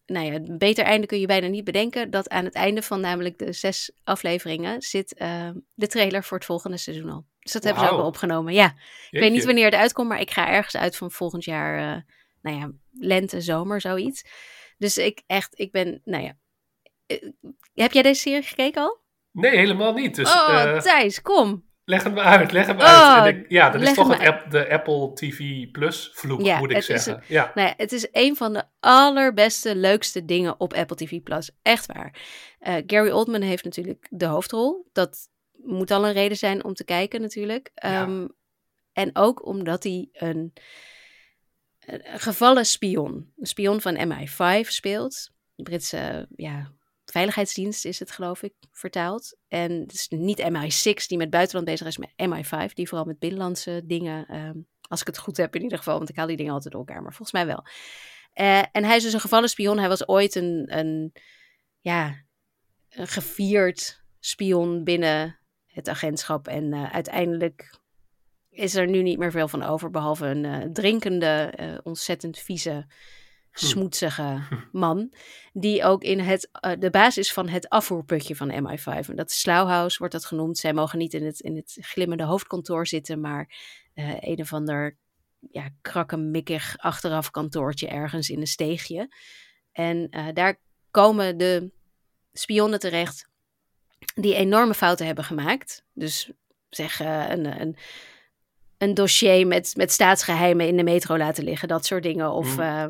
nou 0.06 0.26
ja, 0.26 0.34
een 0.34 0.58
beter 0.58 0.86
einde 0.86 1.08
kun 1.08 1.19
je 1.19 1.26
bijna 1.26 1.48
niet 1.48 1.63
bedenken. 1.63 2.12
Dat 2.12 2.30
aan 2.30 2.45
het 2.45 2.54
einde 2.54 2.82
van 2.82 3.00
namelijk 3.00 3.38
de 3.38 3.54
zes 3.54 3.91
afleveringen 4.04 4.82
zit 4.82 5.15
uh, 5.21 5.50
de 5.74 5.88
trailer 5.88 6.24
voor 6.24 6.38
het 6.38 6.45
volgende 6.45 6.78
seizoen 6.78 7.10
al. 7.10 7.26
Dus 7.46 7.54
dat 7.54 7.64
hebben 7.64 7.84
ze 7.84 7.90
ook 7.90 8.00
al 8.00 8.06
opgenomen. 8.06 8.54
Ja, 8.54 8.74
ik 9.10 9.20
weet 9.20 9.32
niet 9.32 9.46
wanneer 9.46 9.66
het 9.66 9.74
uitkomt, 9.74 10.08
maar 10.08 10.20
ik 10.20 10.32
ga 10.32 10.48
ergens 10.48 10.78
uit 10.78 10.98
van 10.98 11.12
volgend 11.12 11.44
jaar, 11.44 11.80
uh, 11.80 12.02
nou 12.42 12.58
ja, 12.58 12.72
lente, 12.92 13.42
zomer, 13.42 13.82
zoiets. 13.82 14.26
Dus 14.78 14.98
ik 14.98 15.22
echt, 15.28 15.60
ik 15.60 15.72
ben, 15.72 16.02
nou 16.04 16.24
ja. 16.24 16.34
Uh, 17.08 17.30
heb 17.74 17.92
jij 17.92 18.02
deze 18.02 18.22
serie 18.22 18.42
gekeken 18.42 18.82
al? 18.82 19.00
Nee, 19.32 19.58
helemaal 19.58 19.94
niet. 19.94 20.16
Dus, 20.16 20.34
oh, 20.34 20.78
Thijs, 20.78 21.22
kom. 21.22 21.64
Leg 21.84 22.04
het 22.04 22.14
me 22.14 22.22
uit, 22.22 22.52
leg 22.52 22.68
het 22.68 22.78
me 22.78 22.84
oh, 22.84 23.14
uit. 23.14 23.36
Ik, 23.36 23.46
ja, 23.50 23.70
dat 23.70 23.82
is 23.82 23.94
toch 23.94 24.18
het 24.18 24.28
app, 24.28 24.52
de 24.52 24.70
Apple 24.70 25.14
TV 25.14 25.72
Plus 25.72 26.12
vloek, 26.14 26.42
ja, 26.42 26.58
moet 26.58 26.72
ik 26.72 26.82
zeggen. 26.82 27.24
Ja. 27.28 27.52
Nou 27.56 27.68
ja, 27.68 27.74
het 27.78 27.92
is 27.92 28.08
een 28.12 28.36
van 28.36 28.54
de 28.54 28.64
allerbeste, 28.80 29.76
leukste 29.76 30.26
dingen 30.26 30.60
op 30.60 30.74
Apple 30.74 30.96
TV 30.96 31.22
Plus. 31.24 31.52
Echt 31.62 31.86
waar. 31.86 32.14
Uh, 32.60 32.76
Gary 32.88 33.10
Oldman 33.10 33.42
heeft 33.42 33.64
natuurlijk 33.64 34.08
de 34.10 34.26
hoofdrol. 34.26 34.90
Dat 34.92 35.30
moet 35.63 35.91
al 35.91 36.06
een 36.06 36.13
reden 36.13 36.38
zijn 36.38 36.63
om 36.63 36.74
te 36.74 36.84
kijken 36.84 37.22
natuurlijk. 37.22 37.72
Ja. 37.74 38.02
Um, 38.02 38.36
en 38.94 39.10
ook 39.13 39.46
omdat 39.46 39.84
hij 39.84 40.10
een, 40.12 40.54
een, 41.80 42.20
gevallen 42.20 42.65
spion, 42.65 43.32
een 43.38 43.46
spion 43.46 43.82
van 43.82 44.12
MI5 44.12 44.68
speelt. 44.68 45.32
Britse 45.56 46.28
ja, 46.36 46.72
veiligheidsdienst 47.06 47.86
is 47.86 48.00
het, 48.00 48.12
geloof 48.12 48.44
ik, 48.44 48.54
vertaald. 48.72 49.38
En 49.48 49.72
het 49.72 49.94
is 49.94 50.08
niet 50.10 50.41
MI6 50.41 51.06
die 51.08 51.18
met 51.18 51.30
buitenland 51.30 51.65
bezig 51.65 51.88
is, 51.88 51.98
maar 51.98 52.12
MI5 52.12 52.74
die 52.74 52.88
vooral 52.88 53.06
met 53.06 53.20
binnenlandse 53.20 53.82
dingen, 53.86 54.36
um, 54.36 54.68
als 54.82 55.02
ik 55.02 55.08
het 55.08 55.18
goed 55.18 55.38
heb 55.38 55.56
in 55.56 55.62
ieder 55.62 55.78
geval, 55.78 55.98
want 55.98 56.10
ik 56.10 56.15
haal 56.15 56.28
die 56.28 56.38
dingen 56.38 56.54
altijd 56.54 56.74
door 56.74 56.86
elkaar, 56.86 57.02
maar 57.02 57.13
volgens 57.13 57.32
mij 57.32 57.46
wel. 57.46 57.63
Uh, 58.36 58.63
en 58.72 58.84
hij 58.84 58.96
is 58.96 59.04
dus 59.04 59.13
een 59.13 59.20
gevallen 59.20 59.50
spion. 59.50 59.78
Hij 59.78 59.88
was 59.88 60.08
ooit 60.08 60.36
een, 60.36 60.78
een 60.78 61.13
ja, 61.80 62.24
een 62.89 63.08
gevierd 63.08 64.04
spion 64.20 64.84
binnen 64.84 65.39
het 65.76 65.90
agentschap. 65.90 66.48
En 66.48 66.74
uh, 66.74 66.94
uiteindelijk 66.94 67.74
is 68.50 68.76
er 68.76 68.88
nu 68.88 69.02
niet 69.02 69.18
meer 69.18 69.32
veel 69.32 69.48
van 69.48 69.64
over, 69.64 69.90
behalve 69.90 70.26
een 70.26 70.44
uh, 70.44 70.72
drinkende, 70.72 71.54
ontzettend 71.84 72.40
vieze 72.40 72.86
Hm. 73.56 73.66
smoetsige 73.66 74.42
man. 74.72 75.14
Die 75.54 75.84
ook 75.84 76.04
in 76.04 76.20
het, 76.20 76.50
de 76.80 76.90
basis 76.90 77.34
van 77.34 77.48
het 77.48 77.70
afvoerputje 77.70 78.36
van 78.36 78.52
MI5. 78.52 79.08
En 79.08 79.16
dat 79.16 79.30
is 79.30 79.98
wordt 79.98 80.14
dat 80.14 80.26
genoemd. 80.26 80.58
Zij 80.58 80.74
mogen 80.74 81.00
niet 81.00 81.14
in 81.14 81.26
het, 81.26 81.40
in 81.40 81.56
het 81.56 81.78
glimmende 81.82 82.24
hoofdkantoor 82.24 82.88
zitten, 82.88 83.22
maar 83.22 83.56
een 84.20 84.40
of 84.40 84.54
ander 84.54 84.98
ja, 85.52 85.70
krakkemikkig 85.82 86.78
achteraf 86.78 87.32
kantoortje 87.32 87.88
ergens 87.88 88.30
in 88.30 88.40
een 88.40 88.48
steegje. 88.48 89.10
En 89.72 90.10
daar 90.34 90.60
komen 90.92 91.38
de 91.38 91.72
spionnen 92.34 92.80
terecht 92.80 93.30
die 94.15 94.36
enorme 94.36 94.74
fouten 94.74 95.06
hebben 95.06 95.24
gemaakt. 95.24 95.86
Dus 95.94 96.32
zeg 96.70 97.00
een, 97.00 97.62
een 97.62 97.78
een 98.78 98.94
dossier 98.94 99.48
met, 99.48 99.74
met 99.76 99.91
staatsgeheimen 99.91 100.68
in 100.68 100.78
de 100.78 100.84
metro 100.84 101.18
laten 101.18 101.44
liggen. 101.44 101.68
Dat 101.68 101.86
soort 101.86 102.04
dingen. 102.04 102.32
Of 102.32 102.56
mm. 102.56 102.62
uh, 102.62 102.86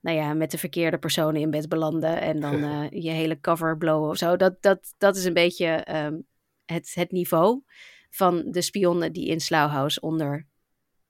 nou 0.00 0.16
ja, 0.16 0.34
met 0.34 0.50
de 0.50 0.58
verkeerde 0.58 0.98
personen 0.98 1.40
in 1.40 1.50
bed 1.50 1.68
belanden. 1.68 2.20
En 2.20 2.40
dan 2.40 2.54
uh, 2.54 2.90
je 3.04 3.10
hele 3.10 3.40
cover 3.40 3.76
blowen 3.76 4.10
of 4.10 4.16
zo. 4.16 4.36
Dat, 4.36 4.62
dat, 4.62 4.94
dat 4.98 5.16
is 5.16 5.24
een 5.24 5.34
beetje 5.34 5.86
um, 5.94 6.26
het, 6.64 6.90
het 6.94 7.10
niveau 7.10 7.62
van 8.10 8.44
de 8.50 8.62
spionnen 8.62 9.12
die 9.12 9.26
in 9.26 9.40
Slauwhouse 9.40 10.00
onder 10.00 10.46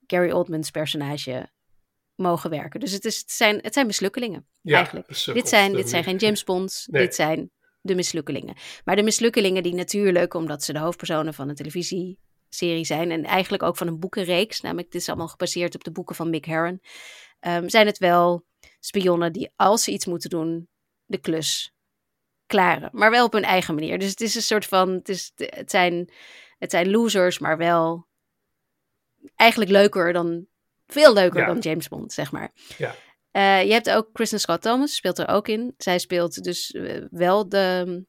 Gary 0.07 0.31
Oldmans 0.31 0.71
personage 0.71 1.51
mogen 2.15 2.51
werken. 2.51 2.81
Dus 2.81 2.93
het, 2.93 3.05
is, 3.05 3.19
het, 3.19 3.31
zijn, 3.31 3.59
het 3.63 3.75
zijn 3.75 3.87
mislukkelingen 3.87 4.47
ja, 4.61 4.77
eigenlijk. 4.77 5.07
Dit 5.25 5.49
zijn, 5.49 5.73
dit 5.73 5.89
zijn 5.89 6.05
geen 6.05 6.17
James 6.17 6.45
Bonds. 6.45 6.87
Nee. 6.87 7.03
Dit 7.03 7.15
zijn 7.15 7.51
de 7.81 7.95
mislukkelingen. 7.95 8.57
Maar 8.85 8.97
de 8.97 9.03
mislukkelingen 9.03 9.63
die 9.63 9.75
natuurlijk, 9.75 10.35
omdat 10.35 10.63
ze 10.63 10.73
de 10.73 10.79
hoofdpersonen 10.79 11.35
van 11.35 11.49
een 11.49 11.55
televisie 11.55 12.19
serie 12.49 12.85
zijn. 12.85 13.11
En 13.11 13.25
eigenlijk 13.25 13.63
ook 13.63 13.77
van 13.77 13.87
een 13.87 13.99
boekenreeks. 13.99 14.61
Namelijk, 14.61 14.91
dit 14.91 15.01
is 15.01 15.09
allemaal 15.09 15.29
gebaseerd 15.29 15.75
op 15.75 15.85
de 15.85 15.91
boeken 15.91 16.15
van 16.15 16.31
Mick 16.31 16.45
Herron. 16.45 16.81
Um, 17.41 17.69
zijn 17.69 17.87
het 17.87 17.99
wel 17.99 18.45
spionnen 18.81 19.33
die, 19.33 19.51
als 19.57 19.85
ze 19.85 19.91
iets 19.91 20.07
moeten 20.07 20.31
doen, 20.31 20.69
de 21.05 21.19
klus 21.19 21.73
klaren. 22.47 22.91
Maar 22.93 23.11
wel 23.11 23.25
op 23.25 23.33
hun 23.33 23.43
eigen 23.43 23.75
manier. 23.75 23.99
Dus 23.99 24.11
het 24.11 24.21
is 24.21 24.35
een 24.35 24.43
soort 24.43 24.67
van. 24.67 24.91
Het, 24.91 25.09
is, 25.09 25.33
het, 25.37 25.71
zijn, 25.71 26.13
het 26.59 26.71
zijn 26.71 26.91
losers, 26.91 27.39
maar 27.39 27.57
wel 27.57 28.07
eigenlijk 29.35 29.71
leuker 29.71 30.13
dan. 30.13 30.47
Veel 30.87 31.13
leuker 31.13 31.41
ja. 31.41 31.47
dan 31.47 31.59
James 31.59 31.89
Bond, 31.89 32.13
zeg 32.13 32.33
maar. 32.33 32.53
Ja. 32.77 32.95
Uh, 33.33 33.65
je 33.65 33.73
hebt 33.73 33.91
ook 33.91 34.13
Kristen 34.13 34.41
Scott 34.41 34.63
Thomas, 34.63 34.95
speelt 34.95 35.19
er 35.19 35.29
ook 35.29 35.49
in. 35.49 35.75
Zij 35.77 35.99
speelt 35.99 36.45
dus 36.45 36.71
uh, 36.71 37.05
wel 37.11 37.49
de, 37.49 38.05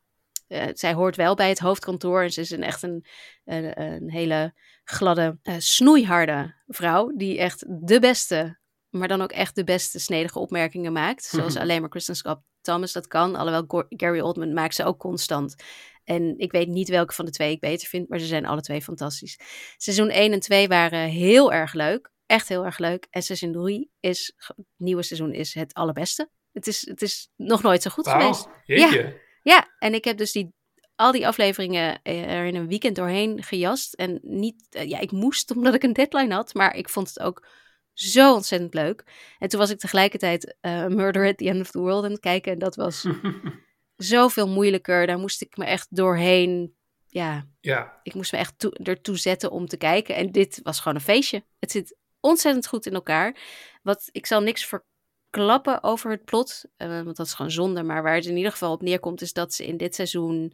uh, 0.48 0.66
zij 0.74 0.94
hoort 0.94 1.16
wel 1.16 1.36
bij 1.36 1.50
het 1.50 1.60
hoofdkantoor 1.60 2.24
en 2.24 2.32
ze 2.32 2.42
is 2.42 2.52
een, 2.52 2.64
echt 2.64 2.84
een, 2.84 3.06
een, 3.46 3.82
een 3.82 4.12
hele 4.12 4.54
gladde, 4.84 5.38
snoeiharde 5.58 6.56
vrouw. 6.68 7.16
Die 7.16 7.38
echt 7.38 7.66
de 7.88 8.00
beste, 8.00 8.60
maar 8.90 9.08
dan 9.08 9.22
ook 9.22 9.32
echt 9.32 9.56
de 9.56 9.64
beste 9.64 10.00
snedige 10.00 10.40
opmerkingen 10.40 10.92
maakt. 10.92 11.24
Zoals 11.24 11.56
alleen 11.58 11.82
maar 11.82 11.90
Kristen 11.90 12.16
Scott 12.16 12.42
Thomas 12.62 12.92
dat 12.92 13.08
kan. 13.08 13.36
Alhoewel 13.36 13.86
Gary 13.90 14.20
Oldman 14.20 14.54
maakt 14.54 14.76
ze 14.76 14.84
ook 14.84 15.00
constant. 15.00 15.56
En 16.04 16.38
ik 16.38 16.52
weet 16.52 16.68
niet 16.68 16.90
welke 16.90 17.14
van 17.14 17.26
de 17.26 17.32
twee 17.32 17.52
ik 17.52 17.60
beter 17.60 17.88
vind, 17.88 18.10
maar 18.10 18.20
ze 18.20 18.26
zijn 18.26 18.46
alle 18.46 18.62
twee 18.62 18.82
fantastisch. 18.82 19.40
Seizoen 19.78 20.10
1 20.10 20.32
en 20.32 20.40
2 20.40 20.68
waren 20.68 21.10
heel 21.10 21.54
erg 21.54 21.74
leuk. 21.74 22.12
Echt 22.30 22.48
heel 22.48 22.66
erg 22.66 22.78
leuk. 22.78 23.08
En 23.10 23.22
seizoen 23.22 23.52
3 23.52 23.92
is, 24.00 24.34
het 24.36 24.66
nieuwe 24.76 25.04
seizoen 25.04 25.34
is 25.34 25.54
het 25.54 25.74
allerbeste. 25.74 26.30
Het 26.52 26.68
is, 26.68 26.88
het 26.88 27.02
is 27.02 27.30
nog 27.36 27.62
nooit 27.62 27.82
zo 27.82 27.90
goed 27.90 28.06
wow, 28.06 28.22
geweest. 28.22 28.48
Jeetje. 28.66 29.04
Ja. 29.04 29.14
Ja, 29.44 29.68
en 29.80 29.94
ik 29.94 30.04
heb 30.04 30.18
dus 30.18 30.32
die, 30.32 30.54
al 30.96 31.12
die 31.12 31.28
afleveringen 31.28 32.02
er 32.04 32.46
in 32.46 32.56
een 32.56 32.68
weekend 32.68 32.96
doorheen 32.96 33.44
gejast. 33.44 33.94
En 33.94 34.20
niet, 34.22 34.66
ja, 34.70 35.00
ik 35.00 35.12
moest 35.12 35.52
omdat 35.56 35.74
ik 35.74 35.84
een 35.84 35.94
deadline 35.94 36.34
had, 36.34 36.54
maar 36.54 36.76
ik 36.76 36.90
vond 36.90 37.08
het 37.08 37.20
ook 37.20 37.48
zo 37.94 38.34
ontzettend 38.34 38.74
leuk. 38.74 39.04
En 39.40 39.50
toen 39.50 39.60
was 39.60 39.70
ik 39.70 39.80
tegelijkertijd 39.80 40.58
uh, 40.62 40.88
Murder 40.88 41.28
at 41.28 41.38
the 41.38 41.50
End 41.50 41.62
of 41.62 41.72
the 41.72 41.80
World 41.80 42.04
aan 42.04 42.12
het 42.12 42.20
kijken. 42.20 42.52
En 42.52 42.60
dat 42.60 42.76
was 42.76 43.06
zoveel 43.96 44.48
moeilijker. 44.48 45.08
Daar 45.08 45.20
moest 45.20 45.42
ik 45.42 45.58
me 45.58 45.66
echt 45.66 45.88
doorheen. 45.90 46.78
Ja, 47.06 47.48
ja. 47.60 48.00
ik 48.04 48.14
moest 48.14 48.32
me 48.32 48.38
echt 48.38 48.60
to 48.60 48.70
ertoe 48.70 49.18
zetten 49.18 49.52
om 49.52 49.68
te 49.68 49.78
kijken. 49.78 50.16
En 50.16 50.32
dit 50.32 50.60
was 50.64 50.80
gewoon 50.80 50.96
een 50.98 51.04
feestje. 51.04 51.44
Het 51.60 51.72
zit 51.72 51.98
ontzettend 52.20 52.68
goed 52.68 52.86
in 52.86 52.94
elkaar. 52.94 53.38
Wat 53.82 54.10
ik 54.12 54.26
zal 54.26 54.42
niks 54.42 54.66
ver 54.66 54.86
klappen 55.30 55.84
over 55.84 56.12
het 56.12 56.26
plot, 56.26 56.64
uh, 56.78 57.02
want 57.02 57.16
dat 57.18 57.26
is 57.26 57.34
gewoon 57.34 57.52
zonde. 57.52 57.84
Maar 57.84 58.04
waar 58.04 58.16
het 58.16 58.26
in 58.26 58.38
ieder 58.38 58.52
geval 58.52 58.72
op 58.72 58.82
neerkomt, 58.82 59.22
is 59.22 59.34
dat 59.34 59.54
ze 59.54 59.66
in 59.66 59.78
dit 59.78 59.96
seizoen 59.96 60.54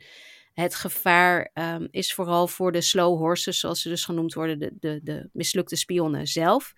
het 0.54 0.76
gevaar 0.76 1.52
um, 1.54 1.88
is 1.92 2.14
vooral 2.14 2.48
voor 2.48 2.72
de 2.72 2.82
slow 2.82 3.18
horses, 3.18 3.60
zoals 3.60 3.82
ze 3.82 3.90
dus 3.90 4.06
genoemd 4.06 4.34
worden, 4.34 4.60
de, 4.60 4.72
de, 4.80 5.00
de 5.04 5.30
mislukte 5.34 5.76
spionnen 5.76 6.28
zelf. 6.28 6.74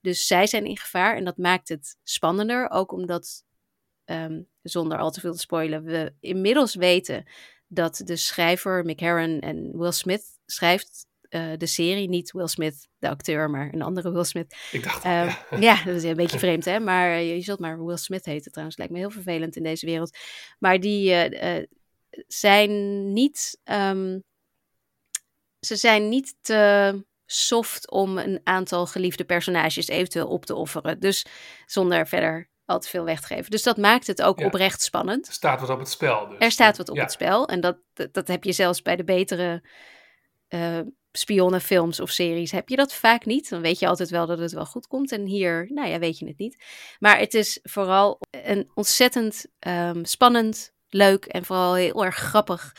Dus 0.00 0.26
zij 0.26 0.46
zijn 0.46 0.66
in 0.66 0.76
gevaar 0.76 1.16
en 1.16 1.24
dat 1.24 1.36
maakt 1.36 1.68
het 1.68 1.96
spannender, 2.02 2.70
ook 2.70 2.92
omdat, 2.92 3.44
um, 4.04 4.48
zonder 4.62 4.98
al 4.98 5.10
te 5.10 5.20
veel 5.20 5.32
te 5.32 5.38
spoilen, 5.38 5.84
we 5.84 6.14
inmiddels 6.20 6.74
weten 6.74 7.24
dat 7.66 8.00
de 8.04 8.16
schrijver 8.16 8.84
Mick 8.84 9.00
Herron 9.00 9.40
en 9.40 9.78
Will 9.78 9.92
Smith 9.92 10.38
schrijft 10.46 11.06
uh, 11.36 11.56
de 11.56 11.66
serie. 11.66 12.08
Niet 12.08 12.32
Will 12.32 12.46
Smith, 12.46 12.88
de 12.98 13.08
acteur, 13.08 13.50
maar 13.50 13.70
een 13.72 13.82
andere 13.82 14.12
Will 14.12 14.24
Smith. 14.24 14.56
Ik 14.72 14.82
dacht, 14.82 15.04
uh, 15.04 15.10
ja. 15.50 15.58
ja. 15.60 15.84
dat 15.84 15.94
is 15.94 16.02
een 16.02 16.16
beetje 16.16 16.38
vreemd, 16.38 16.64
hè? 16.64 16.80
Maar 16.80 17.10
uh, 17.10 17.34
je 17.34 17.40
zult 17.40 17.58
maar 17.58 17.84
Will 17.84 17.96
Smith 17.96 18.24
heten 18.24 18.50
trouwens. 18.50 18.78
Lijkt 18.78 18.92
me 18.92 18.98
heel 18.98 19.10
vervelend 19.10 19.56
in 19.56 19.62
deze 19.62 19.86
wereld. 19.86 20.16
Maar 20.58 20.80
die, 20.80 21.14
zijn 22.26 23.12
niet, 23.12 23.60
ehm, 23.64 24.18
ze 25.60 25.76
zijn 25.76 26.08
niet 26.08 26.34
te 26.40 27.04
soft 27.26 27.90
om 27.90 28.18
een 28.18 28.40
aantal 28.44 28.86
geliefde 28.86 29.24
personages 29.24 29.88
eventueel 29.88 30.28
op 30.28 30.46
te 30.46 30.54
offeren. 30.54 31.00
Dus 31.00 31.26
zonder 31.66 32.06
verder 32.06 32.50
al 32.64 32.78
te 32.78 32.88
veel 32.88 33.04
weg 33.04 33.20
te 33.20 33.26
geven. 33.26 33.50
Dus 33.50 33.62
dat 33.62 33.76
maakt 33.76 34.06
het 34.06 34.22
ook 34.22 34.38
Ja. 34.38 34.46
oprecht 34.46 34.82
spannend. 34.82 35.26
Er 35.26 35.32
staat 35.32 35.60
wat 35.60 35.70
op 35.70 35.78
het 35.78 35.88
spel. 35.88 36.28
Dus. 36.28 36.38
Er 36.38 36.50
staat 36.50 36.76
wat 36.76 36.88
op 36.88 36.96
Ja. 36.96 37.02
het 37.02 37.12
spel. 37.12 37.48
En 37.48 37.60
dat, 37.60 37.78
dat, 37.92 38.14
dat 38.14 38.28
heb 38.28 38.44
je 38.44 38.52
zelfs 38.52 38.82
bij 38.82 38.96
de 38.96 39.04
betere 39.04 39.62
eh 40.48 40.80
spionnenfilms 41.16 42.00
of 42.00 42.10
series. 42.10 42.50
Heb 42.50 42.68
je 42.68 42.76
dat 42.76 42.94
vaak 42.94 43.24
niet. 43.24 43.48
Dan 43.48 43.60
weet 43.60 43.78
je 43.78 43.86
altijd 43.86 44.10
wel 44.10 44.26
dat 44.26 44.38
het 44.38 44.52
wel 44.52 44.66
goed 44.66 44.86
komt. 44.86 45.12
En 45.12 45.24
hier, 45.26 45.70
nou 45.72 45.88
ja, 45.88 45.98
weet 45.98 46.18
je 46.18 46.26
het 46.26 46.38
niet. 46.38 46.64
Maar 46.98 47.18
het 47.18 47.34
is 47.34 47.58
vooral 47.62 48.20
een 48.30 48.70
ontzettend 48.74 49.46
ehm, 49.58 50.04
spannend, 50.04 50.72
leuk 50.88 51.24
en 51.24 51.44
vooral 51.44 51.74
heel 51.74 52.04
erg 52.04 52.16
grappig 52.16 52.76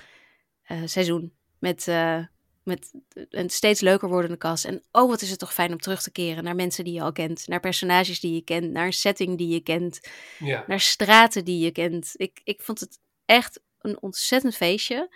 eh, 0.64 0.82
seizoen. 0.86 1.34
Met, 1.60 1.88
eh, 1.88 2.20
met 2.64 2.92
een 3.30 3.50
steeds 3.50 3.82
leuker 3.82 4.10
wordende 4.10 4.38
cast. 4.38 4.66
En 4.66 4.84
oh, 4.92 5.10
wat 5.10 5.22
is 5.22 5.30
het 5.30 5.40
toch 5.40 5.54
fijn 5.54 5.72
om 5.72 5.80
terug 5.80 6.02
te 6.02 6.12
keren 6.12 6.44
naar 6.44 6.56
mensen 6.56 6.84
die 6.84 6.94
je 6.94 7.02
al 7.02 7.12
kent. 7.12 7.48
Naar 7.48 7.60
personages 7.60 8.20
die 8.20 8.34
je 8.34 8.42
kent. 8.42 8.72
Naar 8.72 8.86
een 8.86 8.94
setting 8.94 9.38
die 9.38 9.48
je 9.48 9.60
kent 9.62 10.00
Ja. 10.40 10.64
naar 10.68 10.80
straten 10.80 11.46
die 11.46 11.60
je 11.60 11.72
kent. 11.72 12.12
Ik, 12.14 12.42
ik 12.44 12.62
vond 12.62 12.80
het 12.80 13.00
echt 13.26 13.60
een 13.82 14.02
ontzettend 14.02 14.56
feestje. 14.56 15.16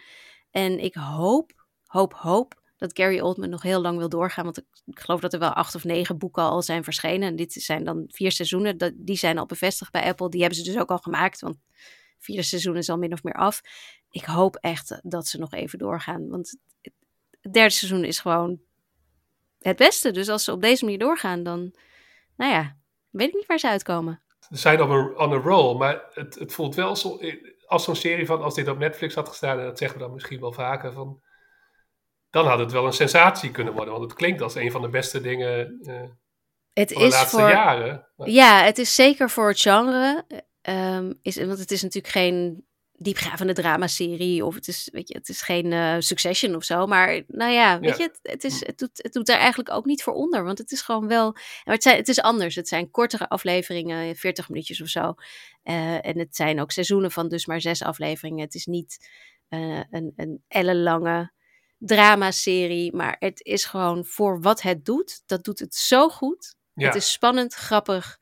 En 0.52 0.80
ik 0.80 0.94
hoop, 0.94 1.52
hoop, 1.86 2.14
hoop 2.14 2.61
dat 2.82 2.98
Gary 2.98 3.20
Oldman 3.20 3.50
nog 3.50 3.62
heel 3.62 3.82
lang 3.82 3.98
wil 3.98 4.10
doorgaan. 4.10 4.44
Want 4.44 4.58
ik, 4.58 4.66
geloof 4.86 5.20
dat 5.20 5.34
er 5.34 5.40
wel 5.40 5.54
acht 5.54 5.76
of 5.76 5.84
negen 5.84 6.18
boeken 6.18 6.44
al 6.44 6.62
zijn 6.62 6.84
verschenen. 6.84 7.28
En 7.28 7.36
dit 7.36 7.54
zijn 7.54 7.84
dan 7.84 8.04
vier 8.08 8.32
seizoenen. 8.32 8.78
Dat, 8.78 8.94
die 8.96 9.16
zijn 9.16 9.38
al 9.38 9.46
bevestigd 9.46 9.92
bij 9.92 10.04
Apple. 10.04 10.30
Die 10.30 10.40
hebben 10.40 10.60
ze 10.60 10.72
dus 10.72 10.82
ook 10.82 10.90
al 10.90 10.98
gemaakt. 10.98 11.42
Want 11.42 11.58
vierde 12.20 12.44
seizoen 12.44 12.78
is 12.78 12.90
al 12.90 12.98
min 12.98 13.14
of 13.14 13.24
meer 13.24 13.34
af. 13.34 13.62
Ik 14.10 14.24
hoop 14.24 14.56
echt 14.56 15.00
dat 15.04 15.28
ze 15.28 15.38
nog 15.38 15.54
even 15.54 15.80
doorgaan. 15.80 16.30
Want 16.30 16.58
het, 16.82 16.94
het 17.42 17.54
derde 17.54 17.70
seizoen 17.70 18.04
is 18.04 18.20
gewoon 18.20 18.60
het 19.60 19.78
beste. 19.78 20.12
Dus 20.12 20.30
als 20.30 20.44
ze 20.44 20.52
op 20.52 20.62
deze 20.62 20.84
manier 20.84 21.00
doorgaan, 21.00 21.44
dan, 21.44 21.74
nou 22.36 22.52
ja, 22.52 22.78
weet 23.10 23.28
ik 23.28 23.34
niet 23.34 23.46
waar 23.46 23.60
ze 23.60 23.70
uitkomen. 23.70 24.22
Ze 24.40 24.58
zijn 24.58 24.82
op 24.82 24.90
een 24.90 25.18
on 25.18 25.34
a 25.34 25.36
roll, 25.36 25.78
maar 25.78 26.04
het, 26.14 26.36
het 26.36 26.54
voelt 26.54 26.76
wel 26.76 26.96
zo, 26.96 27.20
als 27.66 27.84
zo'n 27.84 27.96
serie 27.96 28.26
van 28.26 28.42
als 28.42 28.56
dit 28.56 28.68
op 28.68 28.78
Netflix 28.78 29.16
had 29.16 29.30
gestaan, 29.30 29.60
en 29.60 29.66
dat 29.66 29.78
zeggen 29.78 29.98
we 29.98 30.04
dan 30.04 30.14
misschien 30.14 30.40
wel 30.40 30.54
vaker, 30.54 30.94
van, 30.94 31.22
dan 32.32 32.48
had 32.48 32.60
het 32.60 32.72
wel 32.72 32.86
een 32.86 32.94
sensatie 32.94 33.52
kunnen 33.52 33.74
worden. 33.74 33.94
Want 33.94 34.06
het 34.06 34.14
klinkt 34.20 34.42
als 34.42 34.56
een 34.56 34.72
van 34.72 34.82
de 34.82 34.90
beste 34.90 35.22
dingen 35.22 35.80
eh, 35.84 36.02
Het 36.74 36.92
van 36.94 37.02
de 37.02 37.08
is 37.08 37.14
laatste 37.14 37.40
voor, 37.40 37.50
jaren. 37.50 38.08
Maar- 38.16 38.30
Ja, 38.30 38.64
het 38.64 38.78
is 38.78 38.96
zeker 38.96 39.30
voor 39.30 39.48
het 39.48 39.62
genre. 39.62 40.26
ehm, 40.62 41.14
is, 41.22 41.36
want 41.38 41.60
het 41.60 41.72
is 41.72 41.82
natuurlijk 41.82 42.14
geen 42.14 42.66
diepgravende 42.94 43.54
dramaserie. 43.54 44.46
Of 44.46 44.56
het 44.56 44.68
is, 44.68 44.90
weet 44.92 45.08
je, 45.08 45.18
het 45.18 45.30
is 45.30 45.42
geen 45.42 45.72
eh, 45.74 45.96
Succession 46.00 46.56
of 46.56 46.64
zo. 46.64 46.88
Maar 46.88 47.22
nou 47.28 47.52
ja, 47.52 47.80
weet 47.80 47.90
Ja. 47.90 48.04
je, 48.04 48.04
het, 48.04 48.20
het, 48.22 48.44
is, 48.44 48.66
het, 48.66 48.78
doet, 48.78 48.90
het 49.04 49.14
doet 49.14 49.26
daar 49.26 49.38
eigenlijk 49.38 49.72
ook 49.72 49.86
niet 49.86 50.04
voor 50.04 50.14
onder. 50.14 50.44
Want 50.44 50.58
het 50.58 50.72
is 50.72 50.82
gewoon 50.82 51.08
wel... 51.08 51.32
Maar 51.64 51.74
het, 51.74 51.84
zijn, 51.84 51.98
het 51.98 52.08
is 52.08 52.22
anders. 52.22 52.56
Het 52.56 52.68
zijn 52.68 52.92
kortere 52.92 53.30
afleveringen, 53.30 54.16
40 54.16 54.50
minuutjes 54.50 54.82
of 54.82 54.88
zo. 54.88 55.14
Eh, 55.64 56.06
en 56.06 56.20
het 56.20 56.36
zijn 56.36 56.62
ook 56.62 56.72
seizoenen 56.72 57.12
van 57.12 57.28
dus 57.30 57.46
maar 57.46 57.62
zes 57.62 57.84
afleveringen. 57.84 58.44
Het 58.46 58.56
is 58.56 58.66
niet 58.66 59.10
een, 59.50 60.14
een 60.16 60.44
ellenlange 60.48 61.32
dramaserie. 61.86 62.96
Maar 62.96 63.16
het 63.20 63.44
is 63.44 63.66
gewoon 63.66 64.06
voor 64.06 64.42
wat 64.42 64.62
het 64.62 64.86
doet. 64.86 65.22
Dat 65.26 65.44
doet 65.44 65.60
het 65.60 65.76
zo 65.76 66.10
goed. 66.10 66.56
Ja. 66.74 66.86
Het 66.86 66.96
is 66.96 67.12
spannend, 67.12 67.54
grappig. 67.54 68.20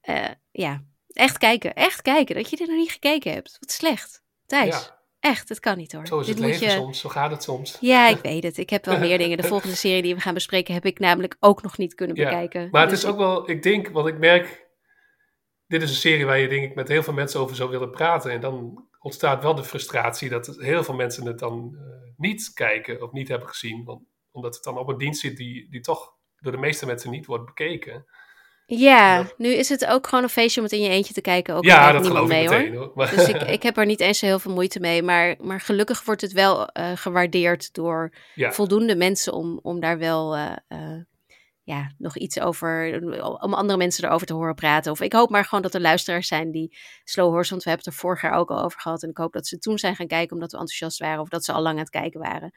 Eh, 0.00 0.28
ja, 0.50 0.82
echt 1.08 1.38
kijken. 1.38 1.74
Echt 1.74 2.02
kijken. 2.02 2.34
Dat 2.34 2.50
je 2.50 2.56
er 2.56 2.66
nog 2.66 2.76
niet 2.76 2.90
gekeken 2.90 3.32
hebt. 3.32 3.56
Wat 3.60 3.70
slecht. 3.70 4.22
Thijs, 4.46 4.74
Ja. 4.74 4.98
echt. 5.20 5.48
Het 5.48 5.60
kan 5.60 5.76
niet 5.76 5.92
hoor. 5.92 6.06
Zo 6.06 6.20
is 6.20 6.26
Dit 6.26 6.34
het 6.34 6.44
moet 6.44 6.52
leven 6.54 6.74
je... 6.74 6.80
soms, 6.80 6.98
zo 7.00 7.08
gaat 7.08 7.30
het 7.30 7.42
soms. 7.42 7.76
Ja, 7.80 8.08
ik 8.08 8.18
weet 8.30 8.42
het. 8.42 8.58
Ik 8.58 8.70
heb 8.70 8.84
wel 8.84 8.98
meer 8.98 9.18
dingen. 9.18 9.36
De 9.36 9.42
volgende 9.42 9.76
serie 9.76 10.02
die 10.02 10.14
we 10.14 10.20
gaan 10.20 10.34
bespreken 10.34 10.74
heb 10.74 10.84
ik 10.86 10.98
namelijk 10.98 11.36
ook 11.40 11.62
nog 11.62 11.78
niet 11.78 11.94
kunnen 11.94 12.16
Ja, 12.16 12.24
bekijken. 12.24 12.68
Maar 12.70 12.80
het 12.80 12.90
Dus 12.90 13.02
is 13.02 13.08
ook 13.10 13.16
wel, 13.16 13.50
ik 13.50 13.62
denk, 13.62 13.88
want 13.88 14.06
ik 14.08 14.18
merk, 14.18 14.66
dit 15.66 15.82
is 15.82 15.90
een 15.90 15.96
serie 15.96 16.26
waar 16.26 16.38
je 16.38 16.48
denk 16.48 16.64
ik 16.64 16.74
met 16.74 16.88
heel 16.88 17.02
veel 17.02 17.12
mensen 17.12 17.40
over 17.40 17.56
zou 17.56 17.70
willen 17.70 17.90
praten. 17.90 18.30
En 18.30 18.40
dan 18.40 18.86
ontstaat 19.04 19.42
wel 19.42 19.54
de 19.54 19.64
frustratie 19.64 20.28
dat 20.28 20.46
heel 20.46 20.84
veel 20.84 20.94
mensen 20.94 21.26
het 21.26 21.38
dan 21.38 21.76
eh, 21.76 22.12
niet 22.16 22.52
kijken 22.52 23.02
of 23.02 23.12
niet 23.12 23.28
hebben 23.28 23.48
gezien. 23.48 23.84
Want, 23.84 24.02
omdat 24.30 24.54
het 24.54 24.64
dan 24.64 24.78
op 24.78 24.88
een 24.88 24.98
dienst 24.98 25.20
zit 25.20 25.36
die, 25.36 25.70
die 25.70 25.80
toch 25.80 26.12
door 26.38 26.52
de 26.52 26.58
meeste 26.58 26.86
mensen 26.86 27.10
niet 27.10 27.26
wordt 27.26 27.44
bekeken. 27.44 28.06
Ja, 28.66 29.26
nu 29.36 29.48
is 29.48 29.68
het 29.68 29.86
ook 29.86 30.06
gewoon 30.06 30.24
een 30.24 30.30
feestje 30.30 30.60
om 30.60 30.66
het 30.66 30.74
in 30.74 30.82
je 30.82 30.88
eentje 30.88 31.14
te 31.14 31.20
kijken. 31.20 31.54
Ook 31.54 31.64
ja, 31.64 31.92
dat 31.92 32.06
geloof 32.06 32.22
ik 32.22 32.28
mee, 32.28 32.48
meteen 32.48 32.74
hoor. 32.74 33.10
Dus 33.10 33.28
ik, 33.28 33.42
ik 33.56 33.62
heb 33.62 33.76
er 33.76 33.86
niet 33.86 34.00
eens 34.00 34.18
zo 34.18 34.26
heel 34.26 34.38
veel 34.38 34.52
moeite 34.52 34.80
mee. 34.80 35.02
Maar, 35.02 35.36
maar 35.40 35.60
gelukkig 35.60 36.04
wordt 36.04 36.20
het 36.20 36.32
wel 36.32 36.68
eh, 36.68 36.92
gewaardeerd 36.94 37.74
door 37.74 38.12
ja, 38.34 38.52
voldoende 38.52 38.96
mensen 38.96 39.32
om, 39.32 39.58
om 39.62 39.80
daar 39.80 39.98
wel 39.98 40.36
eh, 40.36 40.52
ja, 41.64 41.92
nog 41.98 42.16
iets 42.16 42.40
over, 42.40 43.02
om 43.42 43.54
andere 43.54 43.78
mensen 43.78 44.04
erover 44.04 44.26
te 44.26 44.34
horen 44.34 44.54
praten. 44.54 44.92
Of 44.92 45.00
ik 45.00 45.12
hoop 45.12 45.30
maar 45.30 45.44
gewoon 45.44 45.62
dat 45.62 45.74
er 45.74 45.80
luisteraars 45.80 46.26
zijn 46.28 46.50
die 46.50 46.76
Slow 47.04 47.30
Horse, 47.32 47.50
want 47.50 47.62
we 47.62 47.68
hebben 47.70 47.86
het 47.86 47.94
er 47.94 48.00
vorig 48.00 48.22
jaar 48.22 48.32
ook 48.32 48.50
al 48.50 48.62
over 48.62 48.80
gehad. 48.80 49.02
En 49.02 49.08
ik 49.10 49.16
hoop 49.16 49.32
dat 49.32 49.46
ze 49.46 49.58
toen 49.58 49.78
zijn 49.78 49.96
gaan 49.96 50.06
kijken 50.06 50.34
omdat 50.34 50.52
we 50.52 50.58
enthousiast 50.58 50.98
waren 50.98 51.20
of 51.20 51.28
dat 51.28 51.44
ze 51.44 51.52
al 51.52 51.62
lang 51.62 51.74
aan 51.74 51.80
het 51.80 51.90
kijken 51.90 52.20
waren. 52.20 52.50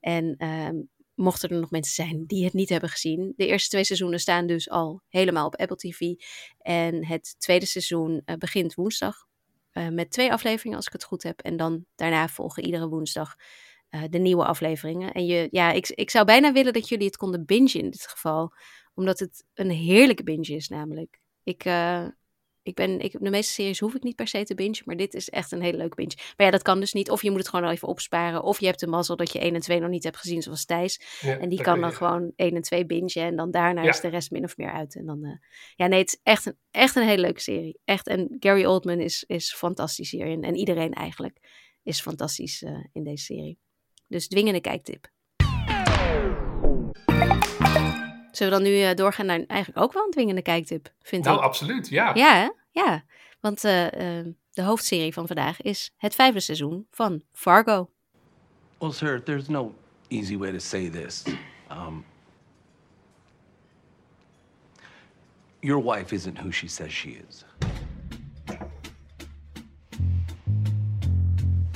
En 0.00 0.34
ehm, 0.36 0.76
mochten 1.14 1.48
er 1.48 1.60
nog 1.60 1.70
mensen 1.70 1.94
zijn 2.04 2.24
die 2.26 2.44
het 2.44 2.52
niet 2.52 2.68
hebben 2.68 2.88
gezien. 2.88 3.32
De 3.36 3.46
eerste 3.46 3.68
twee 3.68 3.84
seizoenen 3.84 4.20
staan 4.20 4.46
dus 4.46 4.70
al 4.70 5.02
helemaal 5.08 5.46
op 5.46 5.56
Apple 5.56 5.76
TV. 5.76 6.00
En 6.58 7.06
het 7.06 7.34
tweede 7.38 7.66
seizoen 7.66 8.22
eh, 8.24 8.36
begint 8.36 8.74
woensdag. 8.74 9.26
eh, 9.72 9.88
met 9.88 10.10
twee 10.10 10.32
afleveringen, 10.32 10.76
als 10.76 10.86
ik 10.86 10.92
het 10.92 11.04
goed 11.04 11.22
heb. 11.22 11.40
En 11.40 11.56
dan 11.56 11.84
daarna 11.94 12.28
volgen 12.28 12.64
iedere 12.64 12.88
woensdag 12.88 13.36
eh, 13.88 14.02
de 14.10 14.18
nieuwe 14.18 14.44
afleveringen. 14.44 15.12
En 15.12 15.26
je, 15.26 15.48
ja, 15.50 15.72
ik, 15.72 15.88
ik 15.88 16.10
zou 16.10 16.24
bijna 16.24 16.52
willen 16.52 16.72
dat 16.72 16.88
jullie 16.88 17.06
het 17.06 17.16
konden 17.16 17.44
bingen 17.44 17.74
in 17.74 17.90
dit 17.90 18.06
geval. 18.06 18.52
Omdat 18.94 19.18
het 19.18 19.44
een 19.54 19.70
heerlijke 19.70 20.22
binge 20.22 20.54
is, 20.54 20.68
namelijk. 20.68 21.20
Ik, 21.42 21.64
eh, 21.64 22.06
ik 22.62 22.74
ben, 22.74 23.00
ik, 23.00 23.16
de 23.20 23.30
meeste 23.30 23.52
series 23.52 23.78
hoef 23.80 23.94
ik 23.94 24.02
niet 24.02 24.16
per 24.16 24.28
se 24.28 24.44
te 24.44 24.54
bingen, 24.54 24.82
maar 24.84 24.96
dit 24.96 25.14
is 25.14 25.28
echt 25.28 25.52
een 25.52 25.62
hele 25.62 25.76
leuke 25.76 25.94
binge. 25.94 26.12
Maar 26.36 26.46
ja, 26.46 26.50
dat 26.52 26.62
kan 26.62 26.80
dus 26.80 26.92
niet. 26.92 27.10
Of 27.10 27.22
je 27.22 27.30
moet 27.30 27.38
het 27.38 27.48
gewoon 27.48 27.64
al 27.64 27.70
even 27.70 27.88
opsparen. 27.88 28.42
Of 28.42 28.60
je 28.60 28.66
hebt 28.66 28.80
de 28.80 28.86
mazzel 28.86 29.16
dat 29.16 29.32
je 29.32 29.38
1 29.38 29.54
en 29.54 29.60
2 29.60 29.80
nog 29.80 29.90
niet 29.90 30.04
hebt 30.04 30.16
gezien, 30.16 30.42
zoals 30.42 30.64
Thijs. 30.64 31.18
ja, 31.20 31.38
En 31.38 31.48
die 31.48 31.62
kan 31.62 31.80
dan 31.80 31.90
je. 31.90 31.96
gewoon 31.96 32.32
1 32.36 32.54
en 32.54 32.62
2 32.62 32.86
bingen. 32.86 33.10
En 33.14 33.36
dan 33.36 33.50
daarna 33.50 33.82
Ja. 33.82 33.88
is 33.88 34.00
de 34.00 34.08
rest 34.08 34.30
min 34.30 34.44
of 34.44 34.56
meer 34.56 34.72
uit. 34.72 34.96
En 34.96 35.06
dan, 35.06 35.24
eh, 35.24 35.32
ja, 35.74 35.86
nee, 35.86 35.98
het 35.98 36.08
is 36.08 36.20
echt 36.22 36.46
een, 36.46 36.56
echt 36.70 36.96
een 36.96 37.06
hele 37.06 37.20
leuke 37.22 37.40
serie. 37.40 37.78
Echt. 37.84 38.06
En 38.06 38.36
Gary 38.40 38.64
Oldman 38.64 39.00
is, 39.00 39.24
is 39.26 39.54
fantastisch 39.54 40.10
hierin. 40.10 40.42
En 40.42 40.56
iedereen 40.56 40.92
eigenlijk 40.92 41.38
is 41.82 42.00
fantastisch 42.00 42.62
in 42.92 43.04
deze 43.04 43.24
serie. 43.24 43.58
Dus 44.08 44.28
dwingende 44.28 44.60
kijktip. 44.60 45.06
Zullen 48.32 48.58
we 48.58 48.62
dan 48.64 48.72
nu 48.72 48.82
eh, 48.82 48.94
doorgaan 48.94 49.26
naar 49.26 49.44
eigenlijk 49.46 49.80
ook 49.84 49.92
wel 49.92 50.04
een 50.04 50.10
dwingende 50.10 50.42
kijktip, 50.42 50.92
vind 51.02 51.24
Nou, 51.24 51.36
ik. 51.38 51.42
absoluut, 51.44 51.88
ja. 51.88 52.14
Ja, 52.14 52.34
hè? 52.34 52.48
ja. 52.82 53.04
Want 53.40 53.64
eh, 53.64 54.18
eh, 54.18 54.26
de 54.50 54.62
hoofdserie 54.62 55.12
van 55.12 55.26
vandaag 55.26 55.60
is 55.62 55.92
het 55.96 56.14
vijfde 56.14 56.40
seizoen 56.40 56.86
van 56.90 57.22
Fargo. 57.32 57.90
Well, 58.78 58.92
sir, 58.92 59.22
there's 59.22 59.48
no 59.48 59.74
easy 60.08 60.36
way 60.36 60.52
to 60.52 60.58
say 60.58 60.88
this. 60.90 61.22
Um, 61.70 62.04
your 65.60 65.82
wife 65.84 66.14
isn't 66.14 66.38
who 66.38 66.50
she 66.50 66.68
says 66.68 66.92
she 66.92 67.08
is. 67.28 67.44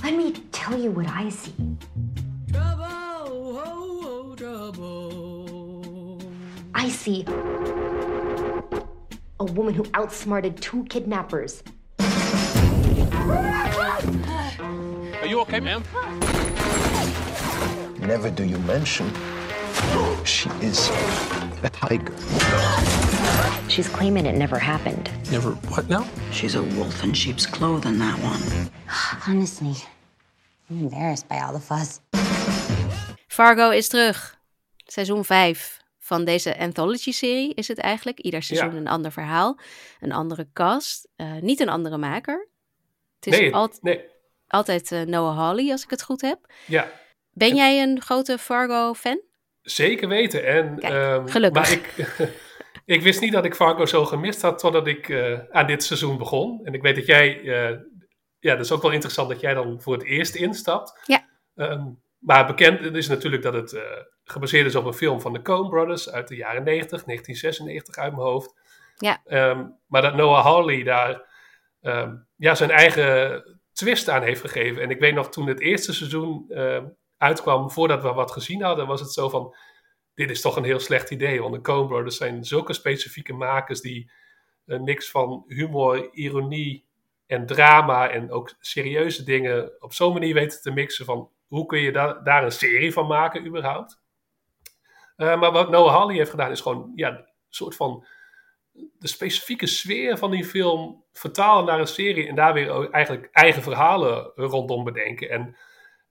Let 0.02 0.16
me 0.16 0.32
tell 0.50 0.78
you 0.80 0.90
what 0.92 1.06
I 1.06 1.30
see. 1.30 1.54
I 6.74 6.88
see 6.88 7.24
a 9.40 9.44
woman 9.44 9.74
who 9.74 9.84
outsmarted 9.94 10.62
two 10.62 10.84
kidnappers. 10.84 11.64
Are 15.18 15.26
you 15.26 15.40
okay, 15.40 15.58
ma'am? 15.58 15.82
Never 17.98 18.30
do 18.30 18.44
you 18.44 18.58
mention 18.58 19.12
she 20.24 20.48
is 20.60 20.90
a 21.64 21.70
tiger. 21.72 22.14
She's 23.68 23.88
claiming 23.88 24.26
it 24.26 24.36
never 24.36 24.58
happened. 24.58 25.10
Never. 25.32 25.52
What 25.72 25.88
now? 25.88 26.06
She's 26.30 26.54
a 26.54 26.62
wolf 26.62 27.02
in 27.02 27.14
sheep's 27.14 27.46
clothing, 27.46 27.98
that 27.98 28.16
one. 28.20 28.70
Honestly, 29.26 29.74
I'm 30.70 30.82
embarrassed 30.82 31.28
by 31.28 31.40
all 31.40 31.52
the 31.52 31.58
fuss. 31.58 32.00
Fargo 33.28 33.70
is 33.70 33.88
terug. 33.88 34.16
Seizoen 34.92 35.24
5 35.24 35.80
van 35.98 36.24
deze 36.24 36.58
anthology-serie 36.58 37.54
is 37.54 37.68
het 37.68 37.78
eigenlijk. 37.78 38.18
Ieder 38.18 38.42
seizoen 38.42 38.72
Ja. 38.72 38.76
een 38.76 38.88
ander 38.88 39.12
verhaal, 39.12 39.58
een 40.00 40.12
andere 40.12 40.48
cast, 40.52 41.08
eh, 41.16 41.32
niet 41.40 41.60
een 41.60 41.68
andere 41.68 41.96
maker. 41.96 42.48
Het 43.14 43.26
is 43.32 43.38
Nee, 43.38 43.50
nee, 43.80 44.10
altijd 44.46 44.92
eh, 44.92 45.00
Noah 45.02 45.36
Hawley, 45.36 45.70
als 45.70 45.84
ik 45.84 45.90
het 45.90 46.02
goed 46.02 46.20
heb. 46.20 46.52
ja. 46.66 46.90
Ben 47.34 47.56
jij 47.56 47.82
een 47.82 48.00
grote 48.00 48.38
Fargo-fan? 48.38 49.20
Zeker 49.62 50.08
weten. 50.08 50.46
En, 50.46 50.78
Kijk, 50.78 50.92
ehm, 50.92 51.26
gelukkig. 51.26 51.62
Maar 51.62 51.72
ik, 51.72 51.94
ik 52.96 53.02
wist 53.02 53.20
niet 53.20 53.32
dat 53.32 53.44
ik 53.44 53.54
Fargo 53.54 53.86
zo 53.86 54.04
gemist 54.04 54.42
had 54.42 54.58
totdat 54.58 54.86
ik 54.86 55.08
eh, 55.08 55.38
aan 55.50 55.66
dit 55.66 55.84
seizoen 55.84 56.18
begon. 56.18 56.60
En 56.64 56.74
ik 56.74 56.82
weet 56.82 56.94
dat 56.96 57.06
jij 57.06 57.40
ja, 58.38 58.54
dat 58.54 58.64
is 58.64 58.72
ook 58.72 58.82
wel 58.82 58.90
interessant 58.90 59.28
dat 59.28 59.40
jij 59.40 59.54
dan 59.54 59.80
voor 59.80 59.92
het 59.92 60.04
eerst 60.04 60.34
instapt. 60.34 60.98
Ja. 61.04 61.28
Ehm, 61.54 61.84
maar 62.22 62.46
bekend 62.46 62.80
is 62.94 63.08
natuurlijk 63.08 63.42
dat 63.42 63.54
het 63.54 63.72
eh, 63.72 63.82
gebaseerd 64.24 64.66
is 64.66 64.74
op 64.74 64.84
een 64.84 64.92
film 64.92 65.20
van 65.20 65.32
de 65.32 65.42
Coen 65.42 65.68
Brothers 65.68 66.10
uit 66.10 66.28
de 66.28 66.36
jaren 66.36 66.64
90, 66.64 67.04
1996 67.04 67.96
uit 67.96 68.12
mijn 68.12 68.26
hoofd. 68.26 68.54
Ja. 68.96 69.22
Ehm, 69.24 69.66
maar 69.86 70.02
dat 70.02 70.14
Noah 70.14 70.44
Hawley 70.44 70.82
daar 70.82 71.30
ehm, 71.80 72.14
ja, 72.36 72.54
zijn 72.54 72.70
eigen 72.70 73.42
twist 73.72 74.08
aan 74.08 74.22
heeft 74.22 74.40
gegeven. 74.40 74.82
En 74.82 74.90
ik 74.90 75.00
weet 75.00 75.14
nog 75.14 75.28
toen 75.28 75.46
het 75.46 75.60
eerste 75.60 75.94
seizoen 75.94 76.44
ehm, 76.48 76.86
uitkwam, 77.16 77.70
voordat 77.70 78.02
we 78.02 78.12
wat 78.12 78.32
gezien 78.32 78.62
hadden, 78.62 78.86
was 78.86 79.00
het 79.00 79.12
zo 79.12 79.28
van: 79.28 79.54
dit 80.14 80.30
is 80.30 80.40
toch 80.40 80.56
een 80.56 80.64
heel 80.64 80.80
slecht 80.80 81.10
idee. 81.10 81.40
Want 81.40 81.54
de 81.54 81.60
Coen 81.60 81.86
Brothers 81.86 82.16
zijn 82.16 82.44
zulke 82.44 82.72
specifieke 82.72 83.32
makers 83.32 83.80
die 83.80 84.10
een 84.66 84.78
eh, 84.78 84.84
mix 84.84 85.10
van 85.10 85.44
humor, 85.46 86.12
ironie 86.12 86.86
en 87.26 87.46
drama 87.46 88.10
en 88.10 88.30
ook 88.30 88.54
serieuze 88.60 89.24
dingen 89.24 89.82
op 89.82 89.92
zo'n 89.92 90.12
manier 90.12 90.34
weten 90.34 90.62
te 90.62 90.70
mixen 90.70 91.04
van 91.04 91.30
hoe 91.52 91.66
kun 91.66 91.78
je 91.78 91.92
da 91.92 92.12
daar 92.12 92.44
een 92.44 92.52
serie 92.52 92.92
van 92.92 93.06
maken 93.06 93.46
überhaupt. 93.46 94.00
Uh, 95.16 95.40
maar 95.40 95.52
wat 95.52 95.70
Noah 95.70 95.94
Hawley 95.94 96.16
heeft 96.16 96.30
gedaan 96.30 96.50
is 96.50 96.60
gewoon 96.60 96.92
ja, 96.94 97.08
een 97.08 97.26
soort 97.48 97.76
van 97.76 98.06
de 98.72 99.08
specifieke 99.08 99.66
sfeer 99.66 100.18
van 100.18 100.30
die 100.30 100.44
film 100.44 101.04
vertalen 101.12 101.64
naar 101.64 101.80
een 101.80 101.86
serie 101.86 102.28
en 102.28 102.34
daar 102.34 102.54
weer 102.54 102.90
eigenlijk 102.90 103.28
eigen 103.32 103.62
verhalen 103.62 104.32
rondom 104.34 104.84
bedenken. 104.84 105.30
En 105.30 105.56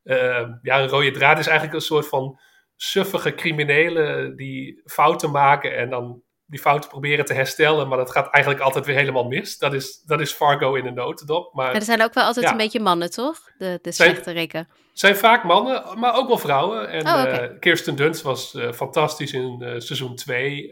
uh, 0.04 0.50
ja, 0.62 0.82
een 0.82 0.88
rode 0.88 1.12
draad 1.12 1.40
is 1.40 1.48
eigenlijk 1.48 1.78
een 1.78 1.86
soort 1.86 2.08
van 2.08 2.40
suffige 2.76 3.36
criminelen 3.36 4.36
die 4.36 4.82
fouten 4.86 5.32
maken 5.32 5.78
en 5.78 5.90
dan 5.90 6.22
die 6.52 6.60
fouten 6.60 6.90
proberen 6.90 7.26
te 7.26 7.34
herstellen, 7.34 7.88
maar 7.88 7.98
dat 7.98 8.12
gaat 8.12 8.30
eigenlijk 8.34 8.64
altijd 8.64 8.86
weer 8.86 8.96
helemaal 8.96 9.24
mis. 9.24 9.58
Dat 9.58 9.74
is, 9.74 10.02
dat 10.02 10.20
is 10.22 10.34
Fargo 10.34 10.76
in 10.76 10.86
een 10.86 10.94
notendop. 10.94 11.54
Maar, 11.54 11.66
maar 11.66 11.76
er 11.76 11.82
zijn 11.82 12.04
ook 12.04 12.14
wel 12.14 12.24
altijd 12.24 12.46
ja. 12.46 12.52
een 12.52 12.58
beetje 12.58 12.80
mannen, 12.80 13.12
toch? 13.12 13.40
De, 13.58 13.80
de 13.82 13.92
slechte 13.92 14.32
rikken. 14.32 14.68
zijn 14.94 15.16
vaak 15.16 15.44
mannen, 15.44 16.00
maar 16.00 16.16
ook 16.16 16.28
wel 16.28 16.38
vrouwen. 16.38 16.90
En 16.90 17.08
Oh, 17.08 17.24
eh, 17.24 17.60
Kirsten 17.60 17.96
Dunst 17.96 18.22
was 18.22 18.54
eh, 18.54 18.72
fantastisch 18.72 19.34
in 19.34 19.62
eh, 19.62 19.80
seizoen 19.80 20.16
2. 20.16 20.70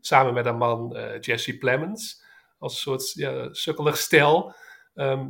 samen 0.00 0.34
met 0.34 0.44
haar 0.44 0.56
man 0.56 0.96
Jesse 1.20 1.58
Plemons. 1.58 2.24
Als 2.58 2.72
een 2.72 2.78
soort 2.78 3.12
ja, 3.12 3.48
sukkelig 3.52 3.96
stel. 3.96 4.54
Ehm, 4.94 5.26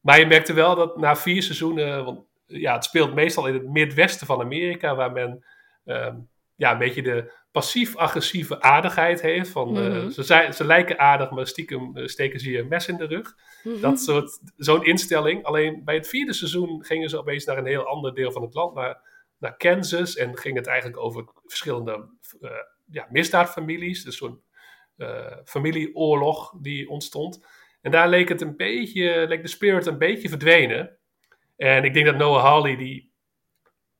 maar 0.00 0.18
je 0.18 0.26
merkte 0.26 0.52
wel 0.52 0.74
dat 0.74 0.96
na 0.96 1.16
vier 1.16 1.42
seizoenen... 1.42 2.04
Want 2.04 2.20
ja, 2.46 2.74
het 2.74 2.84
speelt 2.84 3.14
meestal 3.14 3.46
in 3.46 3.54
het 3.54 3.68
midwesten 3.68 4.26
van 4.26 4.40
Amerika... 4.40 4.94
waar 4.94 5.12
men 5.12 5.44
ehm, 5.84 6.16
ja, 6.56 6.72
een 6.72 6.78
beetje 6.78 7.02
de 7.02 7.32
passief-agressieve 7.52 8.60
aardigheid 8.60 9.20
heeft. 9.22 9.50
Van, 9.50 9.78
eh, 9.78 9.86
Mhm. 9.86 10.10
ze, 10.10 10.22
zijn, 10.22 10.54
ze 10.54 10.64
lijken 10.64 10.98
aardig, 10.98 11.30
maar 11.30 11.46
stiekem 11.46 11.96
eh, 11.96 12.06
steken 12.06 12.40
ze 12.40 12.50
je 12.50 12.58
een 12.58 12.68
mes 12.68 12.88
in 12.88 12.96
de 12.96 13.06
rug. 13.06 13.36
Mhm. 13.62 13.80
Dat 13.80 14.00
soort, 14.00 14.40
zo'n 14.56 14.84
instelling. 14.84 15.44
Alleen 15.44 15.84
bij 15.84 15.94
het 15.94 16.08
vierde 16.08 16.32
seizoen 16.32 16.84
gingen 16.84 17.08
ze 17.08 17.18
opeens 17.18 17.44
naar 17.44 17.58
een 17.58 17.66
heel 17.66 17.86
ander 17.86 18.14
deel 18.14 18.32
van 18.32 18.42
het 18.42 18.54
land, 18.54 18.74
naar, 18.74 19.00
naar 19.38 19.56
Kansas. 19.56 20.16
En 20.16 20.38
ging 20.38 20.56
het 20.56 20.66
eigenlijk 20.66 20.98
over 20.98 21.24
verschillende 21.46 22.08
eh, 22.40 22.50
ja, 22.90 23.06
misdaadfamilies. 23.10 24.04
Dus 24.04 24.16
zo'n 24.16 24.42
familieoorlog 25.44 26.54
die 26.60 26.88
ontstond. 26.88 27.46
En 27.80 27.90
daar 27.90 28.08
leek 28.08 28.28
het 28.28 28.40
een 28.40 28.56
beetje, 28.56 29.24
leek 29.28 29.42
de 29.42 29.48
spirit 29.48 29.86
een 29.86 29.98
beetje 29.98 30.28
verdwenen. 30.28 30.96
En 31.56 31.84
ik 31.84 31.94
denk 31.94 32.06
dat 32.06 32.16
Noah 32.16 32.42
Hawley, 32.42 32.76
die 32.76 33.11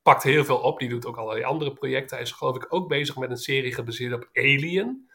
pakt 0.03 0.22
heel 0.22 0.44
veel 0.44 0.59
op. 0.59 0.78
Die 0.78 0.88
doet 0.88 1.07
ook 1.07 1.16
allerlei 1.16 1.44
andere 1.44 1.72
projecten. 1.72 2.16
Hij 2.16 2.24
is 2.24 2.32
geloof 2.32 2.57
ik 2.57 2.66
ook 2.68 2.88
bezig 2.88 3.16
met 3.16 3.30
een 3.30 3.36
serie 3.36 3.74
gebaseerd 3.74 4.12
op 4.12 4.28
Alien. 4.32 5.11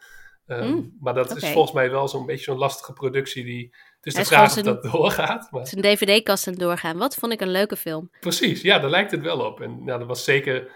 Ehm, 0.46 0.68
Mm, 0.68 0.96
maar 1.00 1.14
dat 1.14 1.36
is 1.36 1.48
volgens 1.48 1.72
mij 1.72 1.90
wel 1.90 2.08
zo'n 2.08 2.26
beetje 2.26 2.44
zo'n 2.44 2.58
lastige 2.58 2.92
productie. 2.92 3.44
Die, 3.44 3.74
het 3.96 4.06
is 4.06 4.14
de 4.14 4.20
is 4.20 4.28
vraag 4.28 4.56
of 4.56 4.62
dat 4.62 4.82
doorgaat. 4.82 5.48
Maar... 5.50 5.66
Zijn 5.66 5.82
dvd-kast 5.82 6.46
aan 6.46 6.52
het 6.52 6.62
doorgaan. 6.62 6.96
Wat 6.96 7.14
vond 7.14 7.32
ik 7.32 7.40
een 7.40 7.50
leuke 7.50 7.76
film. 7.76 8.10
Precies, 8.20 8.62
ja, 8.62 8.78
daar 8.78 8.90
lijkt 8.90 9.10
het 9.10 9.20
wel 9.20 9.40
op. 9.40 9.60
En 9.60 9.84
nou, 9.84 9.98
dat 9.98 10.08
was 10.08 10.24
zeker 10.24 10.72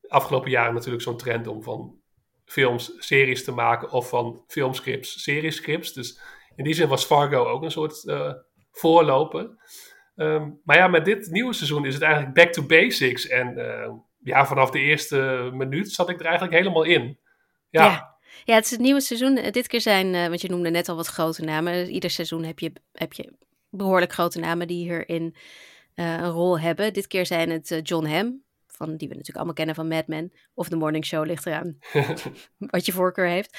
de 0.00 0.10
afgelopen 0.10 0.50
jaren 0.50 0.74
natuurlijk 0.74 1.02
zo'n 1.02 1.16
trend 1.16 1.46
om 1.46 1.62
van 1.62 2.00
films 2.44 2.92
series 2.98 3.44
te 3.44 3.52
maken 3.52 3.90
of 3.90 4.08
van 4.08 4.42
filmscripts 4.46 5.22
seriescripts. 5.22 5.92
Dus 5.92 6.20
in 6.56 6.64
die 6.64 6.74
zin 6.74 6.88
was 6.88 7.04
Fargo 7.04 7.44
ook 7.44 7.62
een 7.62 7.70
soort 7.70 8.08
eh, 8.08 8.32
voorloper. 8.70 9.50
Ehm, 10.16 10.50
maar 10.64 10.76
ja, 10.76 10.88
met 10.88 11.04
dit 11.04 11.30
nieuwe 11.30 11.52
seizoen 11.52 11.86
is 11.86 11.94
het 11.94 12.02
eigenlijk 12.02 12.34
back 12.34 12.52
to 12.52 12.62
basics. 12.62 13.26
En 13.26 13.58
eh, 13.58 13.90
ja, 14.22 14.46
vanaf 14.46 14.70
de 14.70 14.80
eerste 14.80 15.50
minuut 15.52 15.92
zat 15.92 16.08
ik 16.08 16.20
er 16.20 16.26
eigenlijk 16.26 16.56
helemaal 16.56 16.82
in. 16.82 17.18
Ja, 17.70 17.84
Ja. 17.84 18.16
Ja, 18.44 18.54
het 18.54 18.64
is 18.64 18.70
het 18.70 18.80
nieuwe 18.80 19.00
seizoen. 19.00 19.36
Eh, 19.36 19.52
Dit 19.52 19.66
keer 19.66 19.80
zijn, 19.80 20.14
eh, 20.14 20.26
want 20.26 20.40
je 20.40 20.48
noemde 20.48 20.70
net 20.70 20.88
al 20.88 20.96
wat 20.96 21.06
grote 21.06 21.42
namen. 21.44 21.90
Ieder 21.90 22.10
seizoen 22.10 22.44
heb 22.44 22.58
je, 22.58 22.72
heb 22.92 23.12
je 23.12 23.32
behoorlijk 23.70 24.12
grote 24.12 24.38
namen 24.38 24.66
die 24.66 24.84
hierin 24.84 25.34
eh, 25.94 26.12
een 26.12 26.30
rol 26.30 26.60
hebben. 26.60 26.92
Dit 26.92 27.06
keer 27.06 27.26
zijn 27.26 27.50
het 27.50 27.80
John 27.82 28.06
Hamm, 28.06 28.42
van, 28.66 28.86
die 28.86 29.08
we 29.08 29.14
natuurlijk 29.14 29.36
allemaal 29.36 29.54
kennen 29.54 29.74
van 29.74 29.88
Mad 29.88 30.06
Men. 30.06 30.32
Of 30.54 30.68
The 30.68 30.76
Morning 30.76 31.04
Show, 31.04 31.26
ligt 31.26 31.46
eraan 31.46 31.78
wat 32.58 32.86
je 32.86 32.92
voorkeur 32.92 33.26
heeft. 33.26 33.58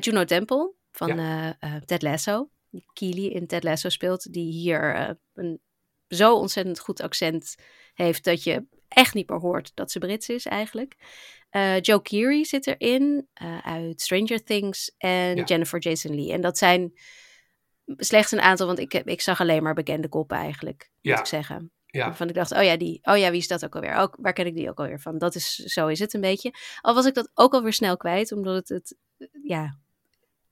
Juno 0.00 0.24
Temple 0.24 0.72
van 0.90 1.22
Ted 1.84 2.02
Lasso. 2.02 2.48
Die 2.70 2.84
Keely 2.92 3.26
in 3.26 3.46
Ted 3.46 3.64
Lasso 3.64 3.88
speelt. 3.88 4.32
Die 4.32 4.52
hier 4.52 5.16
een 5.34 5.60
zo 6.08 6.34
ontzettend 6.36 6.78
goed 6.78 7.00
accent 7.00 7.54
heeft 7.94 8.24
dat 8.24 8.42
je 8.42 8.64
echt 8.88 9.14
niet 9.14 9.28
meer 9.28 9.38
hoort 9.38 9.70
dat 9.74 9.90
ze 9.90 9.98
Brits 9.98 10.28
is 10.28 10.46
eigenlijk. 10.46 10.96
Eh, 11.50 11.80
Joe 11.80 12.02
Keery 12.02 12.44
zit 12.44 12.66
erin 12.66 13.28
eh, 13.32 13.58
uit 13.58 14.00
Stranger 14.00 14.44
Things 14.44 14.94
en 14.98 15.36
Ja. 15.36 15.44
Jennifer 15.44 15.78
Jason 15.80 16.14
Lee. 16.14 16.32
En 16.32 16.40
dat 16.40 16.58
zijn 16.58 16.92
slechts 17.86 18.32
een 18.32 18.40
aantal, 18.40 18.66
want 18.66 18.78
ik, 18.78 18.92
heb, 18.92 19.08
ik 19.08 19.20
zag 19.20 19.40
alleen 19.40 19.62
maar 19.62 19.74
bekende 19.74 20.08
koppen 20.08 20.36
eigenlijk, 20.36 20.90
moet 21.02 21.12
Ja. 21.12 21.18
ik 21.18 21.26
zeggen. 21.26 21.72
Ja. 21.86 22.04
Waarvan 22.06 22.28
ik 22.28 22.34
dacht, 22.34 22.52
oh 22.52 22.62
ja, 22.62 22.76
die. 22.76 22.98
Oh 23.02 23.16
ja, 23.16 23.30
wie 23.30 23.38
is 23.40 23.48
dat 23.48 23.64
ook 23.64 23.74
alweer? 23.74 23.94
Ook, 23.94 24.16
waar 24.20 24.32
ken 24.32 24.46
ik 24.46 24.54
die 24.54 24.70
ook 24.70 24.78
alweer 24.78 25.00
van? 25.00 25.18
Dat 25.18 25.34
is, 25.34 25.54
zo 25.54 25.86
is 25.86 25.98
het 25.98 26.14
een 26.14 26.20
beetje. 26.20 26.52
Al 26.80 26.94
was 26.94 27.06
ik 27.06 27.14
dat 27.14 27.30
ook 27.34 27.52
alweer 27.54 27.72
snel 27.72 27.96
kwijt, 27.96 28.32
omdat 28.32 28.54
het, 28.54 28.68
het 28.68 28.96
ja, 29.42 29.78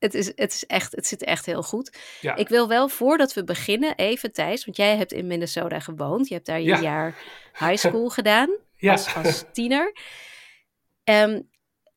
het 0.03 0.14
is, 0.14 0.26
het 0.26 0.53
is 0.53 0.66
echt, 0.66 0.92
het 0.96 1.07
zit 1.07 1.24
echt 1.24 1.46
heel 1.46 1.62
goed. 1.62 1.98
Ja. 2.20 2.34
Ik 2.36 2.48
wil 2.48 2.68
wel, 2.68 2.88
voordat 2.88 3.32
we 3.34 3.44
beginnen, 3.44 3.96
even 3.96 4.32
Thijs, 4.32 4.64
want 4.64 4.76
jij 4.76 4.96
hebt 4.96 5.12
in 5.12 5.26
Minnesota 5.26 5.80
gewoond. 5.80 6.28
Je 6.28 6.34
hebt 6.34 6.46
daar 6.46 6.61
je 6.61 6.66
Ja. 6.66 6.80
jaar 6.80 7.14
high 7.59 7.76
school 7.76 8.09
gedaan, 8.18 8.50
Ja. 8.76 8.92
als, 8.92 9.14
als 9.14 9.44
tiener. 9.53 9.92
Ehm, 11.05 11.40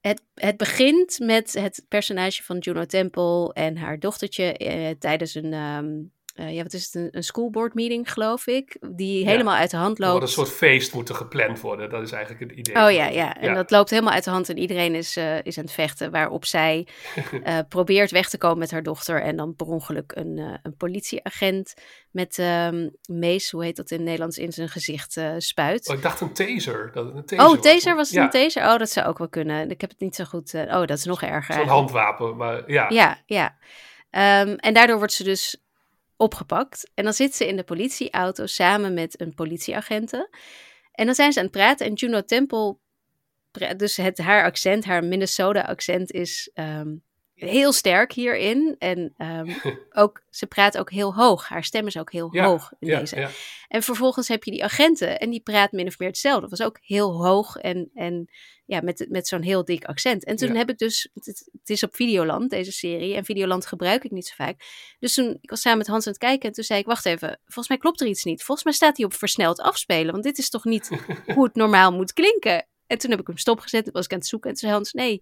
het, 0.02 0.22
het 0.34 0.58
begint 0.58 1.20
met 1.20 1.54
het 1.54 1.86
personage 1.88 2.44
van 2.44 2.58
Juno 2.58 2.86
Temple 2.86 3.54
en 3.54 3.78
haar 3.78 4.00
dochtertje 4.00 4.54
eh, 4.54 4.90
tijdens 5.00 5.36
een, 5.36 5.54
ehm, 5.54 5.94
eh, 6.36 6.54
ja, 6.56 6.64
wat 6.64 6.74
is 6.74 6.84
het, 6.86 6.94
een, 6.96 7.08
een 7.12 7.24
schoolboard 7.24 7.74
meeting, 7.74 8.12
geloof 8.12 8.48
ik, 8.48 8.78
die 8.96 9.24
Ja. 9.24 9.30
helemaal 9.30 9.56
uit 9.56 9.72
de 9.72 9.78
hand 9.78 10.00
er 10.00 10.04
wordt 10.06 10.12
loopt. 10.20 10.38
een 10.38 10.46
soort 10.46 10.58
feest 10.58 10.94
moeten 10.94 11.16
gepland 11.16 11.60
worden. 11.62 11.90
Dat 11.90 12.02
is 12.02 12.12
eigenlijk 12.12 12.50
het 12.52 12.60
idee. 12.60 12.84
Oh 12.86 12.92
ja, 12.92 13.06
ja. 13.08 13.36
En 13.38 13.54
dat 13.54 13.72
loopt 13.72 13.90
helemaal 13.90 14.14
uit 14.14 14.24
de 14.24 14.30
hand 14.30 14.50
en 14.50 14.58
iedereen 14.58 14.96
is, 14.96 15.16
eh, 15.18 15.44
is 15.44 15.58
aan 15.58 15.64
het 15.64 15.74
vechten. 15.74 16.12
Waarop 16.12 16.46
zij 16.46 16.88
eh, 17.44 17.60
probeert 17.70 18.12
weg 18.12 18.30
te 18.30 18.38
komen 18.38 18.58
met 18.58 18.72
haar 18.72 18.84
dochter. 18.84 19.22
En 19.22 19.36
dan 19.36 19.56
per 19.56 19.68
ongeluk 19.68 20.12
een, 20.16 20.38
eh, 20.38 20.54
een 20.64 20.76
politieagent 20.78 21.74
met 22.12 22.38
ehm 22.40 22.90
mees, 23.10 23.52
hoe 23.52 23.64
heet 23.64 23.76
dat 23.76 23.92
in 23.92 23.96
het 23.98 24.06
Nederlands, 24.06 24.38
in 24.38 24.52
zijn 24.52 24.70
gezicht 24.70 25.18
eh, 25.18 25.34
spuit. 25.38 25.90
Oh, 25.90 25.96
ik 25.96 26.02
dacht 26.02 26.22
een 26.22 26.34
taser. 26.34 26.92
Dat 26.94 27.14
een 27.16 27.26
taser 27.26 27.46
Oh, 27.48 27.60
taser 27.62 27.96
was 27.96 28.08
het 28.08 28.18
Ja, 28.18 28.24
een 28.24 28.30
taser? 28.30 28.64
Oh, 28.64 28.78
dat 28.78 28.90
zou 28.90 29.08
ook 29.08 29.18
wel 29.18 29.30
kunnen. 29.30 29.70
Ik 29.70 29.82
heb 29.82 29.90
het 29.90 30.00
niet 30.00 30.16
zo 30.16 30.24
goed. 30.24 30.54
eh, 30.54 30.62
oh, 30.62 30.86
dat 30.86 30.98
is 30.98 31.06
nog 31.06 31.22
erger. 31.22 31.54
Zo'n 31.56 31.68
handwapen, 31.68 32.36
maar 32.36 32.72
ja. 32.72 32.90
Ja, 32.90 33.22
ja. 33.26 33.58
Ehm, 34.10 34.48
en 34.56 34.74
daardoor 34.74 34.98
wordt 34.98 35.14
ze 35.14 35.24
dus 35.24 35.64
opgepakt. 36.18 36.92
En 36.94 37.04
dan 37.04 37.14
zit 37.14 37.36
ze 37.36 37.48
in 37.48 37.56
de 37.56 37.64
politieauto 37.64 38.46
samen 38.46 38.94
met 38.94 39.22
een 39.22 39.34
politieagente. 39.34 40.30
En 40.92 41.06
dan 41.06 41.16
zijn 41.16 41.32
ze 41.34 41.40
aan 41.40 41.46
het 41.46 41.54
praten. 41.54 41.86
En 41.86 41.94
Juno 41.94 42.22
Temple, 42.22 42.78
dus 43.78 43.96
het, 43.96 44.18
haar 44.18 44.44
accent, 44.44 44.86
haar 44.86 45.04
Minnesota-accent 45.04 46.12
is 46.12 46.50
ehm, 46.54 46.96
heel 47.36 47.72
sterk 47.72 48.14
hierin. 48.14 48.76
En 48.78 49.14
ehm, 49.18 49.52
ook, 50.02 50.24
ze 50.30 50.48
praat 50.48 50.78
ook 50.78 50.92
heel 50.92 51.14
hoog. 51.14 51.48
Haar 51.48 51.64
stem 51.64 51.88
is 51.88 51.98
ook 51.98 52.12
heel 52.12 52.30
Ja, 52.32 52.46
hoog 52.46 52.72
in 52.80 52.88
ja, 52.88 53.00
deze. 53.00 53.16
ja. 53.16 53.30
En 53.68 53.84
vervolgens 53.84 54.28
heb 54.28 54.44
je 54.44 54.52
die 54.52 54.64
agenten 54.64 55.20
en 55.20 55.30
die 55.30 55.42
praat 55.42 55.72
min 55.72 55.88
of 55.88 56.00
meer 56.00 56.08
hetzelfde. 56.08 56.42
Dat 56.42 56.58
was 56.58 56.68
ook 56.68 56.78
heel 56.82 57.26
hoog 57.26 57.56
en, 57.56 57.90
en 57.94 58.30
ja, 58.66 58.82
met, 58.82 59.06
met 59.10 59.28
zo'n 59.28 59.42
heel 59.42 59.66
dik 59.66 59.86
accent. 59.86 60.24
En 60.26 60.36
toen 60.36 60.56
heb 60.56 60.70
ik 60.70 60.78
dus, 60.78 61.10
het, 61.14 61.50
het 61.52 61.70
is 61.70 61.84
op 61.84 61.96
Videoland, 61.96 62.50
deze 62.50 62.72
serie. 62.72 63.16
En 63.16 63.26
Videoland 63.26 63.66
gebruik 63.66 64.04
ik 64.04 64.12
niet 64.12 64.28
zo 64.28 64.34
vaak. 64.36 64.62
Dus 65.00 65.14
toen, 65.14 65.38
ik 65.42 65.50
was 65.50 65.62
samen 65.62 65.78
met 65.78 65.88
Hans 65.88 66.06
aan 66.06 66.12
het 66.12 66.22
kijken 66.22 66.50
en 66.50 66.56
toen 66.56 66.64
zei 66.64 66.80
ik, 66.80 66.86
wacht 66.86 67.06
even, 67.06 67.40
volgens 67.44 67.68
mij 67.68 67.78
klopt 67.78 68.02
er 68.02 68.08
iets 68.08 68.24
niet. 68.24 68.44
Volgens 68.44 68.66
mij 68.66 68.76
staat 68.76 68.98
hij 68.98 69.06
op 69.06 69.14
versneld 69.14 69.60
afspelen, 69.60 70.12
want 70.12 70.24
dit 70.24 70.38
is 70.38 70.50
toch 70.50 70.64
niet 70.64 70.90
hoe 71.36 71.44
het 71.46 71.56
normaal 71.56 71.92
moet 71.92 72.14
klinken. 72.14 72.68
En 72.88 72.98
toen 72.98 73.10
heb 73.12 73.20
ik 73.20 73.28
hem 73.28 73.38
stopgezet, 73.38 73.84
toen 73.84 73.94
was 73.94 74.06
ik 74.06 74.12
aan 74.12 74.18
het 74.18 74.28
zoeken 74.28 74.50
en 74.50 74.56
toen 74.56 74.70
zei 74.70 74.74
Hans, 74.74 74.94
nee, 74.94 75.22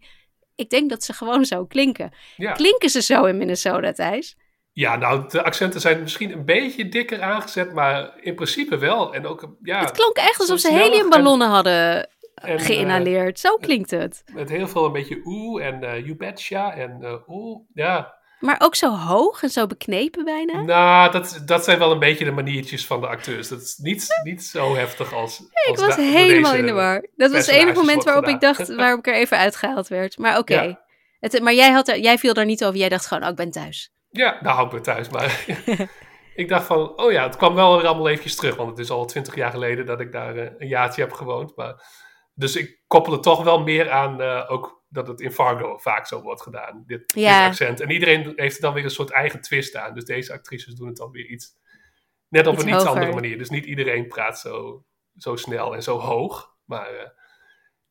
ik 0.55 0.69
denk 0.69 0.89
dat 0.89 1.03
ze 1.03 1.13
gewoon 1.13 1.45
zo 1.45 1.65
klinken. 1.65 2.11
Ja. 2.35 2.51
Klinken 2.51 2.89
ze 2.89 3.01
zo 3.01 3.25
in 3.25 3.37
Minnesota, 3.37 3.91
Thijs? 3.91 4.35
Ja, 4.71 4.95
nou, 4.95 5.29
de 5.29 5.43
accenten 5.43 5.81
zijn 5.81 6.01
misschien 6.01 6.31
een 6.31 6.45
beetje 6.45 6.89
dikker 6.89 7.21
aangezet, 7.21 7.73
maar 7.73 8.13
in 8.21 8.35
principe 8.35 8.77
wel. 8.77 9.13
En 9.13 9.27
ook, 9.27 9.55
ja, 9.61 9.79
Het 9.79 9.91
klonk 9.91 10.17
echt 10.17 10.39
alsof 10.39 10.59
ze 10.59 10.71
heliumballonnen 10.73 11.49
hadden 11.49 12.09
en, 12.35 12.57
eh, 12.57 12.65
geïnhaleerd. 12.65 13.39
Zo 13.39 13.57
klinkt 13.57 13.91
het. 13.91 14.23
Met 14.33 14.49
heel 14.49 14.67
veel 14.67 14.85
een 14.85 14.91
beetje 14.91 15.21
oeh 15.25 15.65
en 15.65 15.83
eh 15.83 15.99
you 15.99 16.15
betcha 16.15 16.73
en 16.73 16.97
eh 17.01 17.27
oeh. 17.27 17.59
Ja, 17.73 18.13
Maar 18.43 18.55
ook 18.59 18.75
zo 18.75 18.95
hoog 18.95 19.43
en 19.43 19.49
zo 19.49 19.67
beknepen 19.67 20.23
bijna. 20.23 20.61
Nou, 20.61 21.11
dat, 21.11 21.41
dat 21.45 21.63
zijn 21.63 21.79
wel 21.79 21.91
een 21.91 21.99
beetje 21.99 22.25
de 22.25 22.31
maniertjes 22.31 22.85
van 22.85 23.01
de 23.01 23.07
acteurs. 23.07 23.47
Dat 23.47 23.61
is 23.61 23.77
niet, 23.77 24.07
niet 24.23 24.43
zo 24.43 24.75
heftig 24.75 25.13
als. 25.13 25.39
ik 25.69 25.77
was 25.77 25.95
helemaal 25.95 26.55
in 26.55 26.65
de 26.65 26.71
war. 26.71 27.07
Dat 27.15 27.31
was 27.31 27.45
het 27.45 27.55
enige 27.55 27.75
moment 27.75 28.03
waarop 28.03 28.27
ik 28.27 28.39
dacht, 28.39 28.75
waarop 28.75 28.99
ik 28.99 29.07
er 29.07 29.13
even 29.13 29.37
uitgehaald 29.37 29.87
werd. 29.87 30.17
Maar 30.17 30.37
oké. 30.37 30.77
Ja. 31.19 31.39
Maar 31.41 31.53
jij, 31.53 31.71
had 31.71 31.87
er, 31.87 31.99
jij 31.99 32.17
viel 32.17 32.33
daar 32.33 32.45
niet 32.45 32.65
over. 32.65 32.79
Jij 32.79 32.89
dacht 32.89 33.05
gewoon, 33.05 33.23
oh, 33.23 33.29
ik 33.29 33.35
ben 33.35 33.51
thuis. 33.51 33.93
Ja, 34.09 34.37
nou 34.41 34.55
hou 34.55 34.67
ik 34.67 34.73
me 34.73 34.81
thuis. 34.81 35.09
Maar 35.09 35.45
ik 36.35 36.49
dacht 36.49 36.65
van, 36.65 36.99
oh 36.99 37.11
ja, 37.11 37.23
het 37.23 37.37
kwam 37.37 37.55
wel 37.55 37.77
weer 37.77 37.87
allemaal 37.87 38.09
eventjes 38.09 38.35
terug. 38.35 38.55
Want 38.55 38.69
het 38.69 38.79
is 38.79 38.89
al 38.89 39.05
twintig 39.05 39.35
jaar 39.35 39.51
geleden 39.51 39.85
dat 39.85 39.99
ik 39.99 40.11
daar 40.11 40.35
eh, 40.35 40.49
een 40.57 40.67
jaartje 40.67 41.01
heb 41.01 41.13
gewoond. 41.13 41.55
Maar, 41.55 41.73
dus 42.33 42.55
ik 42.55 42.81
koppel 42.87 43.13
het 43.13 43.23
toch 43.23 43.43
wel 43.43 43.63
meer 43.63 43.91
aan 43.91 44.21
eh, 44.21 44.45
ook 44.47 44.82
dat 44.93 45.07
het 45.07 45.21
in 45.21 45.31
Fargo 45.31 45.77
vaak 45.77 46.07
zo 46.07 46.21
wordt 46.21 46.41
gedaan. 46.41 46.83
Dit, 46.87 46.99
dit 47.13 47.23
Ja. 47.23 47.45
accent. 47.47 47.79
En 47.79 47.89
iedereen 47.89 48.33
heeft 48.35 48.55
er 48.55 48.61
dan 48.61 48.73
weer 48.73 48.83
een 48.83 48.89
soort 48.89 49.11
eigen 49.11 49.41
twist 49.41 49.75
aan. 49.75 49.93
Dus 49.93 50.05
deze 50.05 50.33
actrices 50.33 50.73
doen 50.73 50.87
het 50.87 50.97
dan 50.97 51.11
weer 51.11 51.25
iets, 51.25 51.47
net 52.29 52.47
op 52.47 52.53
Iets 52.53 52.63
een 52.63 52.69
iets 52.69 52.77
hoger. 52.77 52.91
andere 52.93 53.13
manier. 53.13 53.37
Dus 53.37 53.49
niet 53.49 53.65
iedereen 53.65 54.07
praat 54.07 54.39
zo, 54.39 54.85
zo 55.17 55.35
snel 55.35 55.75
en 55.75 55.83
zo 55.83 55.99
hoog. 55.99 56.55
Maar 56.65 56.87
eh, 56.95 57.09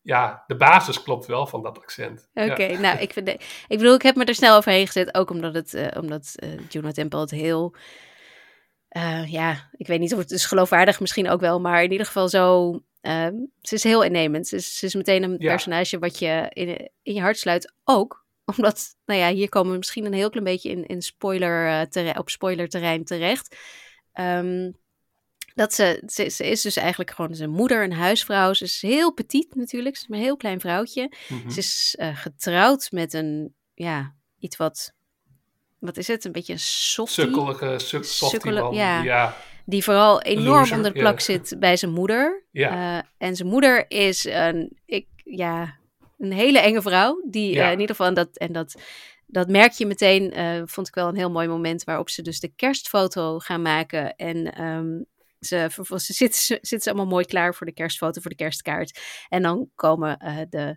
ja, 0.01 0.45
de 0.47 0.57
basis 0.57 1.03
klopt 1.03 1.27
wel 1.27 1.47
van 1.47 1.63
dat 1.63 1.79
accent. 1.79 2.31
Oké, 2.35 2.63
Ja. 2.63 2.79
nou, 2.81 2.99
ik, 2.99 3.13
vind, 3.13 3.27
de- 3.27 3.41
ik 3.69 3.79
bedoel, 3.79 3.95
ik 3.95 4.03
heb 4.03 4.17
me 4.17 4.25
er 4.25 4.35
snel 4.35 4.57
overheen 4.57 4.87
gezet. 4.87 5.15
Ook 5.15 5.31
omdat, 5.31 5.55
het, 5.55 5.75
eh 5.75 6.03
omdat 6.03 6.33
eh 6.37 6.69
Juno 6.69 6.91
Temple 6.91 7.21
het 7.21 7.31
heel... 7.31 7.75
ja, 9.27 9.69
ik 9.73 9.87
weet 9.87 10.01
niet 10.01 10.13
of 10.13 10.19
het 10.19 10.31
is 10.31 10.47
geloofwaardig 10.47 11.01
misschien 11.01 11.29
ook 11.29 11.41
wel. 11.41 11.61
Maar 11.61 11.83
in 11.83 11.91
ieder 11.93 12.07
geval 12.07 12.29
zo... 12.29 12.81
ehm, 13.03 13.35
ze 13.61 13.75
is 13.75 13.83
heel 13.83 14.03
innemend. 14.03 14.49
Ze 14.49 14.57
is, 14.57 14.79
ze 14.79 14.87
is 14.87 14.95
meteen 14.95 15.23
een 15.23 15.37
Ja. 15.39 15.49
personage 15.49 15.99
wat 15.99 16.19
je 16.19 16.47
in, 16.53 16.91
in 17.03 17.15
je 17.15 17.21
hart 17.21 17.39
sluit. 17.39 17.73
Ook 17.85 18.27
omdat, 18.57 18.95
nou 19.05 19.21
ja, 19.21 19.31
hier 19.33 19.49
komen 19.49 19.73
we 19.73 19.79
misschien 19.79 20.05
een 20.05 20.13
heel 20.13 20.31
klein 20.31 20.45
beetje 20.45 20.69
in, 20.71 20.87
in 20.87 21.03
spoiler, 21.03 21.87
eh, 21.93 22.19
op 22.19 22.31
spoilerterrein 22.31 23.05
terecht. 23.05 23.57
Ehm, 24.13 24.71
dat 25.55 25.75
ze, 25.75 26.03
ze, 26.07 26.29
ze 26.29 26.47
is 26.47 26.63
dus 26.63 26.77
eigenlijk 26.77 27.11
gewoon 27.11 27.35
zijn 27.35 27.51
moeder, 27.51 27.83
een 27.85 27.93
huisvrouw. 27.93 28.53
Ze 28.53 28.65
is 28.65 28.83
heel 28.83 29.13
petit 29.13 29.55
natuurlijk, 29.55 29.97
ze 29.97 30.03
is 30.03 30.09
maar 30.09 30.19
een 30.19 30.25
heel 30.25 30.37
klein 30.37 30.61
vrouwtje. 30.61 31.13
Mhm. 31.29 31.51
Ze 31.51 31.59
is 31.59 31.95
eh, 31.99 32.17
getrouwd 32.17 32.91
met 32.91 33.13
een, 33.13 33.55
ja, 33.75 34.15
iets 34.39 34.57
wat, 34.57 34.93
wat 35.79 35.97
is 35.97 36.07
het? 36.07 36.25
Een 36.25 36.33
beetje 36.33 36.53
een 36.53 36.59
softie. 36.61 37.25
Sukkelige, 37.25 37.79
suk, 37.79 38.05
softie 38.05 38.29
Sukkele- 38.29 38.61
man. 38.61 38.75
ja. 38.75 39.03
ja. 39.03 39.37
Die 39.65 39.85
vooral 39.85 40.23
enorm 40.23 40.47
loser, 40.47 40.77
onder 40.77 40.93
de 40.93 40.99
ja. 40.99 41.05
plak 41.05 41.21
zit 41.21 41.57
bij 41.59 41.77
zijn 41.77 41.93
moeder. 41.93 42.45
Ja. 42.51 42.99
Eh, 42.99 43.27
en 43.29 43.37
zijn 43.37 43.49
moeder 43.49 43.85
is 43.91 44.25
een, 44.25 44.79
ik, 44.87 45.07
ja, 45.17 45.79
een 46.19 46.33
hele 46.33 46.59
enge 46.59 46.83
vrouw. 46.83 47.23
Die 47.31 47.53
Ja. 47.55 47.67
eh, 47.67 47.73
in 47.73 47.81
ieder 47.81 47.97
geval, 47.97 48.07
en 48.07 48.15
dat, 48.15 48.39
en 48.39 48.53
dat, 48.53 48.75
dat 49.27 49.49
merk 49.49 49.73
je 49.73 49.87
meteen, 49.87 50.33
eh, 50.33 50.63
vond 50.65 50.89
ik 50.89 50.95
wel 50.95 51.09
een 51.09 51.17
heel 51.17 51.31
mooi 51.31 51.49
moment 51.49 51.85
waarop 51.85 52.11
ze 52.11 52.23
dus 52.23 52.41
de 52.41 52.53
kerstfoto 52.57 53.39
gaan 53.39 53.63
maken. 53.63 54.17
En 54.17 54.55
ehm, 54.55 55.03
ze, 55.41 55.67
vervolgens 55.71 56.07
zitten, 56.07 56.41
ze 56.41 56.55
zitten 56.55 56.81
ze 56.81 56.89
allemaal 56.89 57.13
mooi 57.13 57.25
klaar 57.25 57.55
voor 57.55 57.67
de 57.67 57.73
kerstfoto, 57.73 58.21
voor 58.21 58.31
de 58.31 58.37
kerstkaart. 58.37 59.01
En 59.29 59.43
dan 59.43 59.71
komen 59.75 60.19
de, 60.51 60.77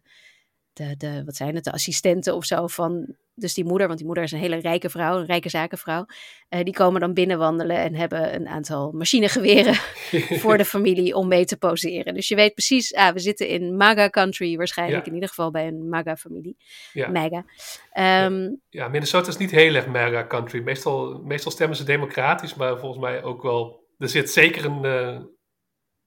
de, 0.73 0.95
de, 0.97 1.23
wat 1.25 1.35
zijn 1.35 1.55
het, 1.55 1.63
de 1.63 1.71
assistenten 1.71 2.35
of 2.35 2.45
zo 2.45 2.67
van, 2.67 3.15
dus 3.35 3.53
die 3.53 3.65
moeder, 3.65 3.85
want 3.87 3.97
die 3.99 4.07
moeder 4.07 4.23
is 4.23 4.31
een 4.31 4.39
hele 4.39 4.55
rijke 4.55 4.89
vrouw, 4.89 5.17
een 5.19 5.25
rijke 5.25 5.49
zakenvrouw. 5.49 6.05
eh, 6.49 6.63
die 6.63 6.73
komen 6.73 7.01
dan 7.01 7.13
binnenwandelen 7.13 7.77
en 7.77 7.95
hebben 7.95 8.35
een 8.35 8.47
aantal 8.47 8.91
machinegeweren 8.91 9.73
voor 10.41 10.57
de 10.57 10.65
familie 10.65 11.15
om 11.15 11.27
mee 11.27 11.45
te 11.45 11.57
poseren. 11.57 12.13
Dus 12.13 12.27
je 12.27 12.35
weet 12.35 12.53
precies, 12.53 12.93
ah, 12.93 13.13
we 13.13 13.19
zitten 13.19 13.47
in 13.47 13.77
MAGA 13.77 14.09
country 14.09 14.57
waarschijnlijk, 14.57 14.99
Ja. 15.03 15.07
in 15.07 15.13
ieder 15.13 15.29
geval 15.29 15.51
bij 15.51 15.67
een 15.67 15.89
MAGA-familie. 15.89 16.57
Ja. 16.93 17.09
MAGA. 17.09 17.45
Ehm, 17.91 18.53
Ja, 18.69 18.87
Minnesota 18.87 19.27
is 19.27 19.37
niet 19.37 19.51
heel 19.51 19.73
erg 19.75 19.87
mega 19.87 20.27
country. 20.27 20.61
Meestal, 20.61 21.21
meestal 21.23 21.51
stemmen 21.51 21.77
ze 21.77 21.83
democratisch, 21.83 22.53
maar 22.55 22.79
volgens 22.79 23.01
mij 23.01 23.23
ook 23.23 23.41
wel. 23.41 23.83
Er 23.97 24.09
zit 24.09 24.29
zeker 24.31 24.65
een 24.65 24.85
eh, 24.85 25.15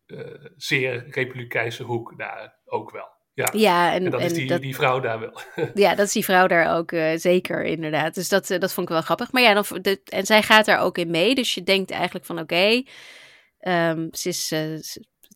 eh, 0.07 0.35
zeer 0.57 1.07
republikeinse 1.11 1.83
hoek 1.83 2.19
daar 2.19 2.59
ook 2.65 2.91
wel. 2.91 3.09
Ja, 3.39 3.49
Ja, 3.53 3.93
en- 3.93 4.05
en 4.05 4.11
dat 4.11 4.21
is 4.21 4.33
die, 4.33 4.47
dat- 4.47 4.61
die 4.61 4.75
vrouw 4.75 5.01
daar 5.01 5.21
wel. 5.21 5.41
Ja, 5.75 5.95
dat 5.95 6.07
is 6.07 6.13
die 6.13 6.25
vrouw 6.25 6.47
daar 6.47 6.77
ook 6.77 6.93
eh, 6.93 7.17
zeker, 7.17 7.65
inderdaad. 7.65 8.15
Dus 8.15 8.29
dat, 8.29 8.51
eh, 8.51 8.59
dat 8.61 8.73
vond 8.73 8.87
ik 8.89 8.93
wel 8.93 9.03
grappig. 9.03 9.33
Maar 9.33 9.43
ja, 9.43 9.55
dan, 9.55 9.65
de, 9.83 10.01
en 10.05 10.27
zij 10.27 10.43
gaat 10.43 10.65
daar 10.67 10.79
ook 10.81 10.99
in 10.99 11.11
mee. 11.11 11.35
Dus 11.35 11.55
je 11.55 11.63
denkt 11.63 11.91
eigenlijk 11.91 12.25
van 12.25 12.39
oké, 12.39 12.83
ehm, 13.59 14.09
ze 14.11 14.29
is, 14.29 14.51
eh, 14.53 14.61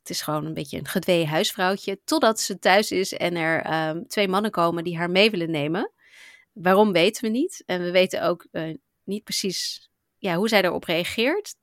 het 0.01 0.11
is 0.11 0.23
gewoon 0.23 0.45
een 0.47 0.55
beetje 0.55 0.79
een 0.79 0.87
gedwee 0.89 1.27
huisvrouwtje. 1.27 2.01
Totdat 2.05 2.41
ze 2.41 2.59
thuis 2.59 2.91
is 2.91 3.13
en 3.13 3.37
er 3.37 3.63
ehm, 3.63 4.03
twee 4.07 4.29
mannen 4.29 4.51
komen 4.51 4.85
die 4.85 4.97
haar 4.97 5.11
mee 5.11 5.31
willen 5.31 5.51
nemen. 5.51 5.93
Waarom 6.53 6.93
weten 6.93 7.23
we 7.25 7.29
niet. 7.31 7.63
En 7.67 7.83
we 7.83 7.91
weten 7.91 8.23
ook 8.23 8.47
niet 9.05 9.25
precies 9.25 9.91
ja, 10.19 10.35
hoe 10.37 10.49
zij 10.49 10.63
erop 10.63 10.85
reageert. 10.85 11.55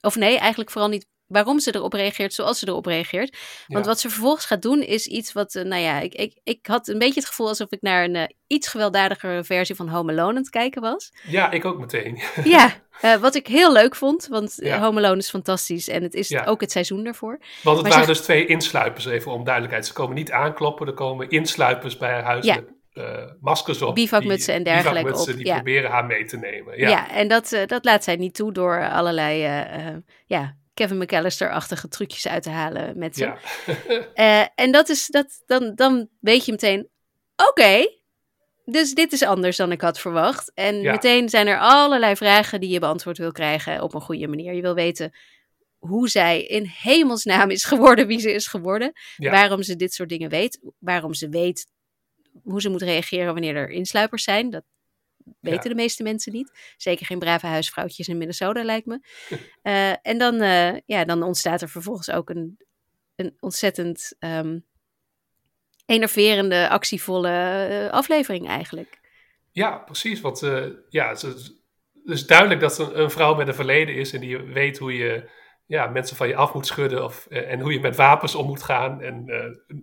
Of 0.00 0.16
nee, 0.16 0.38
eigenlijk 0.38 0.70
vooral 0.70 0.90
niet 0.90 1.06
waarom 1.30 1.60
ze 1.60 1.74
erop 1.74 1.92
reageert 1.92 2.34
zoals 2.34 2.58
ze 2.58 2.68
erop 2.68 2.86
reageert. 2.86 3.36
Want 3.66 3.84
Ja. 3.84 3.90
wat 3.90 4.00
ze 4.00 4.10
vervolgens 4.10 4.44
gaat 4.44 4.62
doen 4.62 4.82
is 4.82 5.06
iets 5.06 5.32
wat, 5.32 5.54
eh, 5.54 5.64
nou 5.64 5.82
ja, 5.82 6.00
ik, 6.00 6.14
ik, 6.14 6.38
ik 6.44 6.66
had 6.66 6.88
een 6.88 6.98
beetje 6.98 7.20
het 7.20 7.28
gevoel 7.28 7.48
alsof 7.48 7.70
ik 7.70 7.82
naar 7.82 8.04
een 8.04 8.16
eh, 8.16 8.24
iets 8.46 8.68
gewelddadigere 8.68 9.44
versie 9.44 9.74
van 9.74 9.88
Home 9.88 10.12
Alone 10.12 10.28
aan 10.28 10.36
het 10.36 10.50
kijken 10.50 10.82
was. 10.82 11.12
Ja, 11.26 11.50
ik 11.50 11.64
ook 11.64 11.78
meteen. 11.78 12.20
ja, 12.44 12.72
eh, 13.00 13.14
wat 13.14 13.34
ik 13.34 13.46
heel 13.46 13.72
leuk 13.72 13.96
vond, 13.96 14.26
want 14.26 14.54
Ja. 14.56 14.80
Home 14.80 14.98
Alone 15.00 15.18
is 15.18 15.30
fantastisch 15.30 15.88
en 15.88 16.02
het 16.02 16.14
is 16.14 16.28
Ja. 16.28 16.44
ook 16.44 16.60
het 16.60 16.70
seizoen 16.72 17.04
daarvoor. 17.04 17.38
Want 17.62 17.76
het 17.76 17.86
Maar 17.86 17.94
waren 17.96 18.12
dus 18.14 18.20
twee 18.22 18.46
insluipers, 18.46 19.06
even 19.06 19.32
om 19.32 19.44
duidelijkheid. 19.44 19.86
Ze 19.86 19.92
komen 19.92 20.14
niet 20.14 20.30
aankloppen, 20.32 20.86
er 20.86 20.94
komen 20.94 21.28
insluipers 21.28 21.96
bij 21.96 22.10
haar 22.10 22.24
huis 22.24 22.58
maskers 23.40 23.82
op. 23.82 23.94
Bivakmutsen 23.94 24.54
en 24.54 24.62
dergelijke 24.62 25.18
op, 25.18 25.26
Die 25.26 25.44
ja. 25.46 25.54
proberen 25.54 25.90
haar 25.90 26.04
mee 26.04 26.24
te 26.24 26.36
nemen. 26.36 26.78
Ja, 26.78 26.88
Ja, 26.88 27.10
en 27.10 27.28
dat, 27.28 27.56
dat 27.66 27.84
laat 27.84 28.04
zij 28.04 28.16
niet 28.16 28.34
toe 28.34 28.52
door 28.52 28.88
allerlei, 28.90 29.38
ja, 30.26 30.56
Kevin 30.80 30.98
McAllister-achtige 30.98 31.88
trucjes 31.88 32.28
uit 32.28 32.42
te 32.42 32.50
halen 32.50 32.98
met 32.98 33.16
ze. 33.16 33.24
ja. 33.24 33.38
Eh, 34.14 34.46
en 34.54 34.72
dat 34.72 34.88
is, 34.88 35.06
dat, 35.06 35.42
dan, 35.46 35.72
dan 35.74 36.08
weet 36.20 36.44
je 36.44 36.50
meteen, 36.52 36.88
oké, 37.48 37.86
dus 38.64 38.94
dit 38.94 39.12
is 39.12 39.22
anders 39.22 39.56
dan 39.56 39.72
ik 39.72 39.80
had 39.80 40.00
verwacht. 40.00 40.52
En 40.54 40.80
Ja. 40.80 40.92
meteen 40.92 41.28
zijn 41.28 41.46
er 41.46 41.58
allerlei 41.58 42.16
vragen 42.16 42.60
die 42.60 42.70
je 42.70 42.78
beantwoord 42.78 43.18
wil 43.18 43.32
krijgen 43.32 43.82
op 43.82 43.94
een 43.94 44.00
goede 44.00 44.28
manier. 44.28 44.54
Je 44.54 44.62
wil 44.62 44.74
weten 44.74 45.12
hoe 45.78 46.08
zij 46.08 46.42
in 46.42 46.64
hemelsnaam 46.64 47.50
is 47.50 47.64
geworden 47.64 48.06
wie 48.06 48.20
ze 48.20 48.32
is 48.32 48.46
geworden. 48.46 48.92
Ja. 49.16 49.30
Waarom 49.30 49.62
ze 49.62 49.76
dit 49.76 49.92
soort 49.94 50.08
dingen 50.08 50.30
weet. 50.30 50.60
Waarom 50.78 51.14
ze 51.14 51.28
weet 51.28 51.66
hoe 52.42 52.60
ze 52.60 52.68
moet 52.68 52.82
reageren 52.82 53.32
wanneer 53.32 53.56
er 53.56 53.70
insluipers 53.70 54.22
zijn. 54.24 54.50
Dat 54.50 54.64
weten 55.40 55.62
Ja. 55.62 55.68
de 55.68 55.82
meeste 55.82 56.02
mensen 56.02 56.32
niet. 56.32 56.74
Zeker 56.76 57.06
geen 57.06 57.18
brave 57.18 57.46
huisvrouwtjes 57.46 58.08
in 58.08 58.18
Minnesota, 58.18 58.64
lijkt 58.64 58.86
me. 58.86 59.00
Eh, 59.62 59.92
en 60.02 60.18
dan, 60.18 60.40
eh, 60.40 60.78
ja, 60.86 61.04
dan 61.04 61.22
ontstaat 61.22 61.62
er 61.62 61.68
vervolgens 61.68 62.10
ook 62.10 62.30
een, 62.30 62.58
een 63.16 63.36
ontzettend 63.40 64.14
ehm, 64.18 64.58
enerverende, 65.86 66.68
actievolle 66.68 67.30
eh, 67.30 67.90
aflevering 67.90 68.48
eigenlijk. 68.48 69.00
Ja, 69.52 69.78
precies. 69.78 70.20
Want 70.20 70.40
ja, 70.88 71.08
het 71.08 71.22
is, 71.22 71.52
is 72.04 72.26
duidelijk 72.26 72.60
dat 72.60 72.74
ze 72.74 72.92
een, 72.92 73.10
vrouw 73.10 73.34
met 73.34 73.48
een 73.48 73.54
verleden 73.54 73.94
is 73.94 74.12
en 74.12 74.20
die 74.20 74.38
weet 74.38 74.78
hoe 74.78 74.94
je 74.96 75.30
ja, 75.66 75.86
mensen 75.86 76.16
van 76.16 76.28
je 76.28 76.36
af 76.36 76.54
moet 76.54 76.66
schudden 76.66 77.04
of, 77.04 77.26
en 77.26 77.60
hoe 77.60 77.72
je 77.72 77.80
met 77.80 77.96
wapens 77.96 78.34
om 78.34 78.46
moet 78.46 78.62
gaan. 78.62 79.00
En, 79.00 79.24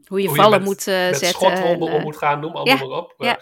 Hoe 0.08 0.22
je 0.22 0.30
vallen 0.30 0.60
met, 0.60 0.68
moet, 0.68 0.86
met 0.86 1.18
zetten 1.18 1.28
schotwonden 1.28 1.90
en, 1.90 1.94
om 1.94 2.02
moet 2.02 2.18
gaan, 2.18 2.40
noem 2.40 2.56
allemaal 2.56 2.78
ja, 2.78 2.88
maar 2.88 2.98
op. 2.98 3.14
ja. 3.18 3.40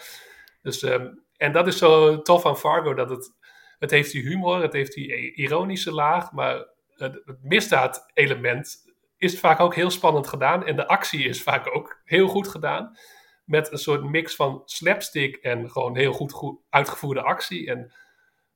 Dus, 0.62 0.82
ehm, 0.82 1.06
en 1.36 1.52
dat 1.52 1.66
is 1.66 1.78
zo 1.78 2.22
tof 2.22 2.46
aan 2.46 2.58
Fargo, 2.58 2.94
dat 2.94 3.10
het, 3.10 3.32
het 3.78 3.90
heeft 3.90 4.12
die 4.12 4.22
humor, 4.22 4.62
het 4.62 4.72
heeft 4.72 4.92
die 4.94 5.34
ironische 5.34 5.92
laag, 5.92 6.32
maar 6.32 6.54
het, 6.94 7.20
het 7.24 7.38
misdaad-element 7.42 8.84
is 9.16 9.40
vaak 9.40 9.60
ook 9.60 9.74
heel 9.74 9.90
spannend 9.90 10.26
gedaan. 10.26 10.64
En 10.66 10.76
de 10.76 10.88
actie 10.88 11.28
is 11.28 11.42
vaak 11.42 11.76
ook 11.76 12.00
heel 12.04 12.28
goed 12.28 12.48
gedaan. 12.48 12.96
Met 13.44 13.72
een 13.72 13.78
soort 13.78 14.04
mix 14.04 14.34
van 14.34 14.62
slapstick 14.64 15.36
en 15.36 15.70
gewoon 15.70 15.96
heel 15.96 16.12
goed, 16.12 16.32
goed 16.32 16.60
uitgevoerde 16.70 17.22
actie. 17.22 17.70
En 17.70 17.92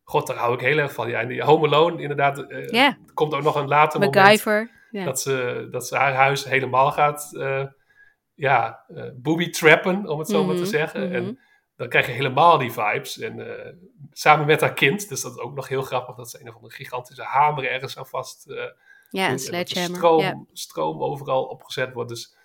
god, 0.02 0.26
daar 0.26 0.36
hou 0.36 0.54
ik 0.54 0.60
heel 0.60 0.78
erg 0.78 0.92
van. 0.92 1.08
Ja, 1.08 1.20
en 1.20 1.28
die 1.28 1.42
Home 1.42 1.66
Alone, 1.66 2.02
inderdaad. 2.02 2.38
Er 2.38 3.12
komt 3.14 3.34
ook 3.34 3.42
nog 3.42 3.54
een 3.54 3.68
later 3.68 4.00
MacGyver, 4.00 4.52
moment 4.54 5.04
dat, 5.04 5.20
ze, 5.20 5.68
dat 5.70 5.86
ze 5.86 5.96
haar 5.96 6.14
huis 6.14 6.44
helemaal 6.44 6.92
gaat 6.92 7.36
eh 7.36 7.64
ja, 8.34 8.84
eh 8.88 9.04
booby 9.16 9.50
trappen, 9.50 10.06
om 10.06 10.18
het 10.18 10.28
zo 10.28 10.44
maar 10.44 10.54
Mhm, 10.54 10.64
te 10.64 10.70
zeggen. 10.70 11.06
mhm. 11.06 11.14
En 11.14 11.38
dan 11.80 11.88
krijg 11.88 12.06
je 12.06 12.12
helemaal 12.12 12.58
die 12.58 12.72
vibes. 12.72 13.18
En 13.18 13.58
eh, 13.64 13.72
samen 14.12 14.46
met 14.46 14.60
haar 14.60 14.74
kind, 14.74 15.08
dus 15.08 15.20
dat 15.20 15.32
is 15.32 15.38
ook 15.38 15.54
nog 15.54 15.68
heel 15.68 15.82
grappig, 15.82 16.16
dat 16.16 16.30
ze 16.30 16.40
een 16.40 16.48
of 16.48 16.54
andere 16.54 16.74
gigantische 16.74 17.22
hamer 17.22 17.70
ergens 17.70 17.98
aan 17.98 18.06
vast 18.06 18.46
eh, 18.46 18.56
Ja, 19.10 19.26
een 19.26 19.32
er 19.32 19.38
sledgehammer, 19.38 19.96
Stroom, 19.96 20.20
ja. 20.20 20.44
stroom 20.52 21.02
overal 21.02 21.44
opgezet 21.44 21.92
wordt. 21.92 22.08
Dus 22.08 22.36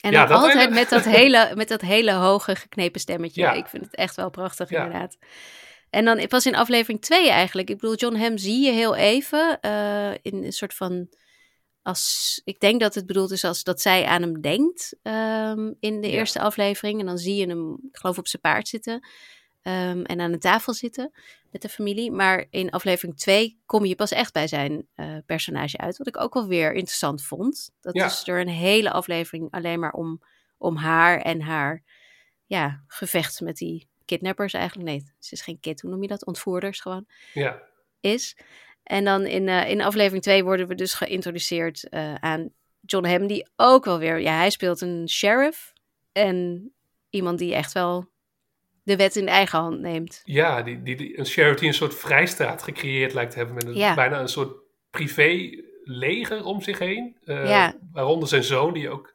En 0.00 0.10
ja, 0.10 0.26
dan 0.26 0.40
altijd 0.40 0.70
met, 0.70 0.88
dat 0.88 1.04
hele, 1.18 1.52
met 1.54 1.68
dat 1.68 1.80
hele 1.80 2.12
hoge 2.12 2.56
geknepen 2.56 3.00
stemmetje. 3.00 3.40
Ja. 3.40 3.52
Ik 3.52 3.66
vind 3.66 3.84
het 3.84 3.94
echt 3.94 4.16
wel 4.16 4.30
prachtig, 4.30 4.70
Ja. 4.70 4.84
inderdaad. 4.84 5.18
En 5.90 6.04
dan 6.04 6.26
pas 6.26 6.46
in 6.46 6.56
aflevering 6.56 7.00
2 7.00 7.30
eigenlijk. 7.30 7.70
Ik 7.70 7.78
bedoel, 7.78 7.96
John 7.96 8.16
Hamm 8.16 8.38
zie 8.38 8.64
je 8.64 8.72
heel 8.72 8.94
even 8.96 9.60
eh, 9.60 10.10
in 10.10 10.44
een 10.44 10.52
soort 10.52 10.74
van... 10.74 11.08
Als, 11.84 12.40
ik 12.44 12.60
denk 12.60 12.80
dat 12.80 12.94
het 12.94 13.06
bedoeld 13.06 13.30
is 13.30 13.44
als 13.44 13.62
dat 13.62 13.80
zij 13.80 14.04
aan 14.04 14.22
hem 14.22 14.40
denkt 14.40 14.96
ehm, 15.02 15.72
in 15.80 16.00
de 16.00 16.06
Ja. 16.06 16.12
eerste 16.12 16.40
aflevering. 16.40 17.00
En 17.00 17.06
dan 17.06 17.18
zie 17.18 17.34
je 17.34 17.46
hem, 17.46 17.72
ik 17.72 17.96
geloof, 17.96 18.18
op 18.18 18.26
zijn 18.28 18.42
paard 18.42 18.68
zitten. 18.68 19.08
ehm, 19.62 20.02
en 20.02 20.20
aan 20.20 20.32
de 20.32 20.38
tafel 20.38 20.72
zitten 20.72 21.12
met 21.50 21.62
de 21.62 21.68
familie. 21.68 22.10
Maar 22.10 22.46
in 22.50 22.70
aflevering 22.70 23.16
2 23.16 23.58
kom 23.66 23.84
je 23.84 23.94
pas 23.94 24.10
echt 24.10 24.32
bij 24.32 24.46
zijn 24.46 24.86
uh, 24.96 25.16
personage 25.26 25.78
uit. 25.78 25.96
Wat 25.98 26.06
ik 26.06 26.20
ook 26.20 26.34
wel 26.34 26.46
weer 26.46 26.72
interessant 26.72 27.22
vond. 27.24 27.70
Dat 27.80 27.94
Ja. 27.94 28.04
is 28.06 28.28
er 28.28 28.40
een 28.40 28.48
hele 28.48 28.90
aflevering 28.90 29.50
alleen 29.50 29.80
maar 29.80 29.92
om, 29.92 30.20
om 30.58 30.76
haar 30.76 31.20
en 31.20 31.40
haar 31.40 31.82
ja, 32.46 32.82
gevecht 32.86 33.40
met 33.40 33.56
die 33.56 33.88
kidnappers 34.04 34.52
eigenlijk. 34.52 34.88
Nee, 34.88 35.02
ze 35.18 35.32
is 35.32 35.42
geen 35.42 35.60
kid, 35.60 35.80
hoe 35.80 35.90
noem 35.90 36.02
je 36.02 36.08
dat? 36.08 36.26
Ontvoerders 36.26 36.80
gewoon 36.80 37.06
Ja, 37.32 37.62
is. 38.00 38.36
En 38.84 39.04
dan 39.04 39.26
in, 39.26 39.48
eh, 39.48 39.70
in 39.70 39.80
aflevering 39.82 40.22
2 40.22 40.44
worden 40.44 40.68
we 40.68 40.74
dus 40.74 40.94
geïntroduceerd 40.94 41.88
eh, 41.88 42.14
aan 42.14 42.50
John 42.80 43.06
Hamm, 43.06 43.26
die 43.26 43.46
ook 43.56 43.84
wel 43.84 43.98
weer, 43.98 44.20
ja, 44.20 44.36
hij 44.36 44.50
speelt 44.50 44.80
een 44.80 45.08
sheriff 45.08 45.72
en 46.12 46.70
iemand 47.10 47.38
die 47.38 47.54
echt 47.54 47.72
wel 47.72 48.12
de 48.82 48.96
wet 48.96 49.16
in 49.16 49.24
de 49.24 49.30
eigen 49.30 49.58
hand 49.58 49.80
neemt. 49.80 50.20
ja 50.24 50.62
die, 50.62 50.82
die, 50.82 50.96
die, 50.96 51.18
een 51.18 51.26
sheriff 51.26 51.58
die 51.58 51.68
een 51.68 51.74
soort 51.74 51.94
vrijstaat 51.94 52.62
gecreëerd 52.62 53.14
lijkt 53.14 53.30
te 53.30 53.36
hebben. 53.36 53.54
Met 53.54 53.66
een, 53.66 53.74
Ja. 53.74 53.94
bijna 53.94 54.20
een 54.20 54.28
soort 54.28 54.56
privé 54.90 55.62
leger 55.84 56.44
om 56.44 56.62
zich 56.62 56.78
heen. 56.78 57.16
Eh, 57.24 57.48
Ja. 57.48 57.74
Waaronder 57.92 58.28
zijn 58.28 58.44
zoon, 58.44 58.72
die 58.72 58.90
ook, 58.90 59.14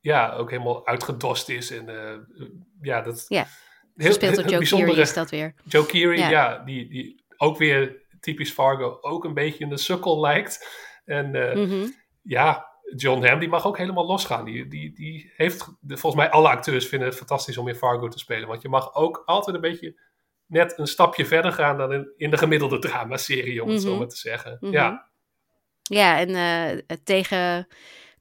ja, 0.00 0.32
ook 0.32 0.50
helemaal 0.50 0.86
uitgedost 0.86 1.48
is. 1.48 1.70
En 1.70 1.86
ja, 2.82 3.00
dat 3.00 3.24
Ja, 3.28 3.46
heel, 3.96 4.06
Gespeeld 4.06 4.34
door 4.36 4.44
Joe 4.48 4.64
Keery 4.84 5.00
is 5.00 5.14
dat 5.14 5.30
weer. 5.30 5.54
Joe 5.64 5.86
Keery, 5.86 6.18
Ja. 6.18 6.28
ja, 6.30 6.58
die, 6.64 6.88
die 6.88 7.24
ook 7.38 7.56
weer 7.58 8.06
typisch 8.20 8.52
Fargo 8.52 8.98
ook 9.00 9.24
een 9.24 9.34
beetje 9.34 9.64
een 9.64 9.78
sukkel 9.78 10.20
lijkt. 10.20 10.68
En 11.04 11.34
eh, 11.34 11.56
Mhm. 11.56 11.86
ja, 12.22 12.66
John 12.96 13.24
Hamm 13.26 13.40
die 13.40 13.48
mag 13.48 13.66
ook 13.66 13.78
helemaal 13.78 14.06
losgaan. 14.06 14.44
Die, 14.44 14.68
die, 14.68 14.94
die 14.94 15.32
heeft, 15.36 15.66
de- 15.80 15.96
volgens 15.96 16.22
mij 16.22 16.30
alle 16.32 16.48
acteurs 16.48 16.86
vinden 16.88 17.08
het 17.08 17.16
fantastisch 17.16 17.58
om 17.58 17.68
in 17.68 17.74
Fargo 17.74 18.08
te 18.08 18.18
spelen. 18.18 18.48
Want 18.48 18.62
je 18.62 18.68
mag 18.68 18.94
ook 18.94 19.22
altijd 19.26 19.56
een 19.56 19.62
beetje 19.62 20.00
net 20.46 20.78
een 20.78 20.86
stapje 20.86 21.26
verder 21.26 21.52
gaan 21.52 21.78
dan 21.78 21.92
in, 21.92 22.12
in 22.16 22.30
de 22.30 22.38
gemiddelde 22.38 22.78
dramaserie, 22.78 23.62
om 23.62 23.68
het 23.68 23.82
zo 23.82 23.88
Mhm. 23.90 23.98
maar 23.98 24.08
te 24.08 24.16
zeggen. 24.16 24.56
Mhm. 24.60 24.72
Ja, 24.72 25.06
Ja, 25.82 26.18
en 26.18 26.34
het 26.86 27.04
tegen 27.04 27.66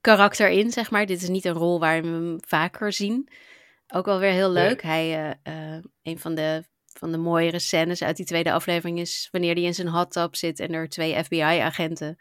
karakter 0.01 0.49
in, 0.49 0.71
zeg 0.71 0.91
maar. 0.91 1.05
Dit 1.05 1.21
is 1.21 1.29
niet 1.29 1.45
een 1.45 1.53
rol 1.53 1.79
waar 1.79 2.01
we 2.01 2.07
hem 2.07 2.37
vaker 2.47 2.93
zien. 2.93 3.29
Ook 3.87 4.05
wel 4.05 4.19
weer 4.19 4.31
heel 4.31 4.49
leuk. 4.51 4.81
Hij, 4.81 5.35
eh, 5.43 5.77
een 6.03 6.19
van 6.19 6.35
de, 6.35 6.63
van 6.97 7.11
de 7.11 7.17
mooiere 7.17 7.59
scènes 7.59 8.03
uit 8.03 8.17
die 8.17 8.25
tweede 8.25 8.51
aflevering 8.51 8.99
is 8.99 9.27
wanneer 9.31 9.53
hij 9.53 9.63
in 9.63 9.73
zijn 9.73 9.87
hot 9.87 10.11
tub 10.11 10.35
zit 10.35 10.59
en 10.59 10.73
er 10.73 10.89
twee 10.89 11.23
FBI-agenten 11.23 12.17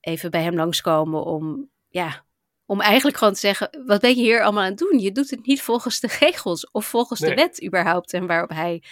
even 0.00 0.30
bij 0.30 0.42
hem 0.42 0.54
langskomen 0.54 1.24
om, 1.24 1.70
ja, 1.88 2.24
om 2.66 2.80
eigenlijk 2.80 3.16
gewoon 3.16 3.34
te 3.34 3.40
zeggen, 3.40 3.82
wat 3.86 4.00
ben 4.00 4.10
je 4.10 4.22
hier 4.22 4.42
allemaal 4.42 4.62
aan 4.62 4.70
het 4.70 4.78
doen? 4.78 4.98
Je 4.98 5.12
doet 5.12 5.30
het 5.30 5.46
niet 5.46 5.62
volgens 5.62 6.00
de 6.00 6.16
regels 6.20 6.70
of 6.70 6.86
volgens 6.86 7.20
de 7.20 7.34
wet 7.34 7.64
überhaupt. 7.64 8.12
En 8.12 8.26
waarop 8.26 8.50
hij 8.50 8.82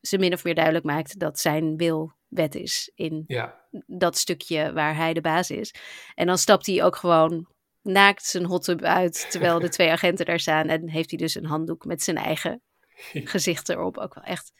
ze 0.00 0.18
min 0.18 0.32
of 0.32 0.44
meer 0.44 0.54
duidelijk 0.54 0.84
maakt 0.84 1.18
dat 1.18 1.38
zijn 1.38 1.76
wil 1.76 2.12
wet 2.28 2.54
is 2.54 2.90
in 2.94 3.24
ja. 3.26 3.60
dat 3.86 4.18
stukje 4.18 4.72
waar 4.72 4.96
hij 4.96 5.12
de 5.12 5.20
baas 5.20 5.50
is. 5.50 5.74
En 6.14 6.26
dan 6.26 6.38
stapt 6.38 6.66
hij 6.66 6.84
ook 6.84 6.96
gewoon 6.96 7.46
naakt 7.82 8.24
zijn 8.24 8.44
hot 8.44 8.64
tub 8.64 8.82
uit, 8.82 9.30
terwijl 9.30 9.58
de 9.58 9.68
twee 9.76 9.90
agenten 9.90 10.26
daar 10.26 10.40
staan. 10.40 10.68
En 10.68 10.88
heeft 10.88 11.10
hij 11.10 11.18
dus 11.18 11.34
een 11.34 11.46
handdoek 11.46 11.84
met 11.84 12.02
zijn 12.02 12.16
eigen 12.16 12.62
gezicht 13.34 13.68
erop. 13.68 13.98
Ook 13.98 14.14
wel 14.14 14.24
echt 14.24 14.52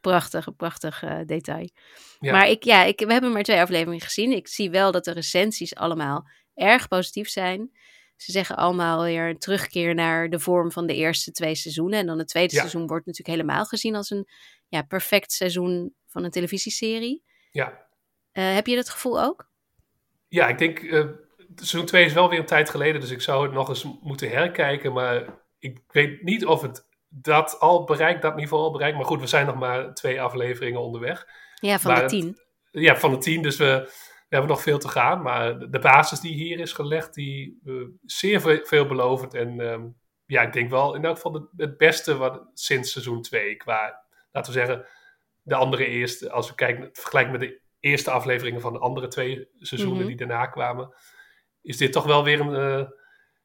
prachtig, 0.00 0.56
prachtig 0.56 1.02
eh, 1.02 1.18
detail. 1.26 1.68
Ja. 2.18 2.32
Maar 2.32 2.48
ik, 2.48 2.62
ja, 2.64 2.82
ik, 2.84 2.98
we 3.00 3.12
hebben 3.12 3.32
maar 3.32 3.42
twee 3.42 3.60
afleveringen 3.60 4.00
gezien. 4.00 4.32
Ik 4.32 4.48
zie 4.48 4.70
wel 4.70 4.92
dat 4.92 5.04
de 5.04 5.12
recensies 5.12 5.74
allemaal 5.74 6.28
erg 6.54 6.88
positief 6.88 7.28
zijn. 7.28 7.70
Ze 8.16 8.32
zeggen 8.32 8.56
allemaal 8.56 9.02
weer 9.02 9.28
een 9.28 9.38
terugkeer 9.38 9.94
naar 9.94 10.30
de 10.30 10.38
vorm 10.38 10.72
van 10.72 10.86
de 10.86 10.94
eerste 10.94 11.30
twee 11.30 11.54
seizoenen. 11.54 11.98
En 11.98 12.06
dan 12.06 12.18
het 12.18 12.28
tweede 12.28 12.54
Ja. 12.54 12.58
seizoen 12.60 12.86
wordt 12.86 13.06
natuurlijk 13.06 13.36
helemaal 13.38 13.64
gezien 13.64 13.94
als 13.96 14.10
een 14.10 14.28
ja, 14.68 14.82
perfect 14.82 15.32
seizoen 15.32 15.94
van 16.06 16.24
een 16.24 16.30
televisieserie. 16.30 17.22
ja. 17.50 17.82
Eh, 18.32 18.54
heb 18.54 18.66
je 18.66 18.74
dat 18.76 18.88
gevoel 18.88 19.22
ook? 19.22 19.50
Ja, 20.28 20.48
ik 20.48 20.58
denk, 20.58 20.78
eh 20.78 21.04
seizoen 21.56 21.84
2 21.86 22.04
is 22.04 22.12
wel 22.12 22.28
weer 22.28 22.38
een 22.38 22.46
tijd 22.46 22.70
geleden, 22.70 23.00
dus 23.00 23.10
ik 23.10 23.20
zou 23.20 23.42
het 23.42 23.52
nog 23.52 23.68
eens 23.68 23.86
moeten 24.00 24.30
herkijken. 24.30 24.92
Maar 24.92 25.38
ik 25.58 25.78
weet 25.88 26.22
niet 26.22 26.46
of 26.46 26.62
het 26.62 26.86
dat 27.16 27.60
al 27.60 27.84
bereikt, 27.84 28.22
dat 28.22 28.36
niveau 28.36 28.62
al 28.62 28.72
bereikt. 28.72 28.96
Maar 28.96 29.06
goed, 29.06 29.20
we 29.20 29.26
zijn 29.26 29.46
nog 29.46 29.54
maar 29.56 29.94
twee 29.94 30.22
afleveringen 30.22 30.80
onderweg. 30.80 31.26
Ja, 31.60 31.78
van 31.78 31.90
Maar 31.92 32.08
de 32.08 32.16
het- 32.16 32.22
tien. 32.22 32.38
Ja, 32.70 32.96
van 32.96 33.10
de 33.10 33.18
tien, 33.18 33.42
dus 33.42 33.56
we, 33.56 33.64
we 34.28 34.36
hebben 34.36 34.50
nog 34.50 34.62
veel 34.62 34.78
te 34.78 34.88
gaan. 34.88 35.22
Maar 35.22 35.58
de, 35.70 35.78
basis 35.78 36.20
die 36.20 36.34
hier 36.34 36.58
is 36.58 36.72
gelegd, 36.72 37.14
die 37.14 37.60
eh, 37.64 37.74
zeer 38.04 38.40
ve- 38.40 38.60
veelbelovend. 38.64 39.34
En 39.34 39.60
ehm, 39.60 39.86
ja, 40.26 40.42
ik 40.42 40.52
denk 40.52 40.70
wel 40.70 40.94
in 40.94 41.04
elk 41.04 41.14
geval 41.16 41.32
het, 41.32 41.44
het 41.56 41.76
beste 41.76 42.16
wat, 42.16 42.42
sinds 42.54 42.92
seizoen 42.92 43.22
2. 43.22 43.56
Qua, 43.56 44.04
laten 44.32 44.52
we 44.52 44.58
zeggen, 44.58 44.86
de 45.42 45.54
andere 45.54 45.86
eerste, 45.86 46.30
als 46.30 46.48
we 46.48 46.54
kijken, 46.54 46.88
vergelijken 46.92 47.32
met 47.32 47.40
de 47.40 47.60
eerste 47.80 48.10
afleveringen 48.10 48.60
van 48.60 48.72
de 48.72 48.78
andere 48.78 49.08
twee 49.08 49.48
seizoenen 49.58 49.98
Mhm. 49.98 50.06
die 50.06 50.16
daarna 50.16 50.46
kwamen, 50.46 50.94
is 51.62 51.76
dit 51.76 51.92
toch 51.92 52.04
wel 52.04 52.24
weer 52.24 52.40
een 52.40 52.54
eh, 52.80 52.86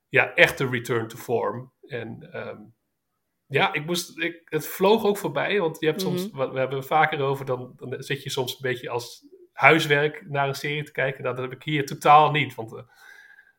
ja, 0.07 0.33
echte 0.33 0.67
return 0.69 1.07
to 1.07 1.17
form. 1.17 1.73
En 1.81 2.27
ehm, 2.31 2.57
ja, 3.49 3.73
ik 3.73 3.85
moest, 3.85 4.17
ik, 4.19 4.41
het 4.45 4.67
vloog 4.67 5.05
ook 5.05 5.17
voorbij, 5.17 5.59
want 5.59 5.79
je 5.79 5.85
hebt 5.85 6.01
soms, 6.01 6.31
Mhm. 6.31 6.51
we 6.51 6.59
hebben 6.59 6.77
het 6.77 6.87
vaker 6.87 7.21
over, 7.21 7.45
dan, 7.45 7.73
dan 7.75 8.03
zit 8.03 8.23
je 8.23 8.29
soms 8.29 8.51
een 8.51 8.57
beetje 8.61 8.89
als 8.89 9.25
huiswerk 9.53 10.23
naar 10.29 10.47
een 10.47 10.55
serie 10.55 10.83
te 10.83 10.91
kijken. 10.91 11.23
Nou, 11.23 11.35
Dat 11.35 11.43
heb 11.49 11.53
ik 11.53 11.63
hier 11.63 11.85
totaal 11.85 12.31
niet, 12.31 12.55
want 12.55 12.73
eh, 12.73 12.81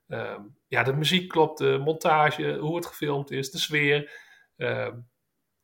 ehm, 0.09 0.41
ja, 0.67 0.83
de 0.83 0.93
muziek 0.93 1.29
klopt, 1.29 1.59
de 1.59 1.81
montage, 1.85 2.57
hoe 2.57 2.77
het 2.77 2.87
gefilmd 2.87 3.31
is, 3.31 3.51
de 3.51 3.59
sfeer. 3.59 4.11
ehm, 4.57 4.97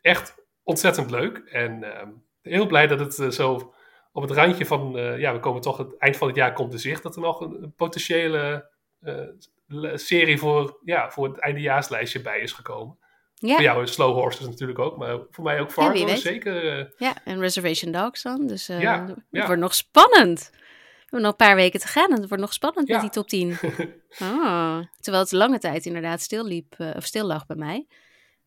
echt 0.01 0.35
ontzettend 0.63 1.11
leuk 1.11 1.39
en 1.39 1.83
ehm, 1.97 2.11
heel 2.43 2.67
blij 2.67 2.87
dat 2.87 2.99
het 3.01 3.19
eh, 3.19 3.29
zo 3.29 3.75
op 4.13 4.23
het 4.23 4.31
randje 4.31 4.67
van, 4.67 4.99
eh, 4.99 5.19
ja, 5.19 5.33
we 5.33 5.41
komen 5.41 5.61
toch, 5.61 5.77
het 5.77 5.97
eind 5.99 6.17
van 6.17 6.27
het 6.29 6.37
jaar 6.37 6.53
komt 6.53 6.73
in 6.73 6.79
zicht, 6.79 7.03
dat 7.03 7.15
er 7.17 7.23
nog 7.23 7.41
een, 7.41 7.63
een 7.63 7.75
potentiële 7.75 8.71
le- 9.67 9.97
serie 9.97 10.39
voor, 10.39 10.79
ja, 10.85 11.11
voor 11.11 11.29
het 11.29 11.39
eindejaarslijstje 11.39 12.21
bij 12.23 12.41
is 12.41 12.53
gekomen. 12.53 12.99
Ja. 13.39 13.55
Voor 13.55 13.63
jou 13.63 13.83
is 13.83 13.93
Slow 13.93 14.15
Horses 14.15 14.47
natuurlijk 14.47 14.79
ook, 14.79 14.97
maar 14.97 15.19
voor 15.31 15.45
mij 15.45 15.61
ook 15.61 15.67
Ja, 15.67 15.73
Fargo 15.73 16.05
weet. 16.05 16.19
zeker. 16.21 16.79
eh, 16.79 16.85
Ja, 16.97 17.15
en 17.25 17.39
Reservation 17.41 17.93
Dogs 17.93 18.23
dan. 18.23 18.47
Dus 18.47 18.69
eh, 18.69 18.81
Ja, 18.81 19.07
het 19.07 19.17
ja. 19.31 19.47
wordt 19.47 19.61
nog 19.61 19.75
spannend. 19.75 20.51
We 20.53 21.13
hebben 21.13 21.21
nog 21.21 21.31
een 21.31 21.47
paar 21.47 21.57
weken 21.57 21.81
te 21.81 21.87
gaan 21.89 22.11
en 22.13 22.19
het 22.21 22.29
wordt 22.29 22.43
nog 22.45 22.53
spannend 22.53 22.89
Ja. 22.89 22.93
met 22.95 23.03
die 23.03 23.11
top 23.23 23.29
10. 23.29 23.59
Ah, 24.19 24.79
terwijl 25.01 25.23
het 25.25 25.33
lange 25.33 25.59
tijd 25.59 25.87
inderdaad 25.87 26.21
stil 26.21 26.45
liep, 26.47 26.75
eh, 26.79 26.91
of 26.97 27.05
stil 27.05 27.27
lag 27.27 27.47
bij 27.47 27.57
mij. 27.57 27.87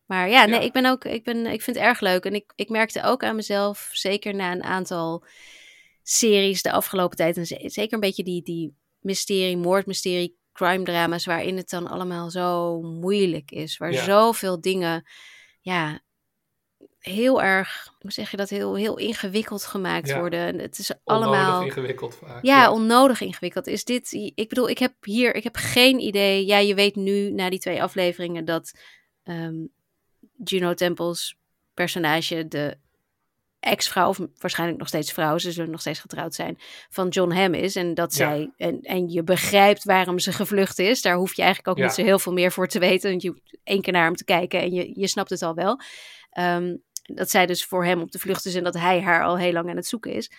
Maar 0.06 0.28
ja, 0.28 0.44
nee, 0.44 0.60
Ja. 0.60 0.66
ik 0.66 0.72
ben 0.72 0.86
ook, 0.86 1.04
ik, 1.04 1.24
ben, 1.24 1.46
ik 1.46 1.62
vind 1.62 1.76
het 1.76 1.86
erg 1.86 2.00
leuk. 2.00 2.24
En 2.24 2.34
ik, 2.34 2.52
ik 2.54 2.68
merkte 2.68 3.02
ook 3.02 3.22
aan 3.24 3.36
mezelf, 3.36 3.88
zeker 3.92 4.34
na 4.34 4.52
een 4.52 4.62
aantal 4.62 5.24
series 6.02 6.62
de 6.62 6.72
afgelopen 6.72 7.16
tijd, 7.16 7.36
en 7.36 7.46
ze- 7.46 7.62
zeker 7.66 7.94
een 7.94 8.00
beetje 8.00 8.22
die, 8.24 8.42
die 8.42 8.76
mysterie, 9.00 9.56
moordmysterie, 9.56 10.38
crime 10.52 10.82
drama's, 10.84 11.24
waarin 11.24 11.56
het 11.56 11.70
dan 11.70 11.86
allemaal 11.86 12.30
zo 12.30 12.80
moeilijk 12.82 13.50
is. 13.50 13.76
Waar 13.76 13.92
Ja. 13.92 14.04
zoveel 14.04 14.60
dingen, 14.60 15.08
ja, 15.60 16.00
heel 16.98 17.42
erg, 17.42 17.94
hoe 17.98 18.12
zeg 18.12 18.30
je 18.30 18.36
dat, 18.36 18.48
heel, 18.48 18.74
heel 18.74 18.98
ingewikkeld 18.98 19.64
gemaakt 19.64 20.08
Ja. 20.08 20.18
worden. 20.18 20.40
En 20.40 20.58
het 20.58 20.78
is 20.78 20.92
onnodig 21.04 21.26
allemaal... 21.28 21.64
ingewikkeld 21.64 22.14
vaak. 22.14 22.44
Ja, 22.44 22.70
onnodig 22.70 23.20
ingewikkeld. 23.20 23.66
Is 23.66 23.84
dit, 23.84 24.12
ik 24.34 24.48
bedoel, 24.48 24.68
ik 24.68 24.78
heb 24.78 24.94
hier, 25.00 25.34
ik 25.34 25.44
heb 25.44 25.56
geen 25.56 26.00
idee. 26.00 26.46
Ja, 26.46 26.58
je 26.58 26.74
weet 26.74 26.96
nu 26.96 27.30
na 27.30 27.50
die 27.50 27.58
twee 27.58 27.82
afleveringen 27.82 28.44
dat 28.44 28.72
ehm 29.22 29.54
Juno 30.44 30.74
Temples 30.74 31.36
personage 31.74 32.48
de 32.48 32.78
ex-vrouw, 33.60 34.08
of 34.08 34.18
waarschijnlijk 34.38 34.78
nog 34.78 34.88
steeds 34.88 35.12
vrouw, 35.12 35.38
ze 35.38 35.52
zullen 35.52 35.70
nog 35.70 35.80
steeds 35.80 35.98
getrouwd 36.00 36.34
zijn, 36.34 36.58
van 36.90 37.08
John 37.08 37.32
Hamm 37.32 37.54
is. 37.54 37.76
En 37.76 37.94
dat 37.94 38.14
Ja. 38.16 38.28
zij, 38.28 38.50
en, 38.56 38.80
en 38.80 39.08
je 39.08 39.22
begrijpt 39.22 39.84
waarom 39.84 40.18
ze 40.18 40.32
gevlucht 40.32 40.78
is. 40.78 41.02
Daar 41.02 41.16
hoef 41.16 41.34
je 41.34 41.42
eigenlijk 41.42 41.70
ook 41.70 41.78
Ja. 41.78 41.84
niet 41.84 41.94
zo 41.94 42.02
heel 42.02 42.18
veel 42.18 42.32
meer 42.32 42.52
voor 42.52 42.66
te 42.68 42.78
weten. 42.78 43.10
Want 43.10 43.22
je 43.22 43.28
hoeft 43.28 43.58
één 43.64 43.82
keer 43.82 43.92
naar 43.92 44.04
hem 44.04 44.16
te 44.16 44.24
kijken 44.24 44.60
en 44.60 44.72
je, 44.72 45.00
je 45.00 45.08
snapt 45.08 45.30
het 45.30 45.42
al 45.42 45.54
wel. 45.54 45.80
Ehm, 46.30 46.76
dat 47.02 47.30
zij 47.30 47.46
dus 47.46 47.64
voor 47.64 47.84
hem 47.84 48.00
op 48.00 48.10
de 48.10 48.18
vlucht 48.18 48.44
is 48.46 48.54
en 48.54 48.64
dat 48.64 48.74
hij 48.74 49.00
haar 49.00 49.24
al 49.24 49.38
heel 49.38 49.52
lang 49.52 49.70
aan 49.70 49.76
het 49.76 49.86
zoeken 49.86 50.12
is. 50.12 50.30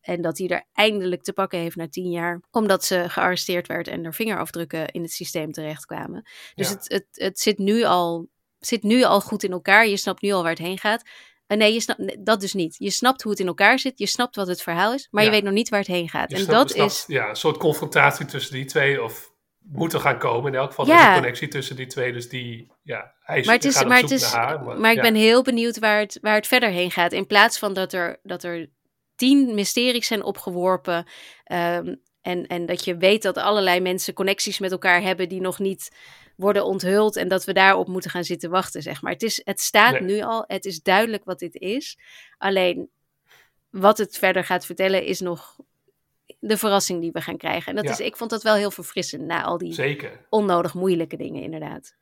En 0.00 0.22
dat 0.22 0.38
hij 0.38 0.48
er 0.48 0.64
eindelijk 0.72 1.22
te 1.22 1.32
pakken 1.32 1.58
heeft 1.58 1.76
na 1.76 1.88
tien 1.88 2.10
jaar. 2.10 2.40
Omdat 2.50 2.84
ze 2.84 3.04
gearresteerd 3.08 3.66
werd 3.66 3.88
en 3.88 4.04
er 4.04 4.14
vingerafdrukken 4.14 4.88
in 4.88 5.02
het 5.02 5.12
systeem 5.12 5.52
terechtkwamen. 5.52 6.22
Dus 6.54 6.68
Ja. 6.68 6.74
het, 6.74 6.88
het, 6.92 7.06
het 7.12 7.40
zit, 7.40 7.58
nu 7.58 7.82
al, 7.84 8.28
zit 8.58 8.82
nu 8.82 9.02
al 9.02 9.20
goed 9.20 9.42
in 9.42 9.52
elkaar. 9.52 9.86
Je 9.86 9.96
snapt 9.96 10.22
nu 10.22 10.30
al 10.32 10.42
waar 10.42 10.50
het 10.50 10.58
heen 10.58 10.78
gaat. 10.78 11.02
En 11.46 11.58
nee, 11.58 11.72
je 11.72 11.80
snapt, 11.80 12.26
dat 12.26 12.40
dus 12.40 12.52
niet. 12.52 12.74
Je 12.78 12.90
snapt 12.90 13.22
hoe 13.22 13.30
het 13.32 13.40
in 13.40 13.46
elkaar 13.46 13.78
zit. 13.78 13.98
Je 13.98 14.06
snapt 14.06 14.36
wat 14.36 14.46
het 14.46 14.62
verhaal 14.62 14.92
is. 14.94 15.08
Maar 15.10 15.24
je 15.24 15.30
weet 15.30 15.42
nog 15.42 15.52
niet 15.52 15.68
waar 15.68 15.78
het 15.78 15.88
heen 15.88 16.08
gaat. 16.08 16.30
Je 16.30 16.36
en 16.36 16.42
snapt- 16.42 16.58
dat 16.58 16.70
snapt- 16.70 16.90
is... 16.90 17.04
Ja, 17.06 17.28
een 17.28 17.36
soort 17.36 17.56
confrontatie 17.56 18.26
tussen 18.26 18.54
die 18.54 18.64
twee, 18.64 19.02
of 19.02 19.32
moet 19.58 19.92
er 19.92 20.00
gaan 20.00 20.18
komen. 20.18 20.52
In 20.52 20.58
elk 20.58 20.68
geval 20.68 20.86
Ja. 20.86 21.00
is 21.00 21.06
een 21.06 21.14
connectie 21.14 21.48
tussen 21.48 21.76
die 21.76 21.86
twee, 21.86 22.12
dus 22.12 22.28
die, 22.28 22.72
ja, 22.82 23.14
hij 23.20 23.38
is, 23.38 23.46
Maar 23.46 23.54
het 23.54 23.64
is, 23.64 23.76
gaat 23.76 23.88
maar 23.88 24.00
het 24.00 24.10
is, 24.10 24.22
haar. 24.32 24.62
maar, 24.62 24.90
ik 24.90 24.96
ja. 24.96 25.02
ben 25.02 25.14
heel 25.14 25.42
benieuwd 25.42 25.78
waar 25.78 25.98
het, 25.98 26.18
waar 26.20 26.34
het 26.34 26.46
verder 26.46 26.68
heen 26.68 26.90
gaat. 26.90 27.12
In 27.12 27.26
plaats 27.26 27.58
van 27.58 27.72
dat 27.74 27.92
er, 27.92 28.20
dat 28.22 28.42
er 28.44 28.70
tien 29.16 29.54
mysteries 29.54 30.06
zijn 30.06 30.22
opgeworpen. 30.22 31.06
ehm, 31.44 31.94
En, 32.24 32.46
en 32.46 32.66
dat 32.66 32.84
je 32.84 32.96
weet 32.96 33.22
dat 33.22 33.36
allerlei 33.36 33.80
mensen 33.80 34.14
connecties 34.14 34.58
met 34.58 34.72
elkaar 34.72 35.02
hebben 35.02 35.28
die 35.28 35.40
nog 35.40 35.58
niet 35.58 35.96
worden 36.36 36.64
onthuld. 36.64 37.16
En 37.16 37.28
dat 37.28 37.44
we 37.44 37.52
daarop 37.52 37.88
moeten 37.88 38.10
gaan 38.10 38.24
zitten 38.24 38.50
wachten, 38.50 38.82
zeg 38.82 39.02
maar. 39.02 39.12
Het, 39.12 39.22
is, 39.22 39.40
het 39.44 39.60
staat 39.60 39.92
Nee. 39.92 40.00
nu 40.02 40.20
al, 40.22 40.44
het 40.46 40.64
is 40.64 40.82
duidelijk 40.82 41.24
wat 41.24 41.38
dit 41.38 41.54
is. 41.54 41.98
Alleen 42.38 42.88
wat 43.70 43.98
het 43.98 44.18
verder 44.18 44.44
gaat 44.44 44.66
vertellen 44.66 45.04
is 45.04 45.20
nog 45.20 45.56
de 46.38 46.56
verrassing 46.56 47.00
die 47.00 47.12
we 47.12 47.20
gaan 47.20 47.36
krijgen. 47.36 47.68
En 47.68 47.74
dat 47.76 47.84
Ja. 47.84 47.90
is, 47.90 48.00
ik 48.00 48.16
vond 48.16 48.30
dat 48.30 48.42
wel 48.42 48.54
heel 48.54 48.70
verfrissend 48.70 49.22
na 49.22 49.42
al 49.42 49.58
die 49.58 49.72
Zeker. 49.72 50.20
onnodig 50.28 50.74
moeilijke 50.74 51.16
dingen, 51.16 51.42
inderdaad. 51.42 51.94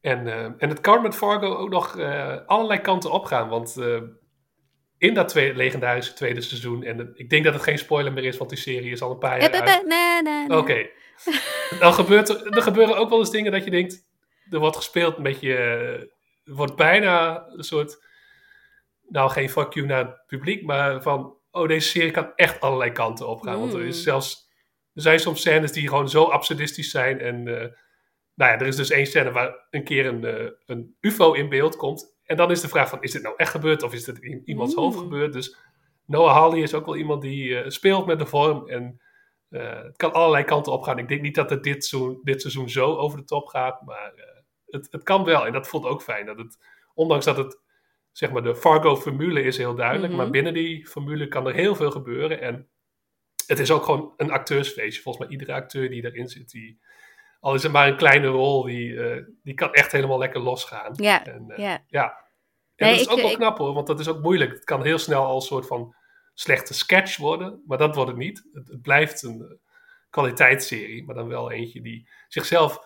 En, 0.00 0.26
eh, 0.26 0.44
en 0.44 0.68
het 0.68 0.80
kan 0.80 1.02
met 1.02 1.14
Fargo 1.14 1.54
ook 1.54 1.70
nog 1.70 1.96
eh, 1.98 2.36
allerlei 2.46 2.80
kanten 2.80 3.10
opgaan. 3.12 3.48
Want 3.48 3.76
eh, 3.76 4.00
in 5.02 5.14
dat 5.14 5.28
tweede, 5.28 5.56
legendarische 5.56 6.12
tweede 6.12 6.40
seizoen... 6.40 6.82
en 6.82 7.10
ik 7.14 7.30
denk 7.30 7.44
dat 7.44 7.54
het 7.54 7.62
geen 7.62 7.78
spoiler 7.78 8.12
meer 8.12 8.24
is, 8.24 8.36
want 8.36 8.50
die 8.50 8.58
serie 8.58 8.90
is 8.90 9.02
al 9.02 9.10
een 9.10 9.18
paar 9.18 9.40
jaar 9.40 9.50
uit. 9.52 9.84
nee, 9.86 10.22
nee, 10.22 10.46
nee. 10.48 10.58
Oké. 10.58 10.86
Dan 11.80 11.94
gebeurt 11.94 12.28
er, 12.28 12.46
er 12.46 12.62
gebeuren 12.62 12.96
ook 12.96 13.08
wel 13.10 13.18
eens 13.18 13.30
dingen 13.30 13.52
dat 13.52 13.64
je 13.64 13.70
denkt... 13.70 14.06
Er 14.50 14.58
wordt 14.58 14.76
gespeeld 14.76 15.18
met 15.18 15.40
je... 15.40 15.54
Er 16.44 16.54
wordt 16.54 16.76
bijna 16.76 17.44
een 17.48 17.64
soort... 17.64 18.04
Nou, 19.08 19.30
geen 19.30 19.50
fuck 19.50 19.72
you 19.72 19.86
naar 19.86 20.04
het 20.04 20.26
publiek, 20.26 20.64
maar 20.64 21.02
van... 21.02 21.36
Oh, 21.50 21.68
deze 21.68 21.88
serie 21.88 22.10
kan 22.10 22.32
echt 22.36 22.60
allerlei 22.60 22.92
kanten 22.92 23.28
opgaan. 23.28 23.58
Want 23.58 23.72
er 23.72 23.84
is 23.86 23.96
Mm. 23.96 24.02
zelfs... 24.02 24.50
Er 24.94 25.02
zijn 25.02 25.20
soms 25.20 25.40
scènes 25.40 25.72
die 25.72 25.88
gewoon 25.88 26.08
zo 26.08 26.24
absurdistisch 26.24 26.90
zijn. 26.90 27.20
En 27.20 27.48
eh, 27.48 27.68
nou 28.34 28.52
ja, 28.52 28.58
er 28.58 28.66
is 28.66 28.76
dus 28.76 28.90
één 28.90 29.06
scène 29.06 29.30
waar 29.30 29.66
een 29.70 29.84
keer 29.84 30.06
een, 30.06 30.24
eh, 30.24 30.50
een 30.66 30.96
ufo 31.00 31.32
in 31.32 31.48
beeld 31.48 31.76
komt. 31.76 32.11
En 32.32 32.38
dan 32.38 32.50
is 32.50 32.60
de 32.60 32.68
vraag 32.68 32.88
van, 32.88 33.02
is 33.02 33.12
dit 33.12 33.22
nou 33.22 33.34
echt 33.36 33.50
gebeurd? 33.50 33.82
Of 33.82 33.92
is 33.92 34.04
dit 34.04 34.18
in 34.18 34.42
iemands 34.44 34.74
hoofd 34.74 34.96
Mm. 34.96 35.02
gebeurd? 35.02 35.32
Dus 35.32 35.56
Noah 36.06 36.32
Hawley 36.32 36.60
is 36.60 36.74
ook 36.74 36.84
wel 36.84 36.96
iemand 36.96 37.22
die 37.22 37.58
eh, 37.58 37.70
speelt 37.70 38.06
met 38.06 38.18
de 38.18 38.26
vorm. 38.26 38.68
En 38.68 39.00
eh, 39.48 39.82
het 39.82 39.96
kan 39.96 40.12
allerlei 40.12 40.44
kanten 40.44 40.72
opgaan. 40.72 40.98
Ik 40.98 41.08
denk 41.08 41.20
niet 41.22 41.34
dat 41.34 41.50
het 41.50 41.62
dit 41.62 41.84
seizoen, 41.84 42.20
dit 42.22 42.40
seizoen 42.40 42.68
zo 42.68 42.94
over 42.96 43.18
de 43.18 43.24
top 43.24 43.46
gaat. 43.46 43.82
Maar 43.82 44.12
eh, 44.16 44.42
het, 44.66 44.88
het 44.90 45.02
kan 45.02 45.24
wel. 45.24 45.46
En 45.46 45.52
dat 45.52 45.68
voelt 45.68 45.84
ook 45.86 46.02
fijn. 46.02 46.26
Dat 46.26 46.38
het, 46.38 46.58
ondanks 46.94 47.24
dat 47.24 47.36
het, 47.36 47.60
zeg 48.12 48.30
maar, 48.30 48.42
de 48.42 48.56
Fargo-formule 48.56 49.42
is 49.42 49.56
heel 49.56 49.74
duidelijk. 49.74 50.12
Mhm. 50.12 50.22
Maar 50.22 50.30
binnen 50.30 50.54
die 50.54 50.86
formule 50.86 51.28
kan 51.28 51.46
er 51.46 51.54
heel 51.54 51.74
veel 51.74 51.90
gebeuren. 51.90 52.40
En 52.40 52.68
het 53.46 53.58
is 53.58 53.70
ook 53.70 53.84
gewoon 53.84 54.12
een 54.16 54.30
acteursfeestje. 54.30 55.02
Volgens 55.02 55.24
mij 55.24 55.32
iedere 55.32 55.52
acteur 55.52 55.88
die 55.88 56.04
erin 56.04 56.28
zit, 56.28 56.50
die, 56.50 56.80
al 57.40 57.54
is 57.54 57.62
het 57.62 57.72
maar 57.72 57.88
een 57.88 57.96
kleine 57.96 58.26
rol, 58.26 58.62
die, 58.62 59.00
die 59.42 59.54
kan 59.54 59.72
echt 59.72 59.92
helemaal 59.92 60.18
lekker 60.18 60.40
losgaan. 60.40 60.92
Ja, 60.96 61.26
En, 61.26 61.52
ja. 61.56 61.84
ja. 61.86 62.21
Nee, 62.84 62.90
dat 62.90 63.00
is 63.00 63.06
ik- 63.06 63.12
ook 63.12 63.20
wel 63.28 63.36
knap 63.36 63.58
hoor, 63.58 63.74
want 63.74 63.86
dat 63.86 64.00
is 64.00 64.08
ook 64.08 64.22
moeilijk. 64.22 64.52
Het 64.52 64.64
kan 64.64 64.82
heel 64.84 64.98
snel 64.98 65.24
al 65.24 65.34
een 65.34 65.40
soort 65.40 65.66
van 65.66 65.94
slechte 66.34 66.74
sketch 66.74 67.16
worden, 67.16 67.62
maar 67.66 67.78
dat 67.78 67.94
wordt 67.94 68.10
het 68.10 68.18
niet. 68.20 68.42
Het, 68.52 68.68
het 68.68 68.82
blijft 68.82 69.22
een 69.22 69.40
eh, 69.40 69.56
kwaliteitsserie, 70.10 71.04
maar 71.04 71.14
dan 71.14 71.28
wel 71.28 71.50
eentje 71.50 71.80
die 71.82 72.08
zichzelf 72.28 72.78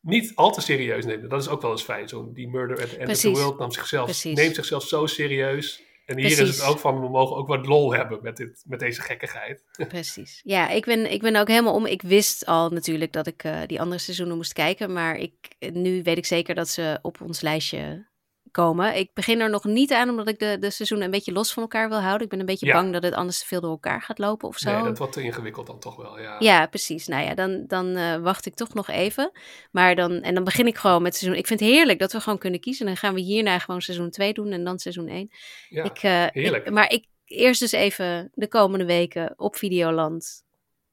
niet 0.00 0.32
al 0.34 0.52
te 0.52 0.60
serieus 0.60 1.04
neemt. 1.04 1.30
Dat 1.30 1.40
is 1.40 1.48
ook 1.48 1.62
wel 1.62 1.70
eens 1.70 1.82
fijn. 1.82 2.08
Zo'n 2.08 2.32
die 2.32 2.48
Murder 2.48 2.82
at 2.82 2.90
the 2.90 2.96
End 2.96 3.10
of 3.10 3.16
the 3.18 3.30
World 3.30 3.58
nam 3.58 3.70
zichzelf, 3.72 4.04
Precies. 4.04 4.36
neemt 4.36 4.54
zichzelf 4.54 4.82
zo 4.82 5.06
serieus. 5.06 5.82
En 6.06 6.18
hier 6.18 6.30
is 6.30 6.38
het 6.38 6.62
ook 6.62 6.78
van, 6.78 7.00
we 7.00 7.08
mogen 7.08 7.36
ook 7.36 7.46
wat 7.48 7.66
lol 7.66 7.92
hebben 7.94 8.18
met, 8.22 8.36
dit, 8.36 8.62
met 8.66 8.80
deze 8.80 9.00
gekkigheid. 9.00 9.64
Precies. 9.88 10.40
Ja, 10.44 10.68
ik 10.68 10.84
ben, 10.84 11.12
ik 11.12 11.20
ben 11.20 11.36
ook 11.36 11.48
helemaal 11.48 11.74
om. 11.74 11.86
Ik 11.86 12.02
wist 12.02 12.46
al 12.46 12.70
natuurlijk 12.70 13.12
dat 13.12 13.26
ik 13.26 13.44
eh, 13.44 13.60
die 13.66 13.80
andere 13.80 14.00
seizoenen 14.00 14.36
moest 14.36 14.52
kijken. 14.52 14.92
Maar 14.92 15.16
ik, 15.16 15.34
nu 15.72 16.02
weet 16.02 16.16
ik 16.16 16.26
zeker 16.26 16.54
dat 16.54 16.68
ze 16.68 16.98
op 17.02 17.20
ons 17.20 17.40
lijstje 17.40 18.06
komen. 18.52 18.96
Ik 18.96 19.10
begin 19.14 19.40
er 19.40 19.50
nog 19.50 19.64
niet 19.64 19.92
aan, 19.92 20.08
omdat 20.08 20.28
ik 20.28 20.38
de, 20.38 20.56
de 20.60 20.70
seizoenen 20.70 21.06
een 21.06 21.12
beetje 21.12 21.32
los 21.32 21.52
van 21.52 21.62
elkaar 21.62 21.88
wil 21.88 22.00
houden. 22.00 22.22
Ik 22.22 22.28
ben 22.28 22.40
een 22.40 22.46
beetje 22.46 22.66
Ja. 22.66 22.72
bang 22.72 22.92
dat 22.92 23.02
het 23.02 23.14
anders 23.14 23.38
te 23.38 23.46
veel 23.46 23.60
door 23.60 23.70
elkaar 23.70 24.02
gaat 24.02 24.18
lopen 24.18 24.48
of 24.48 24.56
zo. 24.58 24.72
Nee, 24.74 24.82
dat 24.82 24.98
wordt 24.98 25.12
te 25.12 25.22
ingewikkeld 25.22 25.66
dan 25.66 25.78
toch 25.78 25.96
wel. 25.96 26.20
Ja, 26.20 26.36
Ja, 26.38 26.66
precies. 26.66 27.06
Nou 27.06 27.24
ja, 27.24 27.34
dan, 27.34 27.64
dan 27.66 27.96
eh, 27.96 28.16
wacht 28.16 28.46
ik 28.46 28.54
toch 28.54 28.74
nog 28.74 28.88
even. 28.88 29.30
Maar 29.70 29.94
dan, 29.94 30.12
en 30.12 30.34
dan 30.34 30.44
begin 30.44 30.66
ik 30.66 30.76
gewoon 30.76 31.02
met 31.02 31.16
seizoen. 31.16 31.38
Ik 31.38 31.46
vind 31.46 31.60
het 31.60 31.68
heerlijk 31.68 31.98
dat 31.98 32.12
we 32.12 32.20
gewoon 32.20 32.38
kunnen 32.38 32.60
kiezen. 32.60 32.86
Dan 32.86 32.96
gaan 32.96 33.14
we 33.14 33.20
hierna 33.20 33.58
gewoon 33.58 33.80
seizoen 33.82 34.10
2 34.10 34.32
doen 34.32 34.50
en 34.52 34.64
dan 34.64 34.78
seizoen 34.78 35.08
1. 35.08 35.30
Ja, 35.68 35.84
ik, 35.84 35.98
eh, 36.02 36.26
heerlijk. 36.42 36.66
ik- 36.66 36.72
maar 36.72 36.90
ik 36.92 37.06
eerst 37.24 37.60
dus 37.60 37.72
even 37.72 38.30
de 38.34 38.48
komende 38.48 38.84
weken 38.84 39.32
op 39.36 39.56
Videoland 39.56 40.42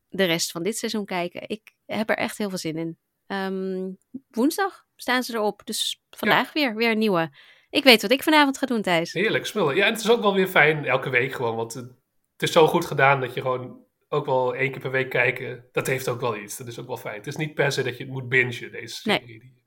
de 0.09 0.23
rest 0.23 0.51
van 0.51 0.63
dit 0.63 0.77
seizoen 0.77 1.05
kijken. 1.05 1.41
Ik 1.49 1.73
heb 1.85 2.09
er 2.09 2.17
echt 2.17 2.37
heel 2.37 2.49
veel 2.49 2.57
zin 2.57 2.77
in. 2.77 2.97
Ehm, 3.27 3.89
woensdag 4.29 4.85
staan 5.01 5.23
ze 5.23 5.33
erop. 5.33 5.61
Dus 5.63 6.01
vandaag 6.09 6.53
weer, 6.53 6.75
weer 6.75 6.91
een 6.91 6.97
nieuwe. 6.97 7.29
Ik 7.69 7.83
weet 7.83 8.01
wat 8.01 8.11
ik 8.11 8.23
vanavond 8.23 8.57
ga 8.57 8.65
doen, 8.65 8.81
Thijs. 8.81 9.13
Heerlijk, 9.13 9.45
smullen. 9.45 9.75
Ja, 9.75 9.85
en 9.85 9.91
het 9.91 10.01
is 10.01 10.09
ook 10.09 10.21
wel 10.21 10.33
weer 10.33 10.47
fijn 10.47 10.85
elke 10.85 11.09
week 11.09 11.33
gewoon, 11.33 11.55
want 11.55 11.73
het, 11.73 11.91
is 12.37 12.51
zo 12.51 12.67
goed 12.67 12.85
gedaan 12.85 13.21
dat 13.21 13.33
je 13.33 13.41
gewoon 13.41 13.83
ook 14.07 14.25
wel 14.25 14.55
één 14.55 14.71
keer 14.71 14.81
per 14.81 14.91
week 14.91 15.09
kijken. 15.09 15.65
Dat 15.71 15.87
heeft 15.87 16.07
ook 16.09 16.21
wel 16.21 16.37
iets. 16.37 16.57
Dat 16.57 16.67
is 16.67 16.79
ook 16.79 16.87
wel 16.87 16.97
fijn. 16.97 17.15
Het 17.15 17.27
is 17.27 17.35
niet 17.35 17.53
per 17.53 17.71
se 17.71 17.83
dat 17.83 17.97
je 17.97 18.03
het 18.03 18.13
moet 18.13 18.29
bingen, 18.29 18.71
deze 18.71 18.71
Nee. 18.71 19.19
serie. 19.19 19.57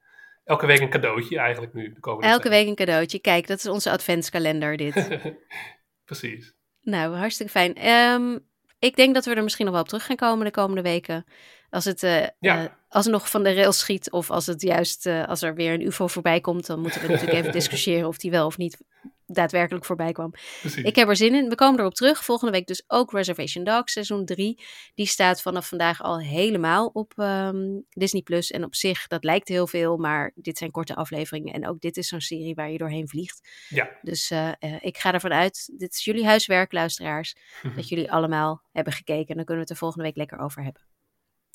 Elke 0.44 0.66
week 0.66 0.80
een 0.80 0.90
cadeautje 0.90 1.38
eigenlijk 1.38 1.74
nu. 1.74 1.92
De 1.92 2.00
komende 2.00 2.28
Elke 2.28 2.48
week 2.48 2.66
een 2.66 2.74
cadeautje. 2.74 3.18
Kijk, 3.18 3.46
dat 3.46 3.58
is 3.58 3.66
onze 3.66 3.90
adventskalender 3.90 4.76
dit. 4.76 5.08
Precies. 6.04 6.54
Nou, 6.80 7.16
hartstikke 7.16 7.52
fijn. 7.52 7.74
Ehm, 7.74 8.38
ik 8.78 8.96
denk 8.96 9.14
dat 9.14 9.24
we 9.24 9.34
er 9.34 9.42
misschien 9.42 9.64
nog 9.64 9.74
wel 9.74 9.82
op 9.82 9.88
terug 9.88 10.06
gaan 10.06 10.16
komen 10.16 10.44
de 10.44 10.50
komende 10.50 10.82
weken. 10.82 11.24
Als 11.72 11.84
het, 11.84 12.02
eh, 12.02 12.26
Ja. 12.38 12.64
eh, 12.64 12.70
als 12.88 13.04
het 13.04 13.14
nog 13.14 13.30
van 13.30 13.42
de 13.42 13.54
rails 13.54 13.78
schiet 13.78 14.10
of 14.10 14.30
als 14.30 14.46
het 14.46 14.62
juist 14.62 15.06
eh, 15.06 15.28
als 15.28 15.42
er 15.42 15.54
weer 15.54 15.72
een 15.72 15.86
UFO 15.86 16.06
voorbij 16.06 16.40
komt, 16.40 16.66
dan 16.66 16.80
moeten 16.80 17.00
we 17.00 17.06
natuurlijk 17.12 17.38
even 17.38 17.52
discussiëren 17.52 18.08
of 18.08 18.16
die 18.16 18.30
wel 18.30 18.46
of 18.46 18.56
niet 18.56 18.78
daadwerkelijk 19.26 19.84
voorbij 19.84 20.12
kwam. 20.12 20.30
Precies. 20.60 20.84
Ik 20.84 20.96
heb 20.96 21.08
er 21.08 21.16
zin 21.16 21.34
in. 21.34 21.48
We 21.48 21.54
komen 21.54 21.80
erop 21.80 21.94
terug. 21.94 22.24
Volgende 22.24 22.52
week 22.52 22.66
dus 22.66 22.84
ook 22.86 23.12
Reservation 23.12 23.64
Dogs, 23.64 23.92
seizoen 23.92 24.24
3. 24.24 24.58
Die 24.94 25.06
staat 25.06 25.42
vanaf 25.42 25.68
vandaag 25.68 26.02
al 26.02 26.20
helemaal 26.20 26.86
op 26.86 27.12
ehm, 27.16 27.80
Disney 27.88 28.22
Plus. 28.22 28.50
En 28.50 28.64
op 28.64 28.74
zich, 28.74 29.06
dat 29.06 29.24
lijkt 29.24 29.48
heel 29.48 29.66
veel, 29.66 29.96
maar 29.96 30.32
dit 30.34 30.58
zijn 30.58 30.70
korte 30.70 30.94
afleveringen. 30.94 31.54
En 31.54 31.68
ook 31.68 31.80
dit 31.80 31.96
is 31.96 32.08
zo'n 32.08 32.20
serie 32.20 32.54
waar 32.54 32.70
je 32.70 32.78
doorheen 32.78 33.08
vliegt. 33.08 33.48
Ja. 33.68 33.90
Dus 34.02 34.30
ik 34.80 34.98
ga 34.98 35.12
ervan 35.12 35.32
uit, 35.32 35.72
dit 35.76 35.92
is 35.92 36.04
jullie 36.04 36.26
huiswerk, 36.26 36.72
luisteraars, 36.72 37.36
dat 37.76 37.88
jullie 37.88 38.12
allemaal 38.12 38.62
hebben 38.72 38.92
gekeken. 38.92 39.28
En 39.28 39.36
dan 39.36 39.44
kunnen 39.44 39.54
we 39.54 39.60
het 39.60 39.70
er 39.70 39.76
volgende 39.76 40.04
week 40.04 40.16
lekker 40.16 40.38
over 40.38 40.62
hebben. 40.62 40.82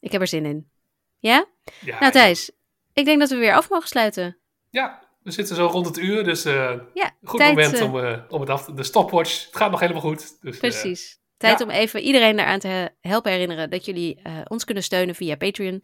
Ik 0.07 0.13
heb 0.13 0.21
er 0.21 0.27
zin 0.27 0.45
in. 0.45 0.71
Ja? 1.19 1.45
Ja, 1.79 1.99
nou 1.99 2.11
Thijs, 2.11 2.51
ik 2.93 3.05
denk 3.05 3.19
dat 3.19 3.29
we 3.29 3.35
weer 3.35 3.53
af 3.53 3.69
mogen 3.69 3.87
sluiten. 3.87 4.37
Ja, 4.69 5.07
we 5.23 5.31
zitten 5.31 5.55
zo 5.55 5.65
rond 5.65 5.85
het 5.85 5.97
uur, 5.97 6.23
dus 6.23 6.45
eh 6.45 6.73
Ja, 6.93 7.15
goed 7.23 7.39
tijd, 7.39 7.55
moment 7.55 7.73
eh, 7.73 7.93
om, 7.93 7.99
eh, 7.99 8.19
om 8.29 8.41
het 8.41 8.49
af 8.49 8.65
te... 8.65 8.73
De 8.73 8.83
stopwatch, 8.83 9.45
het 9.45 9.55
gaat 9.55 9.71
nog 9.71 9.79
helemaal 9.79 10.01
goed. 10.01 10.41
Dus, 10.41 10.57
Precies. 10.57 11.19
Tijd 11.37 11.59
ja. 11.59 11.65
om 11.65 11.71
even 11.71 12.01
iedereen 12.01 12.39
eraan 12.39 12.59
te 12.59 12.67
he- 12.67 12.87
helpen 13.01 13.31
herinneren 13.31 13.69
dat 13.69 13.85
jullie 13.85 14.21
ons 14.43 14.63
kunnen 14.65 14.83
steunen 14.83 15.15
via 15.15 15.35
Patreon. 15.35 15.81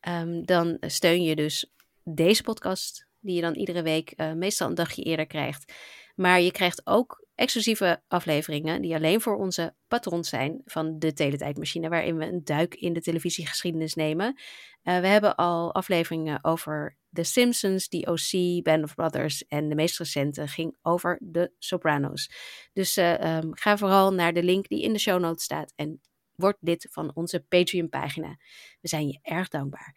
Ehm, 0.00 0.42
dan 0.42 0.76
steun 0.80 1.22
je 1.22 1.36
dus 1.36 1.72
deze 2.04 2.42
podcast, 2.42 3.06
die 3.20 3.34
je 3.34 3.40
dan 3.40 3.54
iedere 3.54 3.82
week 3.82 4.14
meestal 4.34 4.68
een 4.68 4.74
dagje 4.74 5.02
eerder 5.02 5.26
krijgt. 5.26 5.72
Maar 6.14 6.40
je 6.40 6.52
krijgt 6.52 6.80
ook 6.84 7.26
exclusieve 7.42 8.02
afleveringen 8.08 8.82
die 8.82 8.94
alleen 8.94 9.20
voor 9.20 9.36
onze 9.36 9.74
patrons 9.88 10.28
zijn 10.28 10.60
van 10.64 10.98
de 10.98 11.12
Teletijdmachine, 11.12 11.88
waarin 11.88 12.16
we 12.16 12.24
een 12.24 12.44
duik 12.44 12.74
in 12.74 12.92
de 12.92 13.00
televisiegeschiedenis 13.00 13.94
nemen. 13.94 14.40
Eh, 14.82 15.00
we 15.00 15.06
hebben 15.06 15.36
al 15.36 15.74
afleveringen 15.74 16.44
over 16.44 16.96
The 17.10 17.22
Simpsons, 17.22 17.88
The 17.88 18.06
OC, 18.06 18.62
Band 18.62 18.84
of 18.84 18.94
Brothers 18.94 19.46
en 19.46 19.68
de 19.68 19.74
meest 19.74 19.98
recente 19.98 20.48
ging 20.48 20.76
over 20.82 21.20
The 21.32 21.52
Sopranos. 21.58 22.30
Dus 22.72 22.96
eh, 22.96 23.20
ehm, 23.20 23.48
ga 23.50 23.76
vooral 23.76 24.12
naar 24.12 24.32
de 24.32 24.42
link 24.42 24.68
die 24.68 24.82
in 24.82 24.92
de 24.92 24.98
show 24.98 25.20
notes 25.20 25.44
staat 25.44 25.72
en 25.76 26.00
word 26.34 26.56
lid 26.60 26.88
van 26.90 27.10
onze 27.14 27.44
Patreon-pagina. 27.48 28.36
We 28.80 28.88
zijn 28.88 29.06
je 29.06 29.18
erg 29.22 29.48
dankbaar. 29.48 29.96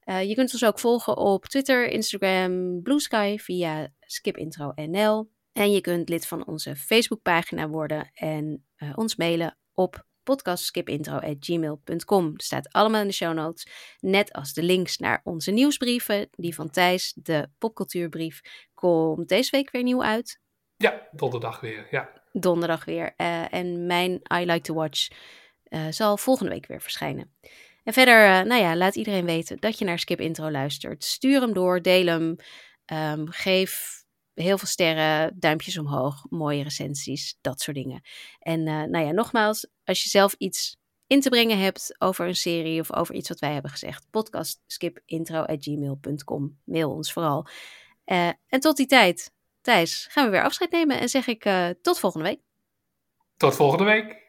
Eh, 0.00 0.28
je 0.28 0.34
kunt 0.34 0.52
ons 0.52 0.64
ook 0.64 0.78
volgen 0.78 1.16
op 1.16 1.44
Twitter, 1.44 1.88
Instagram, 1.88 2.82
Blue 2.82 3.00
Sky 3.00 3.36
via 3.38 3.92
skipintro.nl. 4.00 5.34
En 5.56 5.72
je 5.72 5.80
kunt 5.80 6.08
lid 6.08 6.26
van 6.26 6.46
onze 6.46 6.76
Facebookpagina 6.76 7.68
worden 7.68 8.10
en 8.14 8.66
eh, 8.76 8.92
ons 8.94 9.16
mailen 9.16 9.58
op 9.72 10.04
podcastskipintro.gmail.com. 10.22 12.30
Dat 12.30 12.42
staat 12.42 12.72
allemaal 12.72 13.00
in 13.00 13.06
de 13.06 13.12
show 13.12 13.34
notes. 13.34 13.66
Net 14.00 14.32
als 14.32 14.52
de 14.52 14.62
links 14.62 14.98
naar 14.98 15.20
onze 15.24 15.50
nieuwsbrieven. 15.50 16.28
Die 16.30 16.54
van 16.54 16.70
Thijs, 16.70 17.12
de 17.22 17.48
popcultuurbrief, 17.58 18.40
komt 18.74 19.28
deze 19.28 19.50
week 19.50 19.70
weer 19.70 19.82
nieuw 19.82 20.02
uit. 20.02 20.40
Ja, 20.76 21.08
donderdag 21.10 21.60
weer, 21.60 21.86
ja. 21.90 22.22
Donderdag 22.32 22.84
weer. 22.84 23.14
Eh, 23.16 23.52
en 23.52 23.86
mijn 23.86 24.12
I 24.12 24.44
Like 24.44 24.60
to 24.60 24.74
Watch 24.74 25.08
eh, 25.62 25.86
zal 25.90 26.16
volgende 26.16 26.52
week 26.52 26.66
weer 26.66 26.82
verschijnen. 26.82 27.36
En 27.84 27.92
verder, 27.92 28.46
nou 28.46 28.62
ja, 28.62 28.76
laat 28.76 28.96
iedereen 28.96 29.26
weten 29.26 29.56
dat 29.56 29.78
je 29.78 29.84
naar 29.84 29.98
Skip 29.98 30.20
Intro 30.20 30.50
luistert. 30.50 31.04
Stuur 31.04 31.40
hem 31.40 31.52
door, 31.52 31.82
deel 31.82 32.06
hem. 32.06 32.36
Ehm, 32.84 33.26
geef 33.26 34.04
heel 34.36 34.58
veel 34.58 34.68
sterren, 34.68 35.32
duimpjes 35.38 35.78
omhoog, 35.78 36.26
mooie 36.30 36.62
recensies, 36.62 37.38
dat 37.40 37.60
soort 37.60 37.76
dingen. 37.76 38.00
En 38.38 38.66
eh, 38.66 38.82
nou 38.82 39.04
ja, 39.04 39.10
nogmaals, 39.10 39.68
als 39.84 40.02
je 40.02 40.08
zelf 40.08 40.34
iets 40.38 40.76
in 41.06 41.20
te 41.20 41.28
brengen 41.28 41.58
hebt 41.58 41.94
over 41.98 42.26
een 42.26 42.36
serie 42.36 42.80
of 42.80 42.94
over 42.94 43.14
iets 43.14 43.28
wat 43.28 43.38
wij 43.38 43.52
hebben 43.52 43.70
gezegd, 43.70 44.06
podcast 44.10 44.62
skipintro.gmail.com. 44.66 46.58
Mail 46.64 46.90
ons 46.90 47.12
vooral. 47.12 47.46
Eh, 48.04 48.28
en 48.46 48.60
tot 48.60 48.76
die 48.76 48.86
tijd, 48.86 49.30
Thijs, 49.60 50.06
gaan 50.10 50.24
we 50.24 50.30
weer 50.30 50.42
afscheid 50.42 50.70
nemen 50.70 51.00
en 51.00 51.08
zeg 51.08 51.26
ik 51.26 51.44
eh, 51.44 51.68
tot 51.82 51.98
volgende 51.98 52.28
week. 52.28 52.40
Tot 53.36 53.54
volgende 53.54 53.84
week. 53.84 54.24